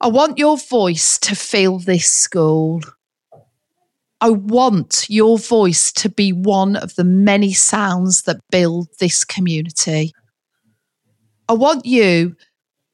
I 0.00 0.08
want 0.08 0.38
your 0.38 0.58
voice 0.58 1.18
to 1.20 1.34
fill 1.34 1.78
this 1.78 2.10
school. 2.10 2.82
I 4.20 4.30
want 4.30 5.06
your 5.08 5.38
voice 5.38 5.90
to 5.92 6.08
be 6.08 6.32
one 6.32 6.76
of 6.76 6.94
the 6.96 7.04
many 7.04 7.52
sounds 7.52 8.22
that 8.22 8.40
build 8.50 8.88
this 8.98 9.24
community. 9.24 10.12
I 11.48 11.54
want 11.54 11.86
you 11.86 12.36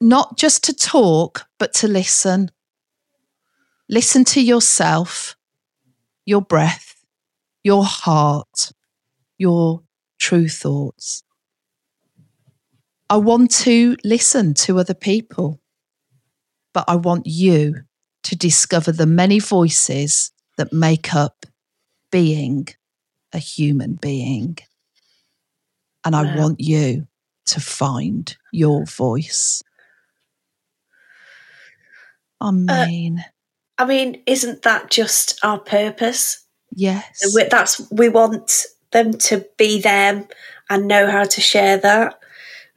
not 0.03 0.37
just 0.37 0.65
to 0.65 0.75
talk, 0.75 1.47
but 1.59 1.73
to 1.75 1.89
listen. 1.89 2.51
Listen 3.89 4.25
to 4.25 4.43
yourself, 4.43 5.37
your 6.27 6.43
breath, 6.43 6.97
your 7.63 7.85
heart, 7.85 8.73
your 9.39 9.83
true 10.19 10.49
thoughts. 10.49 11.23
I 13.09 13.17
want 13.17 13.51
to 13.63 13.97
listen 14.03 14.55
to 14.55 14.81
other 14.81 14.95
people, 14.95 15.61
but 16.75 16.85
I 16.89 16.97
want 16.97 17.27
you 17.27 17.83
to 18.25 18.37
discover 18.37 18.91
the 18.91 19.07
many 19.07 19.39
voices 19.39 20.33
that 20.57 20.73
make 20.73 21.15
up 21.15 21.47
being 22.11 22.69
a 23.33 23.39
human 23.39 23.95
being. 23.95 24.59
And 26.05 26.17
I 26.17 26.37
want 26.37 26.59
you 26.61 27.07
to 27.47 27.61
find 27.61 28.37
your 28.53 28.85
voice. 28.85 29.63
I 32.43 32.87
mean, 32.87 33.19
uh, 33.19 33.23
I 33.79 33.85
mean, 33.87 34.23
isn't 34.27 34.63
that 34.63 34.91
just 34.91 35.39
our 35.43 35.59
purpose? 35.59 36.45
Yes. 36.75 37.35
That's 37.51 37.91
we 37.91 38.09
want 38.09 38.67
them 38.93 39.13
to 39.13 39.47
be 39.57 39.81
them 39.81 40.27
and 40.71 40.89
know 40.89 41.11
how 41.11 41.25
to 41.25 41.41
share 41.41 41.79
that. 41.79 42.19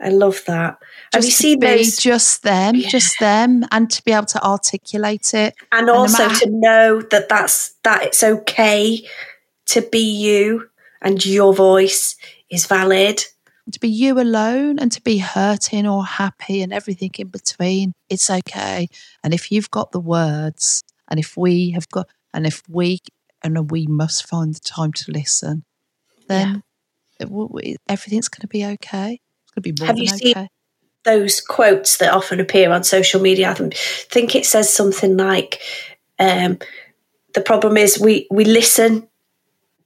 I 0.01 0.09
love 0.09 0.43
that. 0.47 0.77
Just 1.13 1.13
Have 1.13 1.23
you 1.25 1.31
seen 1.31 1.59
those? 1.59 1.97
Just 1.97 2.43
them, 2.43 2.75
yeah. 2.75 2.89
just 2.89 3.17
them, 3.19 3.63
and 3.71 3.89
to 3.89 4.03
be 4.03 4.11
able 4.11 4.25
to 4.25 4.43
articulate 4.43 5.33
it, 5.33 5.55
and, 5.71 5.87
and 5.87 5.89
also 5.89 6.27
to 6.27 6.49
know 6.49 7.01
that 7.01 7.29
that's 7.29 7.75
that 7.83 8.03
it's 8.03 8.21
okay 8.21 9.07
to 9.67 9.81
be 9.81 9.99
you 9.99 10.69
and 11.01 11.25
your 11.25 11.53
voice 11.53 12.17
is 12.49 12.65
valid. 12.65 13.23
To 13.71 13.79
be 13.79 13.89
you 13.89 14.19
alone 14.19 14.77
and 14.77 14.91
to 14.91 15.01
be 15.01 15.17
hurting 15.17 15.87
or 15.87 16.05
happy 16.05 16.61
and 16.61 16.71
everything 16.71 17.11
in 17.17 17.29
between, 17.29 17.93
it's 18.09 18.29
okay. 18.29 18.87
And 19.23 19.33
if 19.33 19.51
you've 19.51 19.71
got 19.71 19.91
the 19.91 19.99
words, 19.99 20.83
and 21.09 21.19
if 21.19 21.35
we 21.35 21.71
have 21.71 21.89
got, 21.89 22.07
and 22.33 22.45
if 22.45 22.61
we, 22.69 22.99
and 23.43 23.71
we 23.71 23.87
must 23.87 24.27
find 24.27 24.53
the 24.53 24.59
time 24.59 24.93
to 24.93 25.11
listen, 25.11 25.63
then 26.27 26.63
yeah. 27.19 27.27
it, 27.27 27.77
everything's 27.89 28.29
going 28.29 28.41
to 28.41 28.47
be 28.47 28.65
okay. 28.65 29.19
It's 29.43 29.51
going 29.51 29.63
to 29.63 29.73
be 29.73 29.73
more 29.79 29.87
have 29.87 29.97
you 29.97 30.13
okay. 30.13 30.33
Seen 30.33 30.49
those 31.05 31.39
quotes 31.39 31.97
that 31.97 32.13
often 32.13 32.39
appear 32.39 32.71
on 32.71 32.83
social 32.83 33.21
media? 33.21 33.51
I 33.51 33.53
think 33.53 34.35
it 34.35 34.45
says 34.45 34.71
something 34.71 35.15
like, 35.15 35.61
um, 36.19 36.59
"The 37.33 37.41
problem 37.41 37.77
is 37.77 37.99
we 37.99 38.27
we 38.29 38.43
listen 38.43 39.07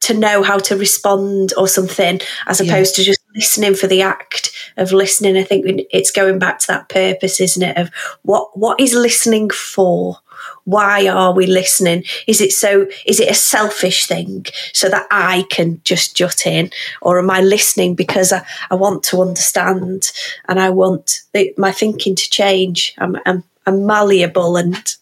to 0.01 0.13
know 0.13 0.41
how 0.41 0.57
to 0.57 0.75
respond 0.75 1.53
or 1.57 1.67
something, 1.67 2.21
as 2.47 2.61
opposed 2.61 2.97
yeah. 2.97 3.03
to 3.03 3.09
just 3.09 3.18
listening 3.39 3.73
for 3.73 3.87
the 3.87 4.01
act 4.01 4.51
of 4.77 4.91
listening. 4.91 5.37
I 5.37 5.43
think 5.43 5.87
it's 5.91 6.11
going 6.11 6.39
back 6.39 6.59
to 6.59 6.67
that 6.67 6.89
purpose, 6.89 7.39
isn't 7.39 7.63
it? 7.63 7.77
Of 7.77 7.89
what 8.23 8.57
what 8.57 8.79
is 8.79 8.93
listening 8.93 9.49
for? 9.49 10.17
why 10.63 11.07
are 11.07 11.33
we 11.33 11.45
listening 11.45 12.01
is 12.25 12.39
it 12.39 12.51
so 12.51 12.87
is 13.05 13.19
it 13.19 13.29
a 13.29 13.33
selfish 13.33 14.07
thing 14.07 14.45
so 14.73 14.87
that 14.87 15.05
i 15.11 15.45
can 15.49 15.81
just 15.83 16.15
jut 16.15 16.45
in 16.45 16.71
or 17.01 17.19
am 17.19 17.29
i 17.29 17.41
listening 17.41 17.93
because 17.93 18.31
i, 18.31 18.41
I 18.71 18.75
want 18.75 19.03
to 19.05 19.21
understand 19.21 20.11
and 20.47 20.59
i 20.59 20.69
want 20.69 21.21
the, 21.33 21.53
my 21.57 21.73
thinking 21.73 22.15
to 22.15 22.29
change 22.29 22.93
i'm, 22.99 23.17
I'm, 23.25 23.43
I'm 23.65 23.85
malleable 23.85 24.55
and 24.55 24.95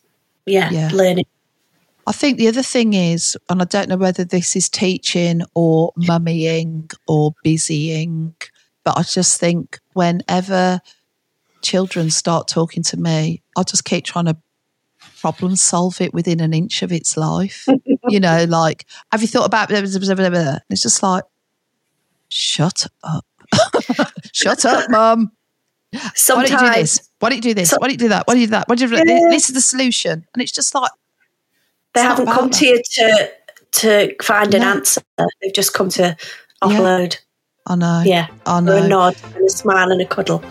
yeah, 0.47 0.71
yeah 0.71 0.89
learning 0.91 1.25
I 2.07 2.13
think 2.13 2.37
the 2.37 2.47
other 2.47 2.63
thing 2.63 2.93
is, 2.93 3.37
and 3.49 3.61
I 3.61 3.65
don't 3.65 3.89
know 3.89 3.97
whether 3.97 4.23
this 4.23 4.55
is 4.55 4.69
teaching 4.69 5.41
or 5.55 5.91
mummying 5.97 6.93
or 7.05 7.33
busying, 7.43 8.33
but 8.85 8.97
I 8.97 9.03
just 9.03 9.41
think 9.41 9.79
whenever 9.91 10.79
children 11.61 12.09
start 12.09 12.47
talking 12.47 12.81
to 12.83 12.97
me, 12.97 13.43
I 13.57 13.63
just 13.63 13.83
keep 13.83 14.05
trying 14.05 14.23
to 14.25 14.37
problem 15.19 15.57
solve 15.57 15.99
it 15.99 16.13
within 16.13 16.39
an 16.39 16.53
inch 16.53 16.81
of 16.81 16.93
its 16.93 17.17
life. 17.17 17.67
you 18.07 18.21
know, 18.21 18.45
like, 18.47 18.85
have 19.11 19.21
you 19.21 19.27
thought 19.27 19.45
about 19.45 19.67
It's 20.69 20.83
just 20.83 21.03
like, 21.03 21.25
shut 22.29 22.87
up. 23.03 23.25
shut 24.31 24.63
up, 24.63 24.89
mum. 24.89 25.33
Sometimes. 26.15 26.29
Why 26.39 26.47
don't 26.47 26.61
you 26.61 26.71
do 26.71 26.79
this? 26.79 27.09
Why 27.19 27.29
don't 27.29 27.35
you 27.35 27.41
do 27.41 27.53
this? 27.53 27.71
Why 27.73 27.87
don't 27.87 27.91
you 27.91 27.97
do 27.97 28.07
that? 28.09 28.27
Why 28.27 28.33
don't 28.33 28.41
you 28.41 28.47
do 28.47 28.51
that? 28.51 28.69
Why 28.69 28.75
don't 28.75 28.91
you 28.91 28.97
do 28.97 29.11
yeah. 29.11 29.29
This 29.29 29.49
is 29.49 29.55
the 29.55 29.61
solution. 29.61 30.25
And 30.33 30.41
it's 30.41 30.53
just 30.53 30.73
like, 30.73 30.91
they 31.97 32.03
haven't 32.03 32.27
come 32.27 32.49
to 32.49 32.65
you 32.65 32.81
to 32.83 33.31
to 33.71 34.15
find 34.21 34.53
an 34.53 34.63
answer. 34.63 35.01
They've 35.41 35.53
just 35.53 35.73
come 35.73 35.89
to 35.89 36.15
offload. 36.63 37.13
Yeah. 37.13 37.19
I 37.67 37.75
know. 37.75 38.03
Yeah. 38.05 38.27
I 38.45 38.61
know. 38.61 38.83
a 38.83 38.87
nod 38.87 39.15
and 39.35 39.45
a 39.45 39.49
smile 39.49 39.91
and 39.91 40.01
a 40.01 40.05
cuddle. 40.05 40.43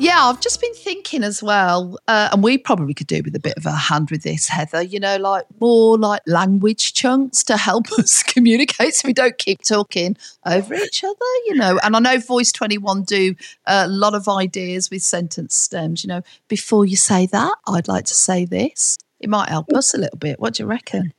Yeah, 0.00 0.24
I've 0.24 0.40
just 0.40 0.60
been 0.60 0.74
thinking 0.74 1.22
as 1.22 1.40
well, 1.40 1.96
uh, 2.08 2.28
and 2.32 2.42
we 2.42 2.58
probably 2.58 2.94
could 2.94 3.06
do 3.06 3.22
with 3.24 3.34
a 3.36 3.40
bit 3.40 3.56
of 3.56 3.64
a 3.64 3.70
hand 3.70 4.10
with 4.10 4.22
this, 4.24 4.48
Heather. 4.48 4.82
You 4.82 4.98
know, 4.98 5.16
like 5.18 5.44
more 5.60 5.96
like 5.96 6.20
language 6.26 6.94
chunks 6.94 7.44
to 7.44 7.56
help 7.56 7.90
us 7.98 8.22
communicate, 8.24 8.94
so 8.94 9.06
we 9.06 9.12
don't 9.12 9.38
keep 9.38 9.62
talking 9.62 10.16
over 10.44 10.74
each 10.74 11.04
other. 11.04 11.14
You 11.46 11.54
know, 11.54 11.78
and 11.84 11.94
I 11.94 12.00
know 12.00 12.18
Voice 12.18 12.50
Twenty 12.50 12.76
One 12.76 13.04
do 13.04 13.36
a 13.66 13.86
lot 13.86 14.14
of 14.14 14.28
ideas 14.28 14.90
with 14.90 15.02
sentence 15.02 15.54
stems. 15.54 16.02
You 16.02 16.08
know, 16.08 16.22
before 16.48 16.84
you 16.84 16.96
say 16.96 17.26
that, 17.26 17.54
I'd 17.68 17.86
like 17.88 18.06
to 18.06 18.14
say 18.14 18.44
this. 18.44 18.98
It 19.20 19.30
might 19.30 19.48
help 19.48 19.72
us 19.72 19.94
a 19.94 19.98
little 19.98 20.18
bit. 20.18 20.40
What 20.40 20.54
do 20.54 20.64
you 20.64 20.66
reckon? 20.66 21.14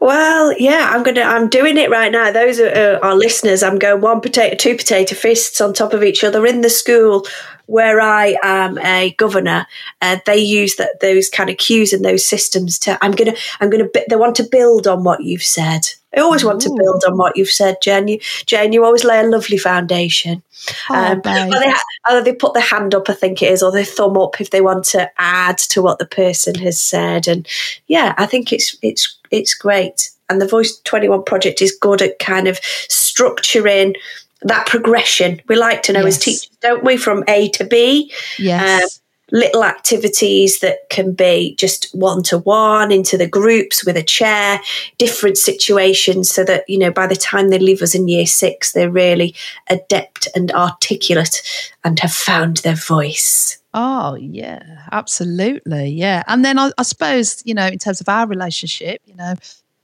Well, 0.00 0.52
yeah, 0.58 0.90
I'm 0.92 1.02
gonna. 1.02 1.22
I'm 1.22 1.48
doing 1.48 1.78
it 1.78 1.90
right 1.90 2.12
now. 2.12 2.30
Those 2.30 2.60
are 2.60 2.68
uh, 2.68 2.98
our 3.00 3.14
listeners. 3.14 3.62
I'm 3.62 3.78
going 3.78 4.00
one 4.00 4.20
potato, 4.20 4.56
two 4.56 4.76
potato 4.76 5.14
fists 5.14 5.60
on 5.60 5.72
top 5.72 5.92
of 5.92 6.02
each 6.02 6.24
other 6.24 6.44
in 6.46 6.60
the 6.60 6.70
school 6.70 7.26
where 7.66 8.00
I 8.00 8.36
am 8.42 8.78
a 8.78 9.12
governor, 9.18 9.66
uh, 10.00 10.18
they 10.24 10.38
use 10.38 10.76
that 10.76 11.00
those 11.00 11.28
kind 11.28 11.50
of 11.50 11.56
cues 11.58 11.92
and 11.92 12.04
those 12.04 12.24
systems 12.24 12.78
to. 12.80 12.98
I'm 13.04 13.12
gonna, 13.12 13.34
I'm 13.60 13.70
gonna. 13.70 13.88
They 14.08 14.16
want 14.16 14.36
to 14.36 14.44
build 14.44 14.86
on 14.86 15.04
what 15.04 15.22
you've 15.22 15.42
said. 15.42 15.86
I 16.16 16.20
always 16.20 16.44
Ooh. 16.44 16.48
want 16.48 16.62
to 16.62 16.70
build 16.70 17.02
on 17.06 17.18
what 17.18 17.36
you've 17.36 17.50
said, 17.50 17.76
Jen. 17.82 18.08
You, 18.08 18.20
Jane, 18.46 18.72
you 18.72 18.84
always 18.84 19.04
lay 19.04 19.20
a 19.20 19.24
lovely 19.24 19.58
foundation. 19.58 20.42
Oh, 20.88 20.94
um, 20.94 21.20
they, 21.22 21.74
either 22.06 22.22
they 22.22 22.32
put 22.32 22.54
their 22.54 22.62
hand 22.62 22.94
up, 22.94 23.10
I 23.10 23.12
think 23.12 23.42
it 23.42 23.52
is, 23.52 23.62
or 23.62 23.70
they 23.70 23.84
thumb 23.84 24.16
up 24.16 24.40
if 24.40 24.50
they 24.50 24.60
want 24.60 24.84
to 24.86 25.10
add 25.18 25.58
to 25.58 25.82
what 25.82 25.98
the 25.98 26.06
person 26.06 26.54
has 26.56 26.80
said. 26.80 27.28
And 27.28 27.46
yeah, 27.86 28.14
I 28.16 28.26
think 28.26 28.52
it's 28.52 28.76
it's 28.82 29.15
it's 29.38 29.54
great. 29.54 30.10
And 30.28 30.40
the 30.40 30.48
Voice 30.48 30.80
Twenty 30.84 31.08
One 31.08 31.22
project 31.22 31.62
is 31.62 31.76
good 31.80 32.02
at 32.02 32.18
kind 32.18 32.48
of 32.48 32.60
structuring 32.60 33.94
that 34.42 34.66
progression. 34.66 35.40
We 35.48 35.56
like 35.56 35.82
to 35.84 35.92
know 35.92 36.04
yes. 36.04 36.16
as 36.16 36.22
teachers, 36.22 36.56
don't 36.60 36.84
we, 36.84 36.96
from 36.96 37.24
A 37.28 37.48
to 37.50 37.64
B? 37.64 38.12
Yes. 38.38 38.82
Um, 38.82 38.88
little 39.32 39.64
activities 39.64 40.60
that 40.60 40.88
can 40.88 41.12
be 41.12 41.56
just 41.56 41.92
one 41.92 42.22
to 42.22 42.38
one 42.38 42.92
into 42.92 43.18
the 43.18 43.26
groups 43.26 43.84
with 43.84 43.96
a 43.96 44.02
chair, 44.02 44.60
different 44.98 45.36
situations, 45.36 46.30
so 46.30 46.44
that, 46.44 46.62
you 46.68 46.78
know, 46.78 46.92
by 46.92 47.08
the 47.08 47.16
time 47.16 47.48
they 47.48 47.58
leave 47.58 47.82
us 47.82 47.92
in 47.92 48.06
year 48.06 48.26
six, 48.26 48.70
they're 48.70 48.90
really 48.90 49.34
adept 49.68 50.28
and 50.36 50.52
articulate 50.52 51.42
and 51.82 51.98
have 51.98 52.12
found 52.12 52.58
their 52.58 52.76
voice. 52.76 53.58
Oh, 53.76 54.14
yeah, 54.16 54.86
absolutely. 54.90 55.90
Yeah. 55.90 56.22
And 56.26 56.44
then 56.44 56.58
I, 56.58 56.72
I 56.78 56.82
suppose, 56.82 57.42
you 57.44 57.54
know, 57.54 57.66
in 57.66 57.78
terms 57.78 58.00
of 58.00 58.08
our 58.08 58.26
relationship, 58.26 59.02
you 59.04 59.14
know, 59.14 59.34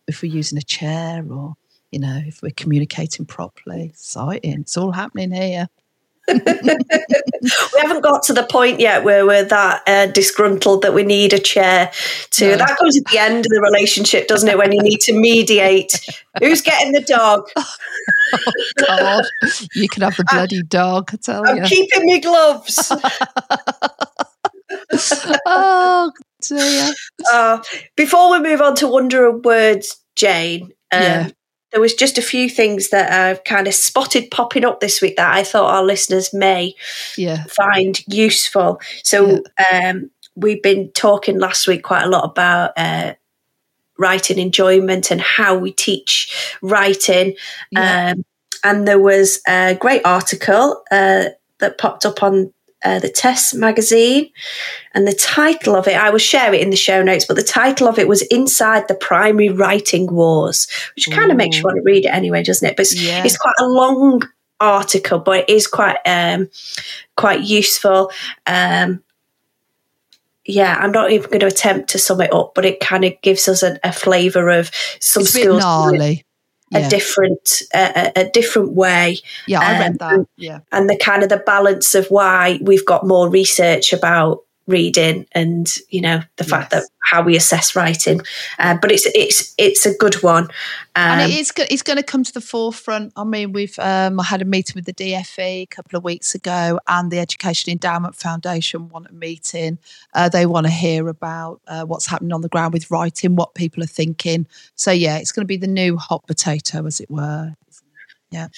if 0.09 0.23
we're 0.23 0.33
using 0.33 0.59
a 0.59 0.63
chair 0.63 1.25
or 1.31 1.55
you 1.93 2.01
know, 2.01 2.23
if 2.27 2.43
we're 2.43 2.51
communicating 2.57 3.27
properly. 3.27 3.85
Exciting. 3.85 4.63
It's 4.63 4.79
all 4.79 4.93
happening 4.93 5.31
here. 5.31 5.69
We 6.29 7.81
haven't 7.81 8.03
got 8.03 8.23
to 8.25 8.33
the 8.33 8.47
point 8.49 8.79
yet 8.81 9.05
where 9.05 9.27
we're 9.27 9.45
that 9.45 9.83
uh, 9.87 10.07
disgruntled 10.07 10.83
that 10.83 10.95
we 10.95 11.03
need 11.03 11.33
a 11.33 11.39
chair 11.39 11.91
to. 12.31 12.51
No. 12.51 12.57
That 12.57 12.77
comes 12.79 12.97
at 12.97 13.05
the 13.07 13.19
end 13.19 13.39
of 13.45 13.51
the 13.51 13.61
relationship, 13.61 14.29
doesn't 14.29 14.49
it? 14.49 14.57
When 14.57 14.73
you 14.73 14.83
need 14.83 15.01
to 15.01 15.13
mediate. 15.13 16.01
Who's 16.39 16.63
getting 16.63 16.93
the 16.93 17.01
dog? 17.01 17.49
oh, 17.57 17.65
God. 18.87 19.25
You 19.75 19.89
can 19.89 20.03
have 20.03 20.17
the 20.17 20.25
bloody 20.31 20.63
dog, 20.63 21.11
I 21.13 21.17
tell 21.17 21.47
I'm 21.47 21.57
you. 21.57 21.63
I'm 21.63 21.69
keeping 21.69 22.07
my 22.07 22.19
gloves. 22.19 22.93
oh, 25.47 26.13
dear. 26.43 26.91
Uh, 27.33 27.63
before 27.97 28.31
we 28.31 28.41
move 28.41 28.61
on 28.61 28.75
to 28.77 28.87
Wonder 28.87 29.27
of 29.27 29.45
Words, 29.45 29.97
Jane, 30.15 30.73
um, 30.93 31.03
yeah 31.03 31.29
there 31.73 31.81
was 31.81 31.95
just 31.95 32.19
a 32.19 32.23
few 32.23 32.49
things 32.49 32.91
that 32.91 33.11
I've 33.13 33.45
kind 33.45 33.67
of 33.67 33.75
spotted 33.75 34.31
popping 34.31 34.65
up 34.65 34.81
this 34.81 35.01
week 35.01 35.17
that 35.17 35.35
I 35.35 35.43
thought 35.43 35.75
our 35.75 35.83
listeners 35.85 36.33
may 36.33 36.75
Yeah. 37.17 37.45
find 37.45 37.99
useful. 38.07 38.81
So 39.03 39.43
um, 39.73 40.11
we've 40.37 40.63
been 40.63 40.91
talking 40.93 41.39
last 41.39 41.67
week 41.67 41.83
quite 41.83 42.05
a 42.05 42.09
lot 42.09 42.25
about 42.25 42.73
uh, 42.77 43.15
writing 43.99 44.39
enjoyment 44.39 45.11
and 45.11 45.21
how 45.21 45.57
we 45.57 45.73
teach 45.73 46.57
writing. 46.63 47.35
Yeah. 47.71 48.13
Um, 48.17 48.25
and 48.65 48.87
there 48.87 49.01
was 49.01 49.41
a 49.49 49.75
great 49.75 50.03
article 50.05 50.83
uh, 50.91 51.25
that 51.59 51.79
popped 51.79 52.05
up 52.07 52.23
on 52.23 52.53
uh, 52.85 52.99
the 52.99 53.09
Tes 53.09 53.55
magazine, 53.55 54.31
and 54.95 55.07
the 55.07 55.15
title 55.15 55.77
of 55.77 55.87
it, 55.89 55.97
I 55.97 56.11
will 56.11 56.19
share 56.19 56.53
it 56.53 56.61
in 56.61 56.71
the 56.71 56.77
show 56.77 57.03
notes, 57.03 57.25
but 57.25 57.37
the 57.37 57.43
title 57.43 57.89
of 57.89 57.99
it 57.99 58.09
was 58.09 58.23
Inside 58.23 58.89
the 58.89 58.95
Primary 58.95 59.49
Writing 59.49 60.13
Wars, 60.13 60.69
which 60.97 61.11
kind 61.11 61.31
of 61.31 61.37
makes 61.37 61.57
you 61.59 61.65
want 61.65 61.77
to 61.77 61.83
read 61.83 62.05
it 62.05 62.15
anyway, 62.15 62.43
doesn't 62.43 62.69
it? 62.69 62.77
But 62.77 62.83
it's, 62.87 63.01
Yeah. 63.01 63.25
it's 63.25 63.39
quite 63.39 63.55
a 63.59 63.67
long 63.67 64.23
article, 64.61 65.19
but 65.19 65.41
it 65.41 65.49
is 65.49 65.67
quite 65.67 65.99
um, 66.07 66.49
quite 67.17 67.43
useful. 67.43 68.11
Um, 68.47 69.03
yeah, 70.45 70.77
I'm 70.81 70.93
not 70.93 71.11
even 71.13 71.29
going 71.29 71.41
to 71.41 71.47
attempt 71.47 71.91
to 71.91 71.99
sum 71.99 72.21
it 72.21 72.33
up, 72.33 72.53
but 72.55 72.65
it 72.65 72.81
kind 72.81 73.05
of 73.05 73.13
gives 73.23 73.47
us 73.49 73.63
a, 73.63 73.79
a 73.85 73.93
flavour 73.93 74.49
of 74.51 74.71
some 74.99 75.23
It's 75.23 75.35
a 75.35 75.39
bit 75.39 75.45
schools 75.45 75.63
a 76.75 76.89
different 76.89 77.63
a, 77.75 78.13
a- 78.17 78.21
a 78.27 78.31
different 78.31 78.73
way 78.73 79.19
yeah, 79.47 79.61
I 79.61 79.75
um, 79.75 79.81
read 79.81 79.99
that. 79.99 80.27
Yeah. 80.37 80.61
and 80.73 80.89
the 80.89 80.97
kind 80.97 81.23
of 81.23 81.29
the 81.29 81.39
balance 81.39 81.95
of 81.95 82.07
why 82.09 82.59
we've 82.63 82.85
got 82.87 83.07
more 83.07 83.29
research 83.29 83.93
about 83.93 84.41
reading 84.67 85.27
and 85.33 85.77
you 85.89 86.01
know 86.01 86.21
the 86.37 86.45
fact 86.45 86.73
Yes. 86.73 86.83
that 86.85 86.91
how 87.03 87.21
we 87.23 87.37
assess 87.37 87.75
writing 87.75 88.21
uh, 88.59 88.77
but 88.81 88.93
it's 88.93 89.07
it's 89.15 89.55
it's 89.59 89.85
a 89.85 89.95
good 89.97 90.23
one 90.23 90.45
um, 90.95 91.19
and 91.19 91.33
it 91.33 91.39
is 91.39 91.51
go- 91.51 91.65
it's 91.71 91.83
going 91.83 91.97
to 91.97 92.03
come 92.03 92.23
to 92.23 92.33
the 92.33 92.41
forefront. 92.43 93.15
I 93.17 93.25
mean, 93.25 93.53
we've 93.53 93.79
um, 93.79 94.21
I 94.21 94.25
had 94.25 94.43
a 94.43 94.45
meeting 94.45 94.75
with 94.75 94.85
the 94.85 94.93
DFE 94.93 95.63
a 95.63 95.67
couple 95.67 95.97
of 95.97 96.05
weeks 96.05 96.35
ago, 96.35 96.79
and 96.87 97.11
the 97.11 97.19
Education 97.19 97.73
Endowment 97.73 98.15
Foundation 98.15 98.91
want 98.91 99.07
a 99.09 99.13
meeting. 99.15 99.79
Uh, 100.13 100.29
they 100.29 100.45
want 100.45 100.67
to 100.67 100.73
hear 100.73 101.09
about 101.09 101.63
uh, 101.67 101.85
what's 101.87 102.05
happening 102.07 102.33
on 102.33 102.43
the 102.43 102.51
ground 102.51 102.75
with 102.75 102.91
writing, 102.91 103.37
what 103.37 103.55
people 103.55 103.83
are 103.83 103.87
thinking. 103.87 104.47
So 104.75 104.91
yeah, 104.91 105.17
it's 105.17 105.33
going 105.33 105.45
to 105.45 105.49
be 105.49 105.57
the 105.57 105.67
new 105.67 105.97
hot 105.97 106.27
potato, 106.27 106.85
as 106.87 107.01
it 107.01 107.11
were. 107.11 107.55
Yeah 108.31 108.49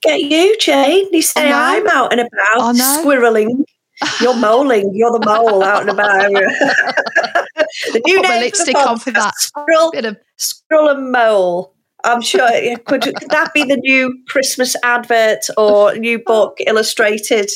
get 0.00 0.20
you 0.20 0.56
jane 0.58 1.12
you 1.12 1.20
say 1.20 1.50
i'm 1.50 1.86
out 1.88 2.12
and 2.12 2.20
about 2.20 2.74
squirreling 2.76 3.64
you're 4.20 4.36
moling 4.36 4.90
you're 4.94 5.10
the 5.10 5.24
mole 5.24 5.62
out 5.62 5.82
and 5.82 5.90
about 5.90 6.30
the 7.92 8.02
new 8.06 8.20
put 8.20 8.28
name 8.28 8.42
lipstick 8.42 8.76
for 8.76 8.82
the 8.82 8.88
on 8.88 8.98
for 8.98 9.10
that. 9.10 9.34
squirrel 9.36 9.90
Bit 9.92 10.04
of 10.04 10.16
Squirrel 10.36 10.88
and 10.88 11.12
Mole. 11.12 11.74
I'm 12.04 12.22
sure 12.22 12.48
it 12.50 12.84
could, 12.84 13.02
could 13.02 13.30
that 13.30 13.52
be 13.52 13.64
the 13.64 13.76
new 13.76 14.22
Christmas 14.28 14.76
advert 14.84 15.40
or 15.56 15.96
new 15.96 16.18
book 16.20 16.56
illustrated? 16.64 17.50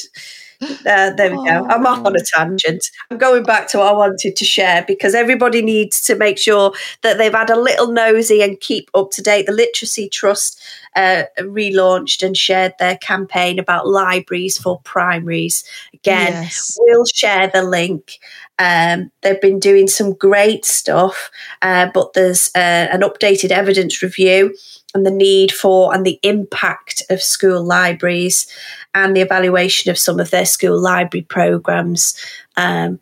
Uh, 0.62 1.10
there 1.10 1.30
we 1.30 1.36
go. 1.48 1.66
I'm 1.66 1.86
off 1.86 2.04
on 2.04 2.16
a 2.16 2.20
tangent. 2.20 2.90
I'm 3.10 3.18
going 3.18 3.42
back 3.42 3.68
to 3.70 3.78
what 3.78 3.88
I 3.88 3.92
wanted 3.92 4.36
to 4.36 4.44
share 4.44 4.84
because 4.86 5.14
everybody 5.14 5.62
needs 5.62 6.00
to 6.02 6.14
make 6.16 6.38
sure 6.38 6.72
that 7.02 7.18
they've 7.18 7.32
had 7.32 7.50
a 7.50 7.60
little 7.60 7.92
nosy 7.92 8.42
and 8.42 8.60
keep 8.60 8.90
up 8.94 9.10
to 9.12 9.22
date. 9.22 9.46
The 9.46 9.52
Literacy 9.52 10.08
Trust 10.08 10.60
uh, 10.96 11.24
relaunched 11.38 12.24
and 12.24 12.36
shared 12.36 12.74
their 12.78 12.96
campaign 12.98 13.58
about 13.58 13.88
libraries 13.88 14.58
for 14.58 14.80
primaries. 14.80 15.64
Again, 15.94 16.32
yes. 16.32 16.78
We'll 16.80 17.06
share 17.06 17.48
the 17.48 17.62
link. 17.62 18.18
Um, 18.58 19.10
they've 19.22 19.40
been 19.40 19.58
doing 19.58 19.88
some 19.88 20.12
great 20.12 20.64
stuff, 20.64 21.30
uh, 21.62 21.88
but 21.92 22.12
there's 22.12 22.50
uh, 22.54 22.88
an 22.92 23.00
updated 23.00 23.50
evidence 23.50 24.02
review 24.02 24.54
and 24.94 25.06
the 25.06 25.10
need 25.10 25.52
for 25.52 25.94
and 25.94 26.04
the 26.04 26.18
impact 26.22 27.02
of 27.10 27.22
school 27.22 27.64
libraries 27.64 28.46
and 28.94 29.16
the 29.16 29.20
evaluation 29.20 29.90
of 29.90 29.98
some 29.98 30.20
of 30.20 30.30
their 30.30 30.46
school 30.46 30.80
library 30.80 31.24
programs. 31.24 32.14
Um, 32.56 33.00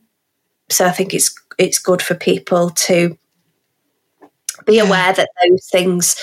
so 0.68 0.86
I 0.86 0.91
think 0.91 1.14
it's 1.14 1.34
it's 1.59 1.78
good 1.78 2.01
for 2.01 2.14
people 2.14 2.70
to 2.70 3.18
be 4.66 4.78
aware 4.78 5.12
that 5.12 5.28
those 5.43 5.68
things 5.68 6.16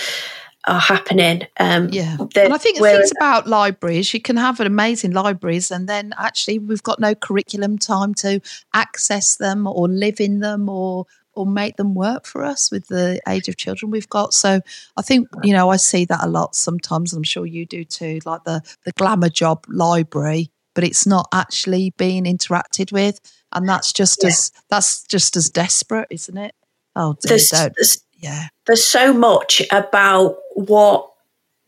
are 0.65 0.79
happening. 0.79 1.43
Um, 1.59 1.89
Yeah. 1.91 2.17
And 2.35 2.53
I 2.53 2.57
think 2.57 2.77
the 2.77 2.83
things 2.83 3.11
about 3.15 3.47
libraries, 3.47 4.13
you 4.13 4.21
can 4.21 4.35
have 4.37 4.59
an 4.59 4.67
amazing 4.67 5.11
libraries, 5.11 5.71
and 5.71 5.87
then 5.87 6.13
actually 6.17 6.59
we've 6.59 6.83
got 6.83 6.99
no 6.99 7.15
curriculum 7.15 7.77
time 7.77 8.13
to 8.15 8.41
access 8.73 9.37
them 9.37 9.65
or 9.67 9.87
live 9.87 10.19
in 10.19 10.39
them 10.39 10.69
or 10.69 11.05
or 11.37 11.45
make 11.45 11.77
them 11.77 11.93
work 11.95 12.25
for 12.25 12.43
us 12.43 12.71
with 12.71 12.87
the 12.87 13.21
age 13.27 13.47
of 13.47 13.55
children 13.57 13.91
we've 13.91 14.09
got. 14.09 14.33
So 14.33 14.59
I 14.97 15.01
think 15.01 15.27
you 15.43 15.53
know 15.53 15.69
I 15.69 15.77
see 15.77 16.05
that 16.05 16.23
a 16.23 16.27
lot 16.27 16.55
sometimes. 16.55 17.13
and 17.13 17.19
I'm 17.19 17.23
sure 17.23 17.45
you 17.45 17.65
do 17.65 17.83
too, 17.83 18.19
like 18.25 18.43
the 18.43 18.61
the 18.85 18.91
glamour 18.93 19.29
job 19.29 19.65
library, 19.67 20.51
but 20.75 20.83
it's 20.83 21.05
not 21.07 21.27
actually 21.33 21.93
being 21.97 22.25
interacted 22.25 22.91
with, 22.91 23.19
and 23.53 23.67
that's 23.69 23.93
just 23.93 24.19
Yeah. 24.23 24.29
as 24.29 24.51
that's 24.69 25.03
just 25.03 25.35
as 25.37 25.49
desperate, 25.49 26.07
isn't 26.11 26.37
it? 26.37 26.53
Oh, 26.95 27.13
dear, 27.21 27.29
there's, 27.29 27.49
there's 27.49 28.03
Yeah, 28.19 28.47
there's 28.65 28.87
so 28.87 29.13
much 29.13 29.61
about 29.71 30.37
what 30.55 31.11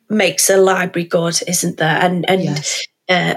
makes 0.10 0.50
a 0.50 0.58
library 0.58 1.08
good, 1.08 1.40
isn't 1.48 1.78
there? 1.78 1.98
And 2.02 2.28
and 2.30 2.44
yes, 2.44 2.82
uh, 3.08 3.36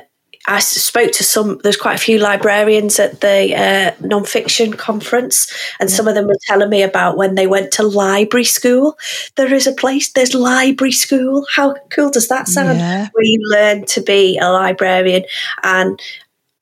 I 0.49 0.59
spoke 0.59 1.12
to 1.12 1.24
some. 1.24 1.59
There's 1.62 1.76
quite 1.76 1.95
a 1.95 2.03
few 2.03 2.18
librarians 2.18 2.99
at 2.99 3.20
the 3.20 3.55
uh, 3.55 3.95
non-fiction 4.05 4.72
conference, 4.74 5.53
and 5.78 5.88
some 5.90 6.09
of 6.09 6.14
them 6.14 6.26
were 6.26 6.38
telling 6.49 6.68
me 6.68 6.82
about 6.82 7.16
when 7.16 7.36
they 7.36 7.47
went 7.47 7.70
to 7.72 7.84
library 7.84 8.45
school. 8.45 8.99
There 9.36 9.55
is 9.55 9.66
a 9.68 9.72
place. 9.72 10.11
There's 10.11 10.34
library 10.34 10.93
school. 10.93 11.47
How 11.55 11.74
cool 11.90 12.11
does 12.11 12.26
that 12.28 12.49
sound? 12.49 12.78
yeah, 12.78 13.09
Where 13.12 13.24
you 13.24 13.38
learn 13.51 13.84
to 13.86 14.01
be 14.01 14.36
a 14.38 14.51
librarian, 14.51 15.22
and 15.62 16.01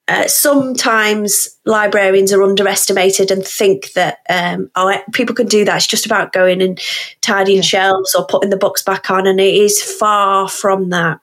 uh, 0.09 0.27
sometimes 0.27 1.49
librarians 1.65 2.33
are 2.33 2.43
underestimated 2.43 3.31
and 3.31 3.47
think 3.47 3.93
that 3.93 4.19
um, 4.29 4.71
oh, 4.75 4.95
people 5.13 5.35
can 5.35 5.47
do 5.47 5.65
that. 5.65 5.77
It's 5.77 5.87
just 5.87 6.05
about 6.05 6.33
going 6.33 6.61
and 6.61 6.79
tidying 7.23 7.59
Yeah. 7.59 7.63
shelves 7.63 8.15
or 8.15 8.27
putting 8.27 8.51
the 8.51 8.57
books 8.57 8.83
back 8.83 9.11
on, 9.11 9.27
and 9.27 9.41
it 9.41 9.55
is 9.55 9.81
far 9.83 10.49
from 10.49 10.91
that 10.91 11.21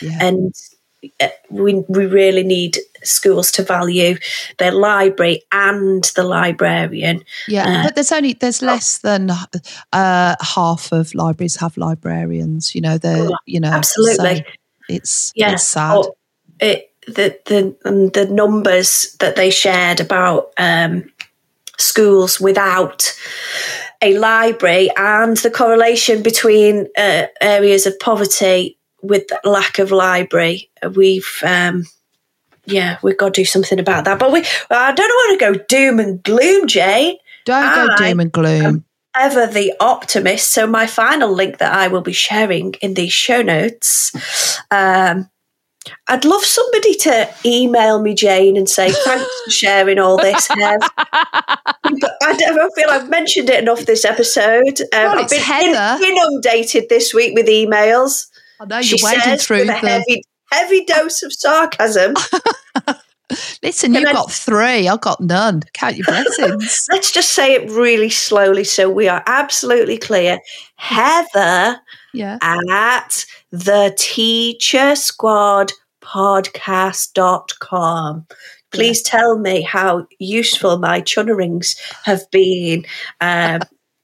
yeah. 0.00 0.18
and 0.20 0.54
we 1.50 1.74
we 1.88 2.06
really 2.06 2.42
need 2.42 2.78
schools 3.02 3.50
to 3.52 3.62
value 3.62 4.16
their 4.58 4.72
library 4.72 5.42
and 5.52 6.04
the 6.16 6.22
librarian. 6.22 7.24
Yeah, 7.48 7.80
Uh, 7.80 7.82
but 7.84 7.94
there's 7.94 8.12
only 8.12 8.34
there's 8.34 8.62
less 8.62 8.98
than 8.98 9.30
uh, 9.30 10.36
half 10.40 10.92
of 10.92 11.14
libraries 11.14 11.56
have 11.56 11.76
librarians. 11.76 12.74
You 12.74 12.82
know, 12.82 12.98
they're 12.98 13.28
Oh, 13.30 13.36
you 13.46 13.60
know 13.60 13.72
absolutely. 13.72 14.36
so 14.36 14.42
it's 14.88 15.32
Yeah, 15.34 15.52
it's 15.52 15.64
sad. 15.64 15.96
Or 15.96 16.14
it, 16.60 16.92
the 17.06 17.38
the 17.46 17.76
and 17.84 18.12
the 18.12 18.26
numbers 18.26 19.16
that 19.20 19.36
they 19.36 19.50
shared 19.50 20.00
about 20.00 20.52
um, 20.58 21.10
schools 21.78 22.40
without 22.40 23.16
a 24.02 24.16
library 24.18 24.90
and 24.96 25.36
the 25.38 25.50
correlation 25.50 26.22
between 26.22 26.88
uh, 26.96 27.26
areas 27.40 27.86
of 27.86 27.98
poverty 27.98 28.78
with 29.02 29.24
lack 29.44 29.78
of 29.78 29.90
library. 29.90 30.70
We've 30.94 31.28
um, 31.44 31.84
yeah, 32.66 32.98
we've 33.02 33.16
got 33.18 33.34
to 33.34 33.40
do 33.40 33.44
something 33.44 33.78
about 33.78 34.04
that. 34.04 34.18
But 34.18 34.32
we, 34.32 34.44
I 34.70 34.92
don't 34.92 35.08
want 35.08 35.40
to 35.40 35.46
go 35.46 35.64
doom 35.68 35.98
and 35.98 36.22
gloom, 36.22 36.66
Jane. 36.66 37.16
Don't 37.44 37.74
go 37.74 37.88
I 37.92 38.08
doom 38.08 38.20
and 38.20 38.32
gloom. 38.32 38.84
ever 39.16 39.46
the 39.46 39.72
optimist. 39.80 40.50
So 40.50 40.66
my 40.66 40.86
final 40.86 41.32
link 41.32 41.58
that 41.58 41.72
I 41.72 41.88
will 41.88 42.02
be 42.02 42.12
sharing 42.12 42.74
in 42.82 42.94
the 42.94 43.08
show 43.08 43.42
notes. 43.42 44.14
Um, 44.70 45.28
I'd 46.06 46.26
love 46.26 46.44
somebody 46.44 46.94
to 46.96 47.28
email 47.44 48.02
me, 48.02 48.14
Jane, 48.14 48.56
and 48.58 48.68
say 48.68 48.92
thanks 48.92 49.24
for 49.44 49.50
sharing 49.50 49.98
all 49.98 50.18
this. 50.18 50.46
Hev." 50.48 50.80
But 51.02 52.12
I 52.22 52.36
don't 52.36 52.74
feel 52.74 52.90
I've 52.90 53.08
mentioned 53.10 53.48
it 53.50 53.60
enough 53.62 53.80
this 53.86 54.04
episode. 54.04 54.80
Um, 54.92 55.02
Well, 55.04 55.18
I've 55.20 55.30
been 55.30 55.40
Heather. 55.40 56.04
inundated 56.04 56.88
this 56.88 57.14
week 57.14 57.34
with 57.34 57.48
emails. 57.48 58.26
Know 58.66 58.82
she 58.82 58.96
you're 58.96 59.10
wading 59.10 59.38
through 59.38 59.60
with 59.60 59.70
a 59.70 59.80
the. 59.80 59.88
heavy, 59.88 60.22
heavy 60.50 60.84
dose 60.84 61.22
of 61.22 61.32
sarcasm. 61.32 62.14
Listen, 63.62 63.92
Can 63.92 64.02
you've 64.02 64.10
I- 64.10 64.12
got 64.12 64.30
three. 64.32 64.88
I've 64.88 65.00
got 65.00 65.20
none. 65.20 65.62
Count 65.72 65.96
your 65.96 66.04
blessings. 66.06 66.88
Let's 66.92 67.12
just 67.12 67.30
say 67.30 67.54
it 67.54 67.70
really 67.70 68.10
slowly 68.10 68.64
so 68.64 68.90
we 68.90 69.08
are 69.08 69.22
absolutely 69.26 69.96
clear. 69.98 70.40
Heather 70.76 71.80
yeah. 72.12 72.38
at 72.42 73.24
the 73.50 73.94
teacher 73.96 74.96
squad 74.96 75.72
podcast.com. 76.02 78.26
Please 78.72 79.02
tell 79.02 79.38
me 79.38 79.62
how 79.62 80.06
useful 80.18 80.78
my 80.78 81.00
chunnerings 81.00 81.78
have 82.04 82.28
been. 82.30 82.84
Um, 83.20 83.62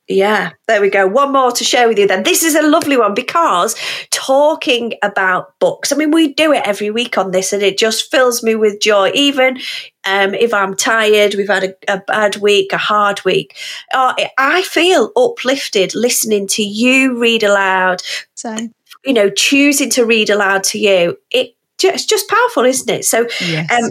Yeah, 0.08 0.52
there 0.68 0.80
we 0.80 0.88
go. 0.88 1.08
One 1.08 1.32
more 1.32 1.50
to 1.50 1.64
share 1.64 1.88
with 1.88 1.98
you 1.98 2.06
then. 2.06 2.22
This 2.22 2.44
is 2.44 2.54
a 2.54 2.62
lovely 2.62 2.96
one 2.96 3.12
because 3.12 3.74
talking 4.10 4.94
about 5.02 5.58
books, 5.58 5.92
I 5.92 5.96
mean, 5.96 6.12
we 6.12 6.32
do 6.32 6.52
it 6.52 6.62
every 6.64 6.90
week 6.90 7.18
on 7.18 7.32
this 7.32 7.52
and 7.52 7.60
it 7.60 7.76
just 7.76 8.08
fills 8.08 8.40
me 8.40 8.54
with 8.54 8.80
joy. 8.80 9.10
Even 9.14 9.58
um, 10.04 10.32
if 10.34 10.54
I'm 10.54 10.76
tired, 10.76 11.34
we've 11.34 11.48
had 11.48 11.64
a, 11.64 11.94
a 11.94 11.98
bad 12.06 12.36
week, 12.36 12.72
a 12.72 12.78
hard 12.78 13.24
week, 13.24 13.56
uh, 13.92 14.14
I 14.38 14.62
feel 14.62 15.10
uplifted 15.16 15.92
listening 15.96 16.46
to 16.48 16.62
you 16.62 17.18
read 17.18 17.42
aloud. 17.42 18.00
So, 18.34 18.56
you 19.04 19.12
know, 19.12 19.28
choosing 19.28 19.90
to 19.90 20.04
read 20.04 20.30
aloud 20.30 20.62
to 20.64 20.78
you. 20.78 21.18
It, 21.32 21.56
it's 21.82 22.06
just 22.06 22.28
powerful, 22.28 22.64
isn't 22.64 22.88
it? 22.88 23.04
So, 23.04 23.26
yes. 23.40 23.72
um, 23.72 23.90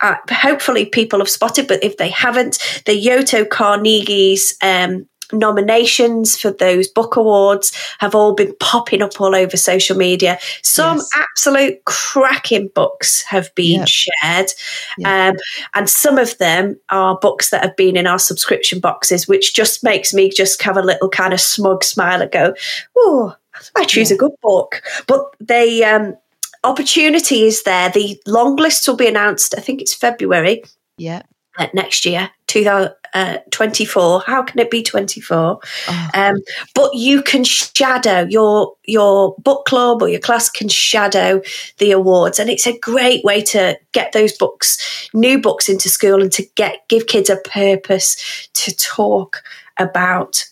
uh, 0.00 0.16
hopefully 0.30 0.86
people 0.86 1.20
have 1.20 1.28
spotted, 1.28 1.68
but 1.68 1.84
if 1.84 1.98
they 1.98 2.08
haven't, 2.08 2.58
the 2.86 3.00
Yoto 3.00 3.48
Carnegie's 3.48 4.56
um, 4.62 5.06
nominations 5.32 6.38
for 6.38 6.50
those 6.50 6.88
book 6.88 7.16
awards 7.16 7.72
have 7.98 8.14
all 8.14 8.34
been 8.34 8.54
popping 8.60 9.02
up 9.02 9.20
all 9.20 9.34
over 9.34 9.56
social 9.56 9.96
media. 9.96 10.38
Some 10.62 10.98
yes. 10.98 11.10
absolute 11.16 11.84
cracking 11.84 12.68
books 12.74 13.22
have 13.22 13.54
been 13.54 13.80
yep. 13.80 13.88
shared, 13.88 14.50
yep. 14.98 15.34
Um, 15.34 15.36
and 15.74 15.88
some 15.88 16.18
of 16.18 16.36
them 16.38 16.78
are 16.90 17.18
books 17.18 17.50
that 17.50 17.62
have 17.62 17.76
been 17.76 17.96
in 17.96 18.06
our 18.06 18.18
subscription 18.18 18.80
boxes, 18.80 19.28
which 19.28 19.54
just 19.54 19.82
makes 19.82 20.12
me 20.12 20.30
just 20.30 20.62
have 20.62 20.76
a 20.76 20.82
little 20.82 21.08
kind 21.08 21.32
of 21.32 21.40
smug 21.40 21.84
smile 21.84 22.22
and 22.22 22.30
go, 22.30 22.54
"Oh, 22.96 23.34
I 23.76 23.84
choose 23.84 24.10
yeah. 24.10 24.16
a 24.16 24.18
good 24.18 24.32
book." 24.42 24.82
But 25.06 25.34
they. 25.40 25.84
Um, 25.84 26.16
opportunity 26.64 27.42
is 27.42 27.64
there. 27.64 27.90
The 27.90 28.20
long 28.26 28.56
list 28.56 28.86
will 28.86 28.96
be 28.96 29.08
announced, 29.08 29.54
I 29.56 29.60
think 29.60 29.80
it's 29.80 29.94
February. 29.94 30.62
Yeah. 30.96 31.22
Uh, 31.58 31.66
next 31.74 32.06
year, 32.06 32.30
2024. 32.52 34.02
Uh, 34.02 34.18
How 34.20 34.42
can 34.42 34.58
it 34.60 34.70
be 34.70 34.82
24? 34.82 35.58
Oh. 35.88 36.08
Um, 36.14 36.36
but 36.74 36.94
you 36.94 37.22
can 37.22 37.44
shadow 37.44 38.26
your 38.28 38.74
your 38.84 39.34
book 39.38 39.64
club 39.64 40.02
or 40.02 40.08
your 40.08 40.20
class 40.20 40.50
can 40.50 40.68
shadow 40.68 41.40
the 41.78 41.92
awards, 41.92 42.38
and 42.38 42.50
it's 42.50 42.66
a 42.66 42.78
great 42.78 43.24
way 43.24 43.40
to 43.42 43.78
get 43.92 44.12
those 44.12 44.36
books, 44.36 45.08
new 45.14 45.40
books, 45.40 45.68
into 45.68 45.88
school 45.88 46.20
and 46.20 46.32
to 46.32 46.44
get 46.54 46.86
give 46.88 47.06
kids 47.06 47.30
a 47.30 47.36
purpose 47.36 48.48
to 48.54 48.74
talk 48.76 49.42
about 49.78 50.44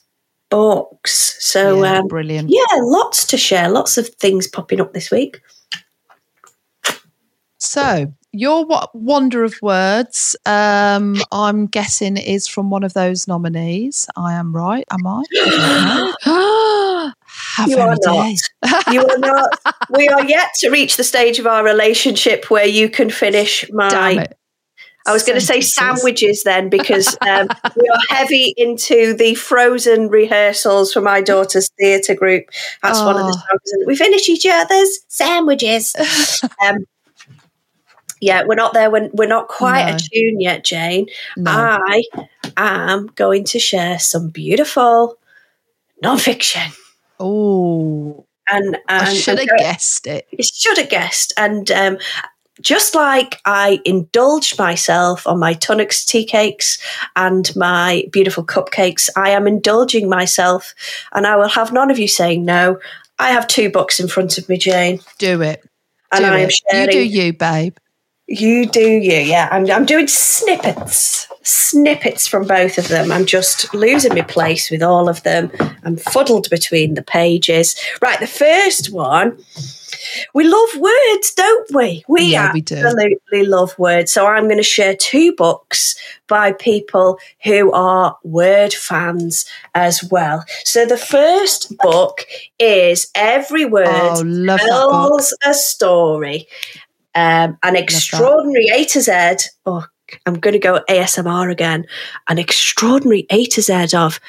books. 0.48 1.36
So 1.40 1.84
yeah, 1.84 1.98
um, 1.98 2.08
brilliant. 2.08 2.48
Yeah, 2.50 2.64
lots 2.78 3.26
to 3.26 3.36
share. 3.36 3.68
Lots 3.68 3.98
of 3.98 4.08
things 4.08 4.48
popping 4.48 4.80
up 4.80 4.94
this 4.94 5.10
week. 5.10 5.40
So, 7.58 8.10
your 8.32 8.66
wonder 8.94 9.44
of 9.44 9.54
words, 9.62 10.36
um, 10.46 11.16
I'm 11.32 11.66
guessing, 11.66 12.16
is 12.16 12.46
from 12.46 12.70
one 12.70 12.84
of 12.84 12.94
those 12.94 13.26
nominees. 13.26 14.06
I 14.16 14.34
am 14.34 14.54
right, 14.54 14.84
am 14.90 15.06
I? 15.06 15.22
I 17.58 17.66
you 17.66 17.78
are 17.78 17.96
not. 18.00 18.36
you 18.92 19.06
are 19.06 19.18
not. 19.18 19.50
We 19.90 20.08
are 20.08 20.24
yet 20.24 20.50
to 20.58 20.70
reach 20.70 20.96
the 20.96 21.04
stage 21.04 21.38
of 21.38 21.46
our 21.46 21.64
relationship 21.64 22.50
where 22.50 22.66
you 22.66 22.88
can 22.88 23.10
finish 23.10 23.64
my. 23.72 24.26
I 25.06 25.12
was 25.12 25.22
going 25.24 25.38
to 25.38 25.44
say 25.44 25.62
sandwiches 25.62 26.42
then 26.42 26.68
because 26.70 27.16
um, 27.22 27.48
we 27.74 27.88
are 27.88 28.00
heavy 28.16 28.54
into 28.56 29.14
the 29.14 29.34
frozen 29.34 30.08
rehearsals 30.08 30.92
for 30.92 31.00
my 31.00 31.22
daughter's 31.22 31.70
theatre 31.80 32.14
group. 32.14 32.44
That's 32.82 32.98
oh. 33.00 33.06
one 33.06 33.16
of 33.16 33.22
the 33.22 33.32
oh. 33.32 33.48
songs. 33.48 33.86
We 33.86 33.96
finish 33.96 34.28
each 34.28 34.46
other's 34.48 35.00
sandwiches. 35.08 35.94
Um, 36.62 36.84
yeah, 38.20 38.44
we're 38.44 38.54
not 38.54 38.74
there. 38.74 38.90
We're, 38.90 39.08
we're 39.12 39.28
not 39.28 39.48
quite 39.48 39.86
no. 39.86 39.96
attuned 39.96 40.42
yet, 40.42 40.64
Jane. 40.64 41.08
No. 41.36 41.50
I 41.52 42.02
am 42.56 43.06
going 43.14 43.44
to 43.44 43.58
share 43.58 43.98
some 43.98 44.28
beautiful 44.28 45.18
nonfiction. 46.04 46.76
Oh, 47.18 48.26
and, 48.48 48.76
and 48.88 49.08
I 49.08 49.14
should 49.14 49.38
have 49.38 49.48
guessed 49.58 50.06
it. 50.06 50.26
You 50.30 50.42
should 50.42 50.78
have 50.78 50.88
guessed. 50.88 51.32
And 51.36 51.70
um, 51.70 51.98
just 52.60 52.94
like 52.94 53.40
I 53.44 53.80
indulged 53.84 54.58
myself 54.58 55.26
on 55.26 55.38
my 55.38 55.54
Tunnocks, 55.54 56.04
tea 56.06 56.24
cakes 56.24 56.78
and 57.16 57.54
my 57.56 58.04
beautiful 58.10 58.44
cupcakes, 58.44 59.08
I 59.16 59.30
am 59.30 59.46
indulging 59.46 60.08
myself, 60.08 60.74
and 61.12 61.26
I 61.26 61.36
will 61.36 61.48
have 61.48 61.72
none 61.72 61.90
of 61.90 61.98
you 61.98 62.08
saying 62.08 62.44
no. 62.44 62.78
I 63.18 63.30
have 63.30 63.46
two 63.46 63.70
books 63.70 64.00
in 64.00 64.08
front 64.08 64.38
of 64.38 64.48
me, 64.48 64.58
Jane. 64.58 65.00
Do 65.18 65.42
it. 65.42 65.62
And 66.12 66.24
do 66.24 66.30
I 66.30 66.38
am 66.40 66.50
sharing. 66.50 66.86
You 66.86 66.92
do 66.92 67.02
you, 67.02 67.32
babe. 67.32 67.76
You 68.32 68.64
do 68.66 68.80
you, 68.80 69.18
yeah. 69.18 69.48
I'm, 69.50 69.68
I'm 69.68 69.84
doing 69.84 70.06
snippets, 70.06 71.26
snippets 71.42 72.28
from 72.28 72.46
both 72.46 72.78
of 72.78 72.86
them. 72.86 73.10
I'm 73.10 73.26
just 73.26 73.74
losing 73.74 74.14
my 74.14 74.22
place 74.22 74.70
with 74.70 74.84
all 74.84 75.08
of 75.08 75.20
them. 75.24 75.50
I'm 75.82 75.96
fuddled 75.96 76.48
between 76.48 76.94
the 76.94 77.02
pages. 77.02 77.74
Right, 78.00 78.20
the 78.20 78.28
first 78.28 78.92
one. 78.92 79.36
We 80.32 80.44
love 80.44 80.68
words, 80.78 81.34
don't 81.34 81.74
we? 81.74 82.04
We 82.08 82.32
yeah, 82.32 82.52
absolutely 82.54 83.18
we 83.32 83.42
love 83.44 83.76
words. 83.78 84.12
So 84.12 84.26
I'm 84.26 84.44
going 84.44 84.58
to 84.58 84.62
share 84.62 84.94
two 84.94 85.34
books 85.34 85.96
by 86.28 86.52
people 86.52 87.18
who 87.42 87.72
are 87.72 88.16
word 88.22 88.72
fans 88.72 89.44
as 89.74 90.04
well. 90.04 90.44
So 90.64 90.86
the 90.86 90.96
first 90.96 91.76
book 91.78 92.24
is 92.58 93.10
Every 93.14 93.64
Word 93.64 93.88
oh, 93.88 94.56
Tells 94.56 95.36
a 95.44 95.52
Story. 95.52 96.46
Um, 97.14 97.58
an 97.62 97.76
extraordinary 97.76 98.66
A 98.72 98.84
to 98.86 99.00
Z. 99.00 99.48
Oh, 99.66 99.84
I'm 100.26 100.34
going 100.34 100.52
to 100.52 100.58
go 100.58 100.80
ASMR 100.88 101.50
again. 101.50 101.86
An 102.28 102.38
extraordinary 102.38 103.26
A 103.30 103.44
to 103.46 103.62
Z 103.62 103.96
of 103.96 104.20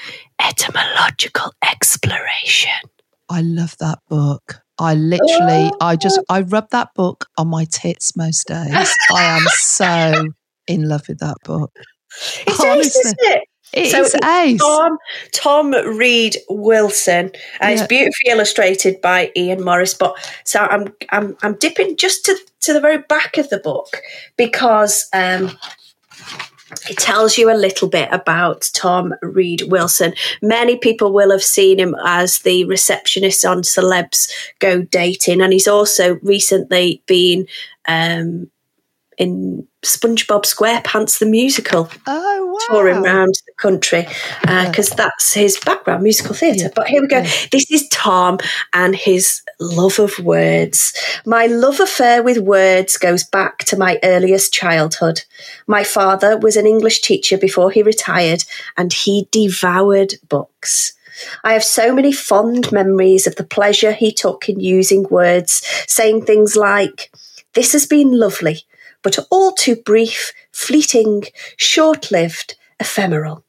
etymological 0.41 1.53
exploration. 1.63 2.71
I 3.29 3.41
love 3.41 3.77
that 3.79 3.99
book. 4.09 4.61
I 4.77 4.95
literally, 4.95 5.69
oh. 5.71 5.77
I 5.79 5.95
just, 5.95 6.19
I 6.29 6.41
rub 6.41 6.69
that 6.71 6.89
book 6.95 7.27
on 7.38 7.47
my 7.47 7.65
tits 7.65 8.15
most 8.17 8.47
days. 8.47 8.95
I 9.11 9.23
am 9.23 9.43
so 9.53 10.27
in 10.67 10.89
love 10.89 11.07
with 11.07 11.19
that 11.19 11.38
book. 11.45 11.71
It's 12.47 12.59
Honestly. 12.59 13.01
isn't 13.01 13.17
it? 13.19 13.43
It 13.74 13.91
so 13.91 14.01
is 14.01 14.15
ace. 14.15 14.59
Tom, 14.59 14.97
Tom 15.34 15.72
Read 15.72 16.38
Wilson. 16.49 17.28
Uh, 17.28 17.30
yeah. 17.61 17.69
It's 17.69 17.88
beautifully 17.88 18.32
illustrated 18.32 18.99
by 19.01 19.32
Ian 19.36 19.63
Morris. 19.63 19.93
But 19.93 20.15
so 20.43 20.59
I'm 20.59 20.93
I'm 21.09 21.38
I'm 21.41 21.55
dipping 21.55 21.95
just 21.95 22.26
to, 22.26 22.38
to 22.61 22.74
the 22.74 22.82
very 22.82 22.99
back 22.99 23.38
of 23.38 23.49
the 23.49 23.59
book 23.59 24.01
because 24.36 25.07
um, 25.13 25.51
it 26.89 26.97
tells 26.97 27.38
you 27.38 27.51
a 27.51 27.55
little 27.55 27.88
bit 27.88 28.09
about 28.11 28.69
Tom 28.74 29.13
Read 29.22 29.63
Wilson. 29.67 30.13
Many 30.41 30.78
people 30.78 31.13
will 31.13 31.32
have 31.32 31.43
seen 31.43 31.80
him 31.80 31.95
as 32.05 32.39
the 32.39 32.65
receptionist 32.65 33.45
on 33.45 33.61
Celebs 33.61 34.30
Go 34.59 34.82
Dating, 34.82 35.41
and 35.41 35.53
he's 35.53 35.67
also 35.67 36.15
recently 36.22 37.01
been 37.05 37.47
um, 37.88 38.49
in 39.17 39.67
SpongeBob 39.84 40.43
SquarePants 40.43 41.17
the 41.17 41.25
musical. 41.25 41.89
Oh, 42.05 42.45
wow. 42.45 42.75
Touring 42.75 43.03
around 43.03 43.34
the 43.47 43.53
country 43.57 44.05
because 44.41 44.91
uh, 44.91 44.95
that's 44.95 45.34
his 45.34 45.59
background, 45.59 46.03
musical 46.03 46.36
theatre. 46.36 46.65
Yeah. 46.65 46.71
But 46.75 46.88
here 46.88 47.01
we 47.01 47.07
go. 47.07 47.19
Yeah. 47.19 47.32
This 47.51 47.69
is 47.71 47.89
Tom 47.89 48.38
and 48.73 48.95
his 48.95 49.41
love 49.59 49.97
of 49.97 50.17
words. 50.19 50.93
My 51.25 51.47
love 51.47 51.79
affair 51.79 52.21
with 52.21 52.38
words 52.38 52.97
goes 52.97 53.23
back 53.23 53.59
to 53.65 53.77
my 53.77 53.99
earliest 54.03 54.53
childhood. 54.53 55.23
My 55.65 55.84
father 55.84 56.38
was 56.38 56.55
an 56.57 56.67
English 56.67 57.01
teacher 57.01 57.38
before 57.38 57.71
he 57.71 57.82
retired 57.82 58.43
and 58.77 58.93
he 58.93 59.27
devoured 59.32 60.13
books. 60.29 60.93
I 61.43 61.53
have 61.53 61.63
so 61.63 61.93
many 61.93 62.11
fond 62.11 62.71
memories 62.71 63.25
of 63.25 63.36
the 63.36 63.43
pleasure 63.43 63.93
he 63.93 64.11
took 64.11 64.47
in 64.47 64.59
using 64.59 65.03
words, 65.09 65.61
saying 65.88 66.25
things 66.25 66.55
like, 66.55 67.11
This 67.53 67.73
has 67.73 67.86
been 67.86 68.17
lovely 68.17 68.63
but 69.04 69.20
all 69.30 69.52
too 69.54 69.76
brief, 69.76 70.34
fleeting, 70.52 71.24
short 71.58 72.12
lived, 72.12 72.56
ephemeral. 72.80 73.43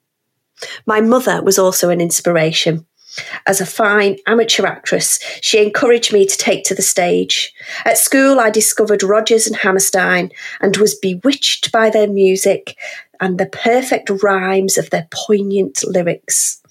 My 0.87 1.01
mother 1.01 1.43
was 1.43 1.59
also 1.59 1.91
an 1.91 2.01
inspiration. 2.01 2.87
As 3.47 3.61
a 3.61 3.67
fine 3.67 4.17
amateur 4.27 4.67
actress, 4.67 5.19
she 5.43 5.63
encouraged 5.63 6.13
me 6.13 6.25
to 6.25 6.37
take 6.39 6.65
to 6.65 6.75
the 6.75 6.83
stage. 6.83 7.53
At 7.85 7.99
school, 7.99 8.41
I 8.41 8.49
discovered 8.49 9.03
Rodgers 9.03 9.47
and 9.47 9.57
Hammerstein 9.57 10.31
and 10.61 10.77
was 10.79 10.95
bewitched 10.95 11.73
by 11.73 11.91
their 11.91 12.09
music 12.09 12.77
and 13.21 13.39
the 13.39 13.47
perfect 13.47 14.09
rhymes 14.23 14.79
of 14.79 14.89
their 14.91 15.07
poignant 15.11 15.85
lyrics. 15.85 16.62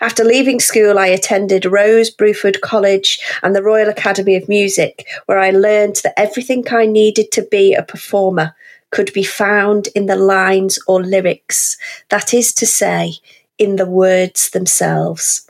After 0.00 0.24
leaving 0.24 0.60
school, 0.60 0.98
I 0.98 1.08
attended 1.08 1.66
Rose 1.66 2.10
Bruford 2.14 2.60
College 2.60 3.18
and 3.42 3.54
the 3.54 3.62
Royal 3.62 3.88
Academy 3.88 4.34
of 4.36 4.48
Music, 4.48 5.06
where 5.26 5.38
I 5.38 5.50
learned 5.50 5.96
that 6.04 6.18
everything 6.18 6.64
I 6.70 6.86
needed 6.86 7.30
to 7.32 7.42
be 7.42 7.74
a 7.74 7.82
performer 7.82 8.54
could 8.90 9.12
be 9.12 9.24
found 9.24 9.88
in 9.94 10.06
the 10.06 10.16
lines 10.16 10.78
or 10.86 11.02
lyrics, 11.02 11.76
that 12.08 12.32
is 12.32 12.54
to 12.54 12.66
say, 12.66 13.14
in 13.58 13.76
the 13.76 13.86
words 13.86 14.50
themselves. 14.50 15.46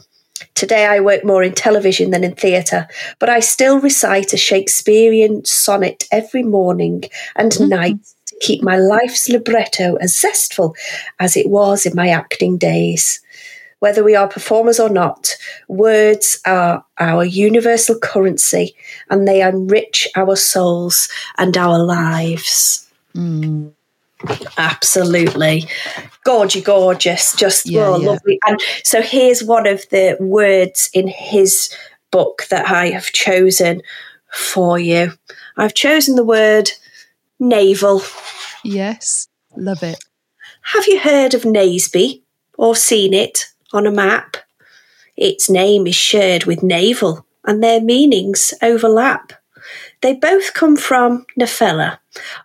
Today 0.54 0.86
I 0.86 1.00
work 1.00 1.24
more 1.24 1.42
in 1.42 1.52
television 1.52 2.10
than 2.10 2.24
in 2.24 2.34
theatre, 2.34 2.88
but 3.20 3.28
I 3.28 3.40
still 3.40 3.80
recite 3.80 4.32
a 4.32 4.36
Shakespearean 4.36 5.44
sonnet 5.44 6.04
every 6.10 6.42
morning 6.42 7.04
and 7.36 7.52
mm-hmm. 7.52 7.68
night 7.68 7.98
to 8.26 8.36
keep 8.40 8.62
my 8.62 8.76
life's 8.76 9.28
libretto 9.28 9.96
as 9.96 10.18
zestful 10.18 10.74
as 11.20 11.36
it 11.36 11.48
was 11.48 11.86
in 11.86 11.94
my 11.94 12.08
acting 12.08 12.58
days. 12.58 13.20
Whether 13.80 14.02
we 14.02 14.14
are 14.14 14.28
performers 14.28 14.80
or 14.80 14.88
not, 14.88 15.36
words 15.68 16.40
are 16.46 16.84
our 16.98 17.24
universal 17.24 17.98
currency 17.98 18.74
and 19.10 19.26
they 19.26 19.40
enrich 19.42 20.08
our 20.16 20.36
souls 20.36 21.08
and 21.38 21.56
our 21.56 21.78
lives. 21.78 22.88
Mm. 23.14 23.72
Absolutely. 24.56 25.66
Gorgy, 26.26 26.62
gorgeous. 26.62 27.34
Just 27.36 27.66
Yeah, 27.66 27.86
oh, 27.86 28.00
yeah. 28.00 28.08
lovely. 28.08 28.38
And 28.46 28.58
so 28.82 29.00
here's 29.00 29.44
one 29.44 29.66
of 29.66 29.88
the 29.90 30.16
words 30.20 30.90
in 30.92 31.06
his 31.06 31.72
book 32.10 32.46
that 32.50 32.68
I 32.68 32.90
have 32.90 33.06
chosen 33.12 33.82
for 34.32 34.78
you. 34.78 35.12
I've 35.56 35.74
chosen 35.74 36.16
the 36.16 36.24
word 36.24 36.70
navel. 37.38 38.02
Yes, 38.64 39.28
love 39.56 39.82
it. 39.82 40.02
Have 40.62 40.86
you 40.86 40.98
heard 40.98 41.34
of 41.34 41.42
Naseby 41.42 42.20
or 42.56 42.74
seen 42.74 43.14
it 43.14 43.46
on 43.72 43.86
a 43.86 43.90
map? 43.90 44.36
Its 45.16 45.50
name 45.50 45.86
is 45.86 45.94
shared 45.94 46.44
with 46.44 46.62
navel 46.62 47.26
and 47.44 47.62
their 47.62 47.80
meanings 47.80 48.54
overlap. 48.62 49.32
They 50.00 50.14
both 50.14 50.54
come 50.54 50.76
from 50.76 51.26
Nafella, 51.38 51.98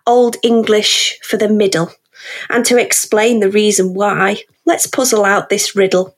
Old 0.06 0.36
English 0.42 1.18
for 1.22 1.36
the 1.36 1.48
middle. 1.48 1.90
And 2.50 2.64
to 2.66 2.78
explain 2.78 3.40
the 3.40 3.50
reason 3.50 3.94
why, 3.94 4.42
let's 4.64 4.86
puzzle 4.86 5.24
out 5.24 5.48
this 5.48 5.76
riddle. 5.76 6.16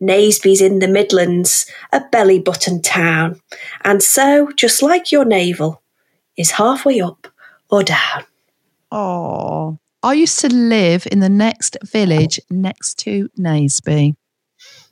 Naseby's 0.00 0.60
in 0.60 0.78
the 0.78 0.88
Midlands, 0.88 1.66
a 1.92 2.00
belly 2.00 2.38
button 2.38 2.80
town, 2.80 3.40
and 3.82 4.02
so, 4.02 4.50
just 4.56 4.82
like 4.82 5.12
your 5.12 5.24
navel, 5.24 5.82
is 6.36 6.52
halfway 6.52 7.00
up 7.00 7.26
or 7.68 7.82
down. 7.82 8.24
Oh, 8.90 9.78
I 10.02 10.14
used 10.14 10.38
to 10.40 10.48
live 10.48 11.06
in 11.10 11.20
the 11.20 11.28
next 11.28 11.76
village 11.84 12.40
next 12.48 12.98
to 13.00 13.28
Naseby. 13.38 14.14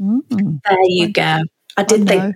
Mm, 0.01 0.61
There 0.65 0.83
you 0.85 1.13
go. 1.13 1.23
I 1.23 1.43
I 1.77 1.83
did 1.85 2.07
think 2.09 2.35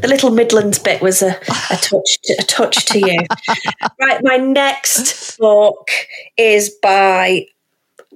the 0.00 0.08
little 0.08 0.30
Midlands 0.30 0.78
bit 0.78 1.00
was 1.00 1.22
a, 1.22 1.28
a 1.70 1.76
touch 1.76 2.18
to, 2.24 2.34
a 2.38 2.42
touch 2.42 2.84
to 2.86 2.98
you. 2.98 3.18
right, 4.00 4.20
my 4.22 4.36
next 4.36 5.38
book 5.38 5.88
is 6.36 6.70
by 6.82 7.46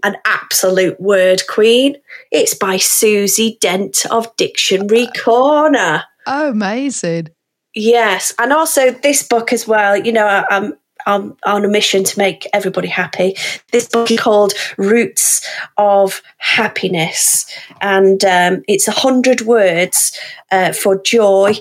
an 0.03 0.17
absolute 0.25 1.01
word 1.01 1.43
queen. 1.49 1.97
It's 2.31 2.55
by 2.55 2.77
Susie 2.79 3.57
Dent 3.61 4.05
of 4.11 4.35
Dictionary 4.37 5.07
Corner. 5.23 6.05
Oh, 6.27 6.51
amazing. 6.51 7.29
Yes, 7.75 8.35
and 8.39 8.53
also 8.53 8.91
this 8.91 9.23
book 9.23 9.53
as 9.53 9.67
well. 9.67 9.97
You 9.97 10.13
know, 10.13 10.27
I- 10.27 10.45
I'm 10.51 10.75
I'm 11.07 11.37
on 11.45 11.65
a 11.65 11.69
mission 11.69 12.05
to 12.05 12.19
make 12.19 12.47
everybody 12.53 12.89
happy. 12.89 13.37
This 13.73 13.89
book 13.89 14.11
is 14.11 14.21
called 14.21 14.53
Roots 14.79 15.47
of 15.77 16.23
Happiness, 16.39 17.47
and 17.81 18.25
um, 18.25 18.63
it's 18.69 18.89
a 18.89 18.93
hundred 18.93 19.43
words 19.43 20.19
uh, 20.51 20.73
for 20.73 21.01
joy 21.03 21.55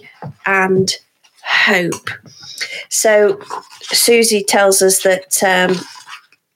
and 0.46 0.92
hope. 1.44 2.10
So 2.90 3.40
Susie 3.84 4.44
tells 4.44 4.82
us 4.82 5.04
that 5.04 5.42
um, 5.44 5.78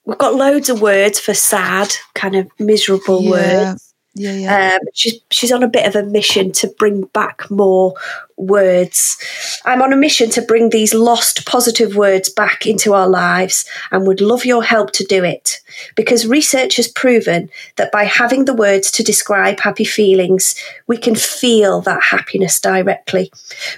we've 0.04 0.18
got 0.18 0.34
loads 0.34 0.68
of 0.68 0.80
words 0.80 1.18
for 1.18 1.34
sad, 1.34 1.92
kind 2.14 2.36
of 2.36 2.48
miserable 2.58 3.22
Yeah. 3.22 3.30
words. 3.30 3.94
Yeah, 4.18 4.32
yeah. 4.32 4.78
Um, 4.80 4.88
she's 4.94 5.20
she's 5.30 5.52
on 5.52 5.62
a 5.62 5.68
bit 5.68 5.86
of 5.86 5.94
a 5.94 6.02
mission 6.02 6.50
to 6.52 6.68
bring 6.78 7.02
back 7.12 7.50
more 7.50 7.92
words. 8.38 9.18
I'm 9.66 9.82
on 9.82 9.92
a 9.92 9.96
mission 9.96 10.30
to 10.30 10.42
bring 10.42 10.70
these 10.70 10.94
lost 10.94 11.44
positive 11.44 11.96
words 11.96 12.30
back 12.30 12.66
into 12.66 12.94
our 12.94 13.08
lives 13.08 13.68
and 13.90 14.06
would 14.06 14.22
love 14.22 14.46
your 14.46 14.64
help 14.64 14.92
to 14.92 15.04
do 15.04 15.22
it. 15.22 15.60
Because 15.96 16.26
research 16.26 16.76
has 16.76 16.88
proven 16.88 17.50
that 17.76 17.92
by 17.92 18.04
having 18.04 18.46
the 18.46 18.54
words 18.54 18.90
to 18.92 19.02
describe 19.02 19.60
happy 19.60 19.84
feelings, 19.84 20.54
we 20.86 20.96
can 20.96 21.14
feel 21.14 21.82
that 21.82 22.02
happiness 22.02 22.58
directly, 22.58 23.30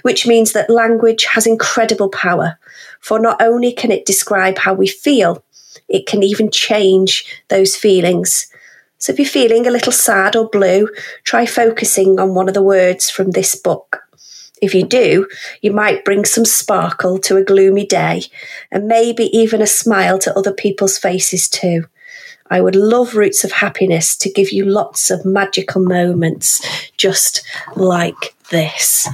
which 0.03 0.25
means 0.25 0.53
that 0.53 0.69
language 0.69 1.25
has 1.25 1.45
incredible 1.45 2.09
power. 2.09 2.57
For 3.01 3.19
not 3.19 3.41
only 3.41 3.73
can 3.73 3.91
it 3.91 4.05
describe 4.05 4.57
how 4.57 4.73
we 4.73 4.87
feel, 4.87 5.43
it 5.89 6.05
can 6.05 6.23
even 6.23 6.49
change 6.49 7.25
those 7.49 7.75
feelings. 7.75 8.48
So 8.99 9.13
if 9.13 9.19
you're 9.19 9.27
feeling 9.27 9.65
a 9.65 9.71
little 9.71 9.91
sad 9.91 10.35
or 10.35 10.49
blue, 10.49 10.89
try 11.23 11.45
focusing 11.45 12.19
on 12.19 12.35
one 12.35 12.47
of 12.47 12.53
the 12.53 12.61
words 12.61 13.09
from 13.09 13.31
this 13.31 13.55
book. 13.55 14.03
If 14.61 14.75
you 14.75 14.85
do, 14.85 15.27
you 15.61 15.71
might 15.71 16.03
bring 16.03 16.25
some 16.25 16.43
sparkle 16.43 17.17
to 17.19 17.37
a 17.37 17.43
gloomy 17.43 17.85
day 17.85 18.23
and 18.71 18.87
maybe 18.87 19.35
even 19.35 19.61
a 19.61 19.67
smile 19.67 20.19
to 20.19 20.37
other 20.37 20.53
people's 20.53 20.97
faces 20.97 21.47
too. 21.47 21.85
I 22.51 22.61
would 22.61 22.75
love 22.75 23.15
Roots 23.15 23.43
of 23.43 23.51
Happiness 23.51 24.17
to 24.17 24.31
give 24.31 24.51
you 24.51 24.65
lots 24.65 25.11
of 25.11 25.23
magical 25.23 25.81
moments 25.81 26.61
just 26.97 27.45
like 27.75 28.35
this. 28.49 29.07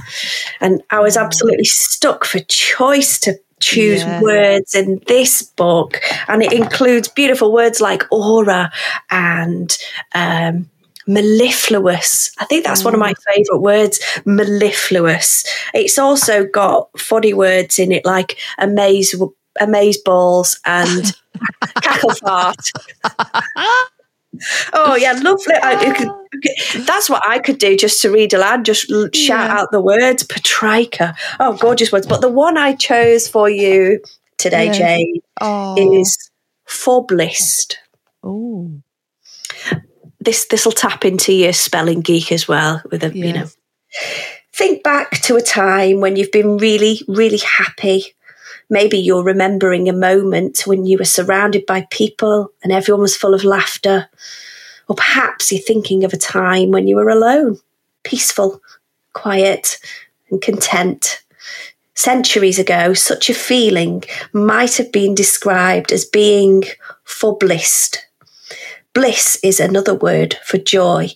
And 0.60 0.82
I 0.90 1.00
was 1.00 1.16
absolutely 1.16 1.64
stuck 1.64 2.24
for 2.24 2.40
choice 2.40 3.20
to 3.20 3.38
choose 3.60 4.00
Yeah. 4.02 4.20
words 4.20 4.74
in 4.74 5.00
this 5.06 5.42
book. 5.42 6.00
And 6.28 6.42
it 6.42 6.52
includes 6.52 7.08
beautiful 7.08 7.52
words 7.52 7.80
like 7.80 8.02
aura 8.10 8.70
and 9.10 9.76
um, 10.14 10.68
mellifluous. 11.06 12.32
I 12.38 12.44
think 12.46 12.64
that's 12.64 12.84
one 12.84 12.94
of 12.94 13.00
my 13.00 13.14
favourite 13.32 13.60
words, 13.60 14.00
mellifluous. 14.24 15.44
It's 15.74 15.98
also 15.98 16.44
got 16.46 16.88
funny 16.98 17.32
words 17.32 17.78
in 17.78 17.92
it 17.92 18.04
like 18.04 18.36
amaze, 18.58 19.14
amaze 19.60 19.98
balls 19.98 20.58
and 20.64 21.12
cackle 21.82 22.14
fart. 22.14 22.56
Oh 24.72 24.96
yeah, 24.96 25.12
lovely. 25.12 25.54
I, 25.62 25.94
could- 25.94 26.08
ah. 26.08 26.84
that's 26.86 27.08
what 27.10 27.22
I 27.26 27.38
could 27.38 27.58
do 27.58 27.76
just 27.76 28.00
to 28.02 28.10
read 28.10 28.34
aloud, 28.34 28.64
just 28.64 28.86
shout 28.88 29.14
Yeah. 29.14 29.56
out 29.60 29.70
the 29.72 29.80
words. 29.80 30.22
petrichor. 30.24 31.14
Oh, 31.40 31.56
gorgeous 31.56 31.92
words. 31.92 32.06
But 32.06 32.20
the 32.20 32.28
one 32.28 32.56
I 32.58 32.74
chose 32.74 33.28
for 33.28 33.48
you 33.48 34.00
today, 34.38 34.66
Yeah. 34.66 34.72
Jane, 34.72 35.20
Oh, 35.40 36.00
is 36.00 36.16
forblissed. 36.68 37.76
oh, 38.22 38.70
This 40.20 40.46
this 40.46 40.64
will 40.64 40.72
tap 40.72 41.04
into 41.04 41.32
your 41.32 41.52
spelling 41.52 42.00
geek 42.00 42.32
as 42.32 42.48
well. 42.48 42.82
With 42.90 43.04
a 43.04 43.16
you 43.16 43.32
know, 43.32 43.46
think 44.52 44.82
back 44.82 45.10
to 45.22 45.36
a 45.36 45.40
time 45.42 46.00
when 46.00 46.16
you've 46.16 46.32
been 46.32 46.56
really 46.56 47.00
really 47.06 47.38
happy. 47.38 48.15
Maybe 48.68 48.98
you're 48.98 49.22
remembering 49.22 49.88
a 49.88 49.92
moment 49.92 50.66
when 50.66 50.86
you 50.86 50.98
were 50.98 51.04
surrounded 51.04 51.66
by 51.66 51.86
people 51.90 52.52
and 52.62 52.72
everyone 52.72 53.02
was 53.02 53.16
full 53.16 53.34
of 53.34 53.44
laughter. 53.44 54.08
Or 54.88 54.96
perhaps 54.96 55.52
you're 55.52 55.60
thinking 55.60 56.04
of 56.04 56.12
a 56.12 56.18
time 56.18 56.70
when 56.70 56.88
you 56.88 56.96
were 56.96 57.08
alone, 57.08 57.58
peaceful, 58.02 58.60
quiet, 59.12 59.78
and 60.30 60.42
content. 60.42 61.22
Centuries 61.94 62.58
ago, 62.58 62.92
such 62.92 63.30
a 63.30 63.34
feeling 63.34 64.04
might 64.32 64.76
have 64.76 64.92
been 64.92 65.14
described 65.14 65.92
as 65.92 66.04
being 66.04 66.64
for 67.04 67.38
blissed. 67.38 68.06
Bliss 68.92 69.38
is 69.42 69.60
another 69.60 69.94
word 69.94 70.36
for 70.44 70.58
joy, 70.58 71.10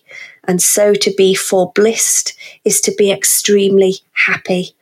and 0.45 0.63
so 0.63 0.95
to 0.95 1.13
be 1.17 1.35
for 1.35 1.73
blissed 1.75 2.35
is 2.65 2.81
to 2.83 2.95
be 2.97 3.11
extremely 3.11 3.97
happy. 4.13 4.75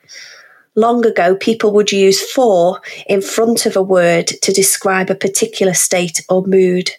Long 0.79 1.05
ago, 1.05 1.35
people 1.35 1.73
would 1.73 1.91
use 1.91 2.23
for 2.31 2.81
in 3.09 3.21
front 3.21 3.67
of 3.67 3.75
a 3.75 3.83
word 3.83 4.29
to 4.29 4.53
describe 4.53 5.11
a 5.11 5.17
particular 5.17 5.75
state 5.75 6.25
or 6.29 6.47
mood. 6.47 6.93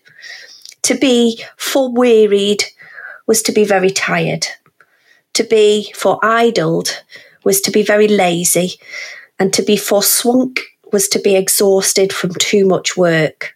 To 0.82 0.96
be 0.96 1.42
for 1.56 1.90
wearied 1.90 2.66
was 3.26 3.42
to 3.44 3.54
be 3.54 3.64
very 3.64 3.90
tired. 3.90 4.46
To 5.36 5.46
be 5.46 5.94
for 5.96 6.20
idled 6.22 6.90
was 7.46 7.62
to 7.62 7.72
be 7.72 7.82
very 7.82 8.10
lazy. 8.10 8.74
And 9.40 9.54
to 9.54 9.62
be 9.62 9.78
forswunk 9.78 10.60
was 10.92 11.08
to 11.08 11.20
be 11.20 11.38
exhausted 11.38 12.12
from 12.12 12.32
too 12.34 12.66
much 12.66 12.98
work. 12.98 13.56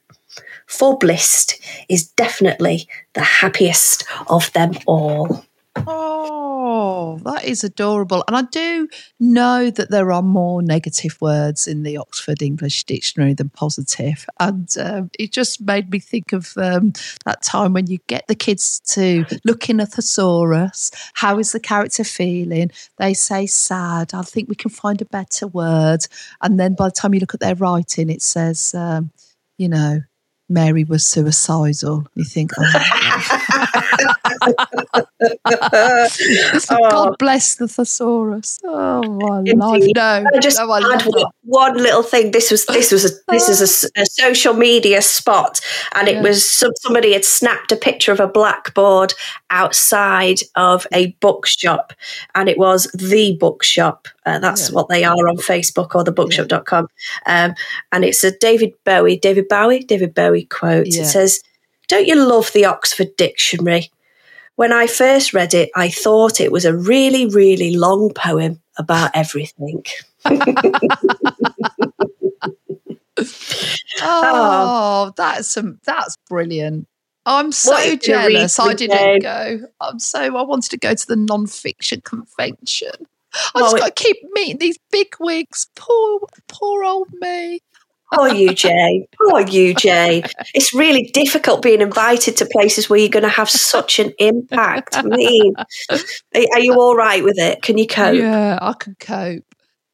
Forblissed 0.68 1.60
is 1.90 2.08
definitely 2.08 2.88
the 3.12 3.24
happiest 3.42 4.06
of 4.28 4.54
them 4.54 4.72
all. 4.86 5.44
oh, 5.76 6.53
that 6.64 7.41
is 7.43 7.64
adorable. 7.64 8.24
And 8.28 8.36
I 8.36 8.43
do 8.43 8.88
know 9.20 9.70
that 9.70 9.89
there 9.89 10.11
are 10.11 10.22
more 10.22 10.61
negative 10.61 11.18
words 11.20 11.68
in 11.68 11.84
the 11.84 11.97
Oxford 11.97 12.41
English 12.41 12.84
Dictionary 12.86 13.34
than 13.34 13.49
positive. 13.49 14.26
And 14.39 14.70
um, 14.80 15.09
it 15.20 15.32
just 15.32 15.61
made 15.61 15.91
me 15.91 15.99
think 15.99 16.34
of 16.34 16.53
um, 16.57 16.93
that 17.26 17.41
time 17.41 17.74
when 17.74 17.88
you 17.88 17.99
get 18.07 18.28
the 18.28 18.36
kids 18.36 18.80
to 18.91 19.26
look 19.43 19.70
in 19.70 19.80
a 19.80 19.86
thesaurus. 19.86 20.91
How 21.14 21.39
is 21.39 21.51
the 21.51 21.59
character 21.59 22.03
feeling? 22.03 22.72
They 22.97 23.14
say 23.14 23.45
sad. 23.45 24.14
I 24.14 24.22
think 24.22 24.49
we 24.49 24.55
can 24.55 24.72
find 24.72 25.01
a 25.01 25.05
better 25.05 25.47
word. 25.47 26.05
And 26.41 26.59
then 26.59 26.76
by 26.76 26.88
the 26.88 26.91
time 26.91 27.14
you 27.14 27.20
look 27.20 27.34
at 27.34 27.39
their 27.39 27.55
writing, 27.55 28.09
it 28.09 28.22
says, 28.22 28.74
um, 28.74 29.11
you 29.57 29.70
know, 29.70 30.01
Mary 30.49 30.84
was 30.84 31.05
suicidal. 31.05 32.05
You 32.16 32.26
think, 32.26 32.51
oh, 32.57 35.03
Oh. 35.46 36.90
God 36.90 37.16
bless 37.20 37.56
the 37.56 37.68
thesaurus. 37.68 38.60
Oh 38.64 39.02
my 39.04 39.42
life. 39.42 39.76
Indeed. 39.82 39.96
No, 39.96 40.26
I 40.34 40.40
just 40.40 40.58
no, 40.60 40.70
I 40.72 40.80
add 40.94 41.04
one, 41.06 41.26
one 41.44 41.78
little 41.78 42.04
thing. 42.04 42.32
This 42.32 42.52
was 42.52 42.66
this 42.66 42.92
was 42.92 43.06
a 43.06 43.10
this 43.30 43.50
is 43.50 43.90
a 43.96 44.06
social 44.06 44.54
media 44.54 45.02
spot, 45.02 45.60
and 45.94 46.08
it 46.08 46.16
Yeah. 46.16 46.22
was 46.22 46.48
some, 46.50 46.72
somebody 46.82 47.14
had 47.14 47.26
snapped 47.26 47.72
a 47.72 47.76
picture 47.76 48.12
of 48.12 48.20
a 48.20 48.28
blackboard 48.28 49.14
outside 49.50 50.40
of 50.56 50.86
a 50.94 51.08
bookshop, 51.20 51.94
and 52.36 52.50
it 52.50 52.58
was 52.58 52.90
the 52.94 53.36
bookshop. 53.40 54.08
Uh, 54.26 54.40
that's 54.40 54.70
Yeah. 54.70 54.76
what 54.76 54.90
they 54.90 55.04
are 55.04 55.28
on 55.28 55.38
Facebook 55.38 55.96
or 55.96 56.04
the 56.04 56.12
bookshop.com. 56.12 56.88
Um, 57.26 57.54
and 57.92 58.06
it's 58.06 58.24
a 58.24 58.32
David 58.38 58.74
Bowie, 58.86 59.18
David 59.18 59.48
Bowie, 59.48 59.84
David 59.84 60.14
Bowie 60.14 60.46
quote. 60.46 60.88
Yeah. 60.88 61.02
It 61.04 61.06
says, 61.08 61.42
"Don't 61.90 62.08
you 62.08 62.16
love 62.16 62.52
the 62.54 62.66
Oxford 62.66 63.16
Dictionary?" 63.18 63.92
When 64.56 64.72
I 64.72 64.88
first 64.88 65.34
read 65.34 65.54
it, 65.54 65.70
I 65.76 65.89
thought 65.89 66.39
it 66.39 66.51
was 66.51 66.66
a 66.66 66.76
really, 66.76 67.26
really 67.26 67.76
long 67.76 68.12
poem 68.14 68.62
about 68.78 69.12
everything. 69.14 69.84
Oh, 74.01 75.14
that's 75.16 75.47
some 75.47 75.80
that's 75.86 76.18
brilliant. 76.30 76.88
Oh, 77.26 77.38
I'm 77.38 77.51
so 77.51 77.74
are 77.74 77.84
you 77.86 77.97
gonna 77.97 78.28
read 78.28 78.34
jealous. 78.34 78.60
I 78.60 78.74
didn't 78.74 79.22
go. 79.22 79.60
I'm 79.80 79.99
so 79.99 80.20
I 80.20 80.41
wanted 80.43 80.72
to 80.72 80.78
go 80.78 80.93
to 80.93 81.08
the 81.08 81.16
non-fiction 81.16 82.01
convention. 82.01 82.91
I 83.56 83.60
just 83.60 83.78
got 83.78 83.95
to 83.95 84.04
keep 84.04 84.18
meeting 84.34 84.60
these 84.60 84.78
big 84.91 85.16
wigs. 85.20 85.68
Poor, 85.76 86.20
poor 86.47 86.84
old 86.84 87.08
me. 87.14 87.62
Poor 88.14 88.28
you, 88.30 88.53
Jay. 88.53 89.07
Poor 89.20 89.41
you, 89.41 89.74
Jay. 89.74 90.24
It's 90.53 90.74
really 90.74 91.03
difficult 91.14 91.61
being 91.61 91.82
invited 91.82 92.38
to 92.38 92.45
places 92.45 92.89
where 92.89 92.99
you're 92.99 93.09
going 93.09 93.24
to 93.24 93.30
have 93.30 93.49
such 93.49 93.99
an 93.99 94.14
impact. 94.20 94.95
I 94.95 95.01
mean, 95.01 95.53
are, 96.36 96.59
you 96.59 96.74
all 96.74 96.95
right 96.95 97.24
with 97.24 97.38
it? 97.39 97.61
Can 97.61 97.78
you 97.78 97.88
cope? 97.88 98.16
Yeah, 98.16 98.59
I 98.61 98.74
can 98.74 98.95
cope. 98.99 99.43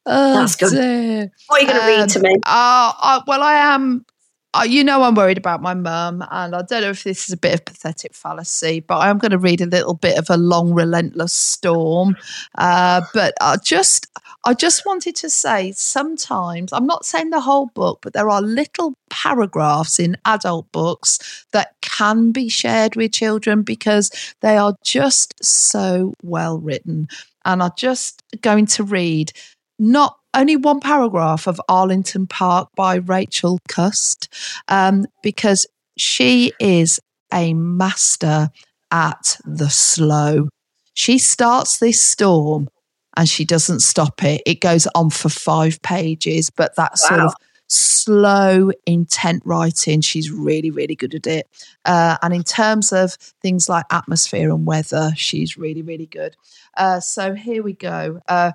Oh, 0.06 0.34
That's 0.34 0.56
good. 0.56 0.70
dear. 0.70 1.30
What 1.48 1.60
are 1.60 1.64
you 1.64 1.68
going 1.68 1.78
to 1.80 1.84
Um, 1.84 2.00
read 2.00 2.08
to 2.10 2.20
me? 2.20 2.34
Uh, 2.46 2.92
I, 2.96 3.22
well, 3.26 3.42
I 3.42 3.54
am. 3.74 4.04
Uh, 4.52 4.64
you 4.64 4.82
know, 4.82 5.04
I'm 5.04 5.14
worried 5.14 5.38
about 5.38 5.62
my 5.62 5.74
mum, 5.74 6.24
and 6.28 6.56
I 6.56 6.62
don't 6.62 6.80
know 6.82 6.90
if 6.90 7.04
this 7.04 7.28
is 7.28 7.32
a 7.32 7.36
bit 7.36 7.54
of 7.54 7.64
pathetic 7.64 8.14
fallacy, 8.14 8.80
but 8.80 8.98
I 8.98 9.08
am 9.08 9.18
going 9.18 9.30
to 9.30 9.38
read 9.38 9.60
a 9.60 9.66
little 9.66 9.94
bit 9.94 10.18
of 10.18 10.28
a 10.28 10.36
long, 10.36 10.74
relentless 10.74 11.32
storm. 11.32 12.16
Uh, 12.58 13.02
but 13.14 13.34
I 13.40 13.58
just, 13.58 14.08
I 14.44 14.54
just 14.54 14.86
wanted 14.86 15.16
to 15.16 15.28
say, 15.28 15.72
sometimes 15.72 16.72
I'm 16.72 16.86
not 16.86 17.04
saying 17.04 17.28
the 17.30 17.40
whole 17.40 17.66
book, 17.66 17.98
but 18.00 18.14
there 18.14 18.30
are 18.30 18.40
little 18.40 18.94
paragraphs 19.10 19.98
in 19.98 20.16
adult 20.24 20.72
books 20.72 21.44
that 21.52 21.74
can 21.82 22.32
be 22.32 22.48
shared 22.48 22.96
with 22.96 23.12
children 23.12 23.62
because 23.62 24.10
they 24.40 24.56
are 24.56 24.76
just 24.82 25.34
so 25.44 26.14
well 26.22 26.58
written. 26.58 27.08
And 27.44 27.62
I'm 27.62 27.72
just 27.76 28.22
going 28.40 28.64
to 28.66 28.84
read 28.84 29.32
not 29.78 30.16
only 30.32 30.56
one 30.56 30.80
paragraph 30.80 31.46
of 31.46 31.60
Arlington 31.68 32.26
Park 32.26 32.70
by 32.74 32.96
Rachel 32.96 33.58
Cusk, 33.68 34.26
um, 34.68 35.04
because 35.22 35.66
she 35.98 36.52
is 36.58 36.98
a 37.32 37.52
master 37.52 38.48
at 38.90 39.36
the 39.44 39.68
slow. 39.68 40.48
She 40.94 41.18
starts 41.18 41.78
this 41.78 42.00
storm 42.00 42.68
and 43.16 43.28
she 43.28 43.44
doesn't 43.44 43.80
stop 43.80 44.22
it. 44.24 44.42
It 44.46 44.60
goes 44.60 44.86
on 44.94 45.10
for 45.10 45.28
five 45.28 45.80
pages, 45.82 46.50
but 46.50 46.76
that 46.76 46.98
sort 46.98 47.20
of 47.20 47.34
slow, 47.68 48.72
intent 48.86 49.42
writing, 49.44 50.00
she's 50.00 50.30
really, 50.30 50.70
really 50.70 50.96
good 50.96 51.14
at 51.14 51.26
it. 51.26 51.48
Uh, 51.84 52.16
and 52.22 52.34
in 52.34 52.42
terms 52.42 52.92
of 52.92 53.14
things 53.42 53.68
like 53.68 53.84
atmosphere 53.90 54.50
and 54.50 54.66
weather, 54.66 55.12
she's 55.16 55.56
really, 55.56 55.82
really 55.82 56.06
good. 56.06 56.36
Uh, 56.76 56.98
so 56.98 57.34
here 57.34 57.62
we 57.62 57.72
go. 57.72 58.20
Uh, 58.28 58.52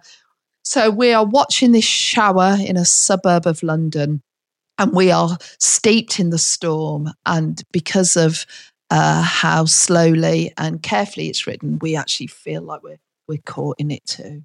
so 0.64 0.90
we 0.90 1.14
are 1.14 1.26
watching 1.26 1.72
this 1.72 1.86
shower 1.86 2.58
in 2.60 2.76
a 2.76 2.86
suburb 2.86 3.46
of 3.46 3.64
London, 3.64 4.22
and 4.78 4.92
we 4.92 5.12
are 5.12 5.38
steeped 5.60 6.20
in 6.20 6.32
the 6.32 6.38
storm. 6.38 7.12
And 7.26 7.62
because 7.72 8.18
of 8.18 8.46
uh, 8.90 9.22
how 9.22 9.66
slowly 9.66 10.52
and 10.58 10.82
carefully 10.82 11.30
it's 11.30 11.48
written, 11.48 11.80
we 11.80 11.96
actually 11.96 12.28
feel 12.28 12.64
like 12.64 12.84
we're 12.84 12.98
we're 13.28 13.40
caught 13.46 13.80
in 13.80 13.92
it 13.92 14.06
too. 14.06 14.44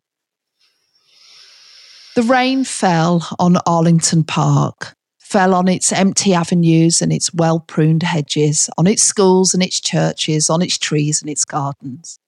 The 2.17 2.23
rain 2.23 2.65
fell 2.65 3.27
on 3.39 3.57
Arlington 3.67 4.25
Park, 4.25 4.95
fell 5.19 5.55
on 5.55 5.69
its 5.69 5.93
empty 5.93 6.35
avenues 6.35 7.01
and 7.01 7.13
its 7.13 7.33
well 7.33 7.61
pruned 7.61 8.03
hedges, 8.03 8.69
on 8.77 8.87
its 8.87 9.03
schools 9.03 9.55
and 9.55 9.63
its 9.63 9.81
churches, 9.81 10.51
on 10.51 10.61
its 10.61 10.77
trees 10.77 11.23
and 11.23 11.31
its 11.31 11.45
gardens. 11.45 12.19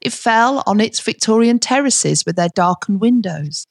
It 0.00 0.12
fell 0.12 0.62
on 0.66 0.80
its 0.80 0.98
Victorian 0.98 1.58
terraces 1.58 2.24
with 2.24 2.36
their 2.36 2.48
darkened 2.48 3.00
windows, 3.00 3.66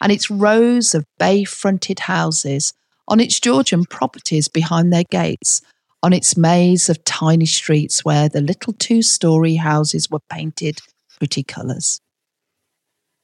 and 0.00 0.10
its 0.10 0.30
rows 0.30 0.94
of 0.94 1.04
bay 1.18 1.44
fronted 1.44 2.00
houses, 2.00 2.72
on 3.06 3.20
its 3.20 3.38
Georgian 3.38 3.84
properties 3.84 4.48
behind 4.48 4.92
their 4.92 5.04
gates, 5.10 5.60
on 6.02 6.12
its 6.12 6.36
maze 6.36 6.88
of 6.88 7.04
tiny 7.04 7.46
streets 7.46 8.04
where 8.04 8.28
the 8.28 8.40
little 8.40 8.72
two 8.72 9.02
story 9.02 9.56
houses 9.56 10.10
were 10.10 10.20
painted 10.30 10.80
pretty 11.18 11.42
colours. 11.42 12.00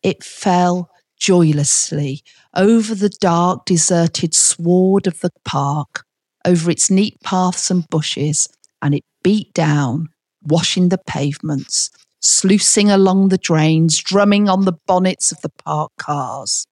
It 0.03 0.25
fell 0.25 0.91
joylessly 1.19 2.23
over 2.55 2.95
the 2.95 3.09
dark, 3.21 3.65
deserted 3.65 4.35
sward 4.35 5.07
of 5.07 5.21
the 5.21 5.31
park, 5.45 6.05
over 6.45 6.71
its 6.71 6.91
neat 6.91 7.21
paths 7.23 7.71
and 7.71 7.89
bushes, 7.89 8.49
and 8.81 8.95
it 8.95 9.05
beat 9.23 9.53
down, 9.55 10.09
washing 10.43 10.89
the 10.89 10.99
pavements, 10.99 11.91
sluicing 12.21 12.91
along 12.91 13.29
the 13.29 13.39
drains, 13.39 13.99
drumming 13.99 14.49
on 14.49 14.65
the 14.65 14.77
bonnets 14.87 15.31
of 15.31 15.41
the 15.43 15.49
park 15.65 15.93
cars. 15.99 16.67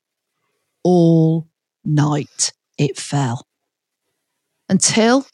All 0.83 1.47
night 1.85 2.53
it 2.79 2.99
fell. 2.99 3.47
Until, 4.69 5.27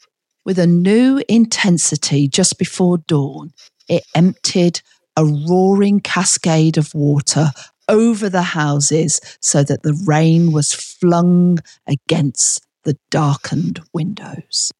with 0.45 0.59
a 0.59 0.67
new 0.67 1.23
intensity 1.27 2.27
just 2.27 2.57
before 2.59 2.99
dawn, 2.99 3.51
it 3.89 4.03
emptied 4.15 4.81
a 5.17 5.25
roaring 5.25 5.99
cascade 5.99 6.77
of 6.77 6.95
water 6.95 7.51
over 7.89 8.29
the 8.29 8.41
houses 8.41 9.19
so 9.41 9.63
that 9.63 9.83
the 9.83 9.99
rain 10.05 10.51
was 10.53 10.73
flung 10.73 11.57
against 11.87 12.65
the 12.83 12.97
darkened 13.09 13.81
windows. 13.93 14.71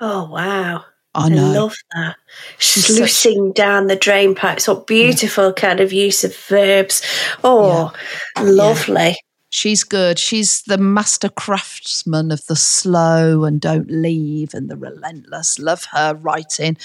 Oh, 0.00 0.28
wow. 0.30 0.84
I 1.14 1.26
I 1.26 1.28
love 1.28 1.74
that. 1.94 2.16
She's 2.58 2.86
Sluicing 2.86 3.52
down 3.52 3.88
the 3.88 3.96
drain 3.96 4.34
pipes. 4.34 4.68
What 4.68 4.86
beautiful 4.86 5.52
kind 5.52 5.80
of 5.80 5.92
use 5.92 6.24
of 6.24 6.34
verbs. 6.36 7.02
Oh, 7.44 7.92
lovely. 8.40 9.16
She's 9.50 9.82
good. 9.82 10.18
She's 10.18 10.62
the 10.62 10.78
master 10.78 11.28
craftsman 11.28 12.30
of 12.30 12.46
the 12.46 12.54
slow 12.54 13.44
and 13.44 13.60
don't 13.60 13.90
leave 13.90 14.54
and 14.54 14.70
the 14.70 14.76
relentless. 14.76 15.58
Love 15.58 15.84
her 15.92 16.14
writing. 16.14 16.76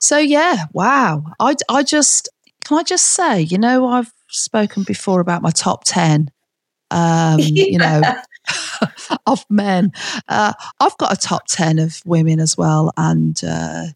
So, 0.00 0.18
yeah, 0.18 0.64
wow. 0.72 1.24
I, 1.38 1.54
I 1.68 1.82
just, 1.82 2.28
can 2.64 2.78
I 2.78 2.82
just 2.82 3.06
say, 3.06 3.42
you 3.42 3.58
know, 3.58 3.86
I've 3.86 4.12
spoken 4.28 4.82
before 4.82 5.20
about 5.20 5.42
my 5.42 5.50
top 5.50 5.84
10, 5.84 6.30
um, 6.90 7.38
you 7.40 7.78
know, 7.78 8.00
of 9.26 9.44
men. 9.50 9.92
Uh, 10.28 10.52
I've 10.80 10.96
got 10.98 11.12
a 11.12 11.16
top 11.16 11.46
10 11.48 11.78
of 11.78 12.00
women 12.04 12.40
as 12.40 12.56
well. 12.56 12.92
And 12.96 13.40
uh, 13.44 13.86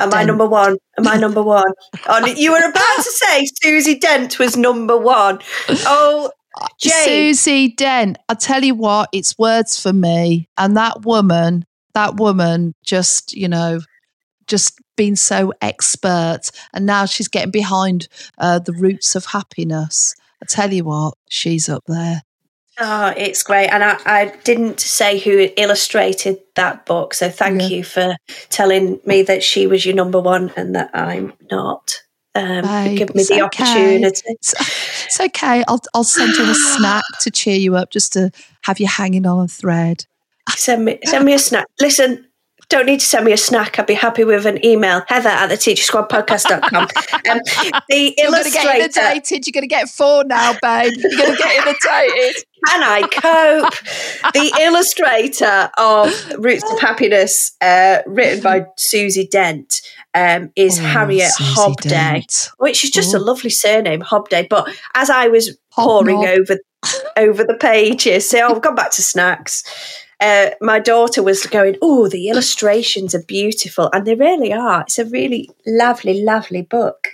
Am 0.00 0.14
I 0.14 0.24
number 0.24 0.46
one? 0.46 0.76
Am 0.98 1.08
I 1.08 1.16
number 1.18 1.42
one? 1.42 1.72
Oh, 2.06 2.26
you 2.26 2.52
were 2.52 2.58
about 2.58 2.96
to 2.96 3.02
say 3.02 3.46
Susie 3.62 3.98
Dent 3.98 4.38
was 4.38 4.56
number 4.56 4.96
one. 4.96 5.40
Oh, 5.68 6.30
Jane. 6.78 7.34
Susie 7.34 7.68
Dent, 7.74 8.18
I 8.28 8.34
tell 8.34 8.64
you 8.64 8.74
what, 8.74 9.08
it's 9.12 9.38
words 9.38 9.80
for 9.80 9.92
me. 9.92 10.48
And 10.56 10.76
that 10.76 11.02
woman, 11.02 11.64
that 11.94 12.16
woman 12.16 12.74
just, 12.84 13.32
you 13.34 13.48
know, 13.48 13.80
just 14.50 14.78
been 14.96 15.16
so 15.16 15.52
expert. 15.62 16.50
And 16.74 16.84
now 16.84 17.06
she's 17.06 17.28
getting 17.28 17.52
behind 17.52 18.08
uh, 18.36 18.58
the 18.58 18.72
roots 18.72 19.14
of 19.16 19.24
happiness. 19.24 20.14
I 20.42 20.46
tell 20.46 20.72
you 20.72 20.84
what, 20.84 21.14
she's 21.28 21.68
up 21.68 21.84
there. 21.86 22.22
Oh, 22.78 23.12
it's 23.16 23.42
great. 23.42 23.68
And 23.68 23.84
I, 23.84 23.98
I 24.06 24.34
didn't 24.42 24.80
say 24.80 25.18
who 25.18 25.50
illustrated 25.56 26.38
that 26.56 26.86
book. 26.86 27.12
So 27.14 27.28
thank 27.28 27.60
Yeah. 27.60 27.68
you 27.68 27.84
for 27.84 28.16
telling 28.48 29.00
me 29.04 29.22
that 29.22 29.42
she 29.42 29.66
was 29.66 29.84
your 29.84 29.94
number 29.94 30.18
one 30.18 30.50
and 30.56 30.74
that 30.74 30.90
I'm 30.94 31.34
not. 31.50 32.02
Um, 32.34 32.62
Babe, 32.62 32.96
give 32.98 33.14
me 33.14 33.24
the 33.24 33.42
okay. 33.42 33.62
opportunity. 33.62 34.22
It's, 34.26 34.54
it's 35.04 35.20
okay. 35.20 35.62
I'll, 35.68 35.80
I'll 35.94 36.04
send 36.04 36.34
you 36.36 36.44
a 36.44 36.54
snack 36.54 37.04
to 37.20 37.30
cheer 37.30 37.56
you 37.56 37.76
up 37.76 37.90
just 37.90 38.14
to 38.14 38.30
have 38.62 38.80
you 38.80 38.86
hanging 38.86 39.26
on 39.26 39.44
a 39.44 39.48
thread. 39.48 40.06
Send 40.50 40.84
me, 40.84 41.00
send 41.04 41.24
me 41.24 41.34
a 41.34 41.38
snack. 41.38 41.66
Listen, 41.80 42.26
don't 42.70 42.86
need 42.86 43.00
to 43.00 43.06
send 43.06 43.26
me 43.26 43.32
a 43.32 43.36
snack. 43.36 43.78
I'd 43.78 43.86
be 43.86 43.94
happy 43.94 44.24
with 44.24 44.46
an 44.46 44.64
email. 44.64 45.02
Heather 45.08 45.28
at 45.28 45.48
the 45.48 45.56
teachersquadpodcast.com. 45.56 46.82
Um, 47.30 47.40
the 47.88 48.14
You're 48.18 48.30
going 48.30 48.44
to 48.44 48.50
get 48.50 48.76
inundated. 48.76 49.46
You're 49.46 49.52
going 49.52 49.62
to 49.62 49.66
get 49.66 49.88
four 49.88 50.24
now, 50.24 50.52
babe. 50.62 50.92
You're 50.96 51.10
going 51.18 51.32
to 51.32 51.36
get 51.36 51.66
inundated. 51.66 52.44
Can 52.66 52.82
I 52.82 53.00
cope? 53.02 54.32
the 54.34 54.52
illustrator 54.60 55.70
of 55.78 56.12
Roots 56.38 56.70
of 56.70 56.78
Happiness, 56.78 57.52
uh, 57.60 57.98
written 58.06 58.42
by 58.42 58.66
Susie 58.76 59.26
Dent, 59.26 59.80
um, 60.14 60.50
is 60.56 60.78
Oh, 60.78 60.82
Harriet 60.82 61.30
Susie 61.32 61.54
Hobday, 61.54 61.88
Dent. 61.88 62.50
which 62.58 62.84
is 62.84 62.90
just 62.90 63.14
a 63.14 63.18
Oh. 63.18 63.22
lovely 63.22 63.50
surname, 63.50 64.02
Hobday. 64.02 64.46
But 64.48 64.68
as 64.94 65.08
I 65.10 65.28
was 65.28 65.56
poring 65.72 66.24
over 66.26 66.58
over 67.16 67.44
the 67.44 67.54
pages, 67.54 68.28
so 68.28 68.46
I've 68.48 68.60
gone 68.62 68.74
back 68.74 68.90
to 68.92 69.02
snacks. 69.02 69.64
Uh, 70.20 70.50
my 70.60 70.78
daughter 70.78 71.22
was 71.22 71.46
going, 71.46 71.76
"Oh, 71.80 72.08
the 72.08 72.28
illustrations 72.28 73.14
are 73.14 73.22
beautiful," 73.22 73.88
and 73.92 74.06
they 74.06 74.14
really 74.14 74.52
are. 74.52 74.82
It's 74.82 74.98
a 74.98 75.04
really 75.06 75.50
lovely, 75.66 76.22
lovely 76.22 76.62
book. 76.62 77.08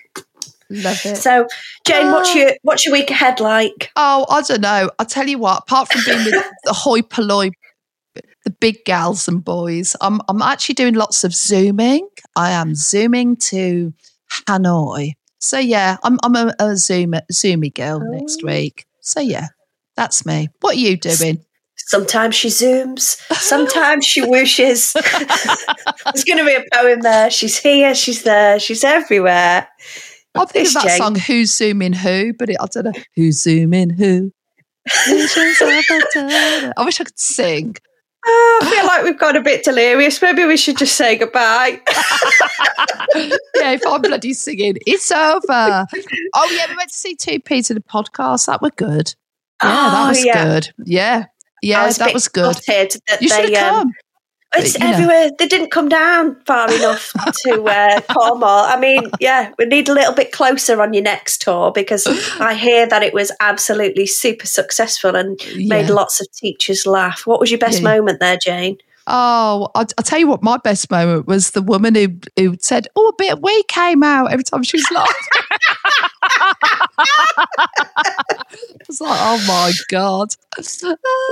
Love 0.68 1.00
it. 1.06 1.16
So, 1.16 1.46
Jane, 1.86 2.10
what's 2.10 2.30
Ah. 2.30 2.38
your 2.38 2.50
what's 2.62 2.84
your 2.84 2.92
week 2.92 3.10
ahead 3.10 3.38
like? 3.38 3.90
Oh, 3.94 4.26
I 4.28 4.42
don't 4.42 4.60
know. 4.60 4.90
I'll 4.98 5.06
tell 5.06 5.28
you 5.28 5.38
what, 5.38 5.58
apart 5.62 5.92
from 5.92 6.02
being 6.04 6.24
with 6.24 6.34
the 6.64 6.72
hoi 6.72 7.02
polloi, 7.02 7.50
the 8.44 8.50
big 8.50 8.84
gals 8.84 9.28
and 9.28 9.44
boys, 9.44 9.94
I'm, 10.00 10.20
I'm 10.28 10.42
actually 10.42 10.74
doing 10.74 10.94
lots 10.94 11.22
of 11.22 11.32
Zooming. 11.34 12.08
I 12.34 12.50
am 12.50 12.74
Zooming 12.74 13.36
to 13.36 13.92
Hanoi. 14.48 15.12
So, 15.38 15.58
yeah, 15.58 15.98
I'm, 16.02 16.18
I'm 16.24 16.34
a, 16.34 16.54
a 16.58 16.76
Zoom, 16.76 17.14
Zoomy 17.32 17.72
girl 17.72 18.00
next 18.00 18.40
Oh. 18.42 18.46
week. 18.46 18.86
So, 19.00 19.20
yeah, 19.20 19.48
that's 19.96 20.26
me. 20.26 20.48
What 20.60 20.74
are 20.74 20.78
you 20.80 20.96
doing? 20.96 21.44
Sometimes 21.88 22.34
she 22.34 22.48
zooms, 22.48 23.16
sometimes 23.34 24.04
she 24.04 24.20
whooshes. 24.22 24.92
There's 26.04 26.24
going 26.24 26.38
to 26.38 26.44
be 26.44 26.54
a 26.54 26.64
poem 26.74 27.00
there. 27.00 27.30
She's 27.30 27.56
here, 27.58 27.94
she's 27.94 28.22
there, 28.24 28.58
she's 28.58 28.82
everywhere. 28.84 29.68
Thinking 30.34 30.62
It's 30.62 30.74
of 30.76 30.82
that 30.82 30.88
Jane. 30.88 30.98
song, 30.98 31.14
Who's 31.14 31.52
Zooming 31.56 31.92
Who, 31.94 32.32
but 32.34 32.50
it, 32.50 32.56
I 32.60 32.66
don't 32.66 32.84
know. 32.84 32.92
Who's 33.14 33.40
Zooming 33.40 33.90
Who? 33.90 34.32
I 34.98 36.72
wish 36.84 37.00
I 37.00 37.04
could 37.04 37.18
sing. 37.18 37.76
Oh, 38.28 38.60
I 38.64 38.70
feel 38.70 38.84
like 38.86 39.04
we've 39.04 39.18
got 39.18 39.36
a 39.36 39.40
bit 39.40 39.62
delirious. 39.64 40.20
Maybe 40.20 40.44
we 40.44 40.56
should 40.56 40.76
just 40.76 40.96
say 40.96 41.16
goodbye. 41.16 41.80
yeah, 43.14 43.70
if 43.72 43.82
I'm 43.86 44.02
bloody 44.02 44.34
singing, 44.34 44.76
it's 44.86 45.10
over. 45.12 45.86
Oh 46.34 46.48
yeah, 46.52 46.66
we 46.68 46.76
went 46.76 46.90
to 46.90 46.96
see 46.96 47.14
two 47.14 47.38
Peter 47.40 47.72
the 47.74 47.80
podcast. 47.80 48.46
That 48.46 48.60
were 48.62 48.70
good. 48.70 49.14
Yeah, 49.62 49.68
that 49.70 50.04
Oh, 50.04 50.08
was 50.08 50.24
yeah. 50.24 50.44
good. 50.44 50.70
Yeah, 50.84 51.24
I 51.26 51.28
yeah, 51.62 51.88
a 51.88 51.92
that 51.94 52.12
was 52.14 52.28
good. 52.28 52.54
that 52.54 53.20
You 53.20 53.28
should 53.28 53.54
have 53.54 53.72
um, 53.74 53.82
come. 53.82 53.92
It's 54.54 54.74
you 54.74 54.80
know. 54.80 54.92
everywhere. 54.92 55.30
They 55.38 55.48
didn't 55.48 55.70
come 55.70 55.88
down 55.88 56.36
far 56.46 56.72
enough 56.72 57.12
to 57.44 57.64
uh, 57.64 58.00
Cornwall. 58.12 58.64
I 58.64 58.78
mean, 58.78 59.10
yeah, 59.20 59.52
we 59.58 59.66
need 59.66 59.88
a 59.88 59.92
little 59.92 60.14
bit 60.14 60.32
closer 60.32 60.80
on 60.80 60.94
your 60.94 61.02
next 61.02 61.42
tour 61.42 61.72
because 61.72 62.06
I 62.40 62.54
hear 62.54 62.86
that 62.86 63.02
it 63.02 63.12
was 63.12 63.32
absolutely 63.40 64.06
super 64.06 64.46
successful 64.46 65.14
and 65.16 65.38
made 65.56 65.90
lots 65.90 66.20
of 66.20 66.30
teachers 66.32 66.86
laugh. 66.86 67.26
What 67.26 67.40
was 67.40 67.50
your 67.50 67.58
best 67.58 67.82
Yeah. 67.82 67.96
moment 67.96 68.20
there, 68.20 68.38
Jane? 68.38 68.78
Oh, 69.08 69.70
I'll, 69.74 69.86
I'll 69.98 70.04
tell 70.04 70.18
you 70.18 70.26
what. 70.26 70.42
My 70.42 70.56
best 70.56 70.90
moment 70.90 71.26
was 71.26 71.52
the 71.52 71.62
woman 71.62 71.94
who 71.94 72.08
who 72.36 72.56
said, 72.60 72.88
"Oh, 72.96 73.08
a 73.08 73.14
bit 73.16 73.34
of 73.34 73.42
we 73.42 73.62
came 73.64 74.02
out" 74.02 74.32
every 74.32 74.42
time 74.42 74.62
she 74.64 74.76
was 74.78 74.90
laughing. 74.90 75.14
I 76.98 78.88
was 78.88 79.00
like, 79.00 79.18
"Oh 79.20 79.44
my 79.46 79.72
god!" 79.90 80.28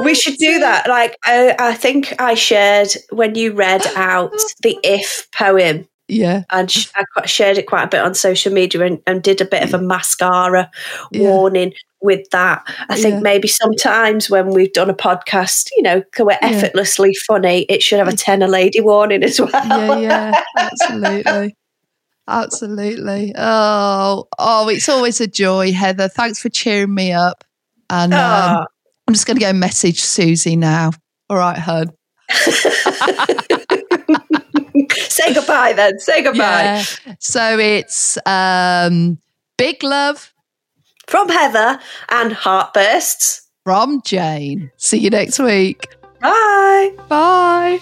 We 0.04 0.10
oh, 0.10 0.14
should 0.14 0.36
do 0.36 0.60
that. 0.60 0.88
Like, 0.88 1.16
I, 1.24 1.56
I 1.58 1.74
think 1.74 2.14
I 2.20 2.34
shared 2.34 2.92
when 3.10 3.34
you 3.34 3.52
read 3.52 3.84
out 3.96 4.32
the 4.62 4.78
if 4.84 5.28
poem. 5.32 5.88
Yeah, 6.06 6.42
and 6.50 6.72
I 7.16 7.26
shared 7.26 7.58
it 7.58 7.66
quite 7.66 7.84
a 7.84 7.88
bit 7.88 8.02
on 8.02 8.14
social 8.14 8.52
media 8.52 8.82
and, 8.82 9.00
and 9.06 9.22
did 9.22 9.40
a 9.40 9.46
bit 9.46 9.62
of 9.62 9.72
a 9.72 9.78
mascara 9.78 10.70
Yeah. 11.10 11.30
warning 11.30 11.72
with 12.04 12.28
that. 12.30 12.62
I 12.88 12.94
think 12.96 13.14
Yeah. 13.14 13.20
maybe 13.20 13.48
sometimes 13.48 14.30
when 14.30 14.50
we've 14.50 14.72
done 14.72 14.90
a 14.90 14.94
podcast, 14.94 15.70
you 15.76 15.82
know, 15.82 16.02
we're 16.20 16.32
Yeah. 16.32 16.38
effortlessly 16.42 17.14
funny, 17.26 17.62
it 17.68 17.82
should 17.82 17.98
have 17.98 18.06
a 18.08 18.12
TENA 18.16 18.46
Lady 18.46 18.80
warning 18.80 19.24
as 19.24 19.40
well. 19.40 19.50
yeah, 19.52 19.98
yeah, 19.98 20.42
absolutely. 20.58 21.56
Absolutely. 22.28 23.34
Oh, 23.36 24.28
oh, 24.38 24.68
it's 24.68 24.88
always 24.88 25.20
a 25.20 25.26
joy, 25.26 25.72
Heather. 25.72 26.08
Thanks 26.08 26.40
for 26.40 26.48
cheering 26.48 26.94
me 26.94 27.12
up. 27.12 27.44
And 27.90 28.14
um, 28.14 28.20
Ah. 28.22 28.66
I'm 29.06 29.14
just 29.14 29.26
going 29.26 29.36
to 29.38 29.44
go 29.44 29.52
message 29.52 30.00
Susie 30.00 30.56
now. 30.56 30.92
All 31.28 31.36
right, 31.36 31.58
hun. 31.58 31.90
Say 34.92 35.32
goodbye 35.34 35.72
then. 35.74 35.98
Say 35.98 36.22
goodbye. 36.22 36.38
Yeah. 37.06 37.14
So 37.20 37.58
it's 37.58 38.18
um, 38.26 39.18
big 39.56 39.82
love 39.82 40.32
From 41.06 41.28
Heather 41.28 41.78
and 42.10 42.32
Heartbursts. 42.32 43.42
from 43.64 44.02
Jane. 44.02 44.70
See 44.76 44.98
you 44.98 45.10
next 45.10 45.38
week. 45.38 45.86
Bye. 46.20 46.92
Bye. 47.08 47.80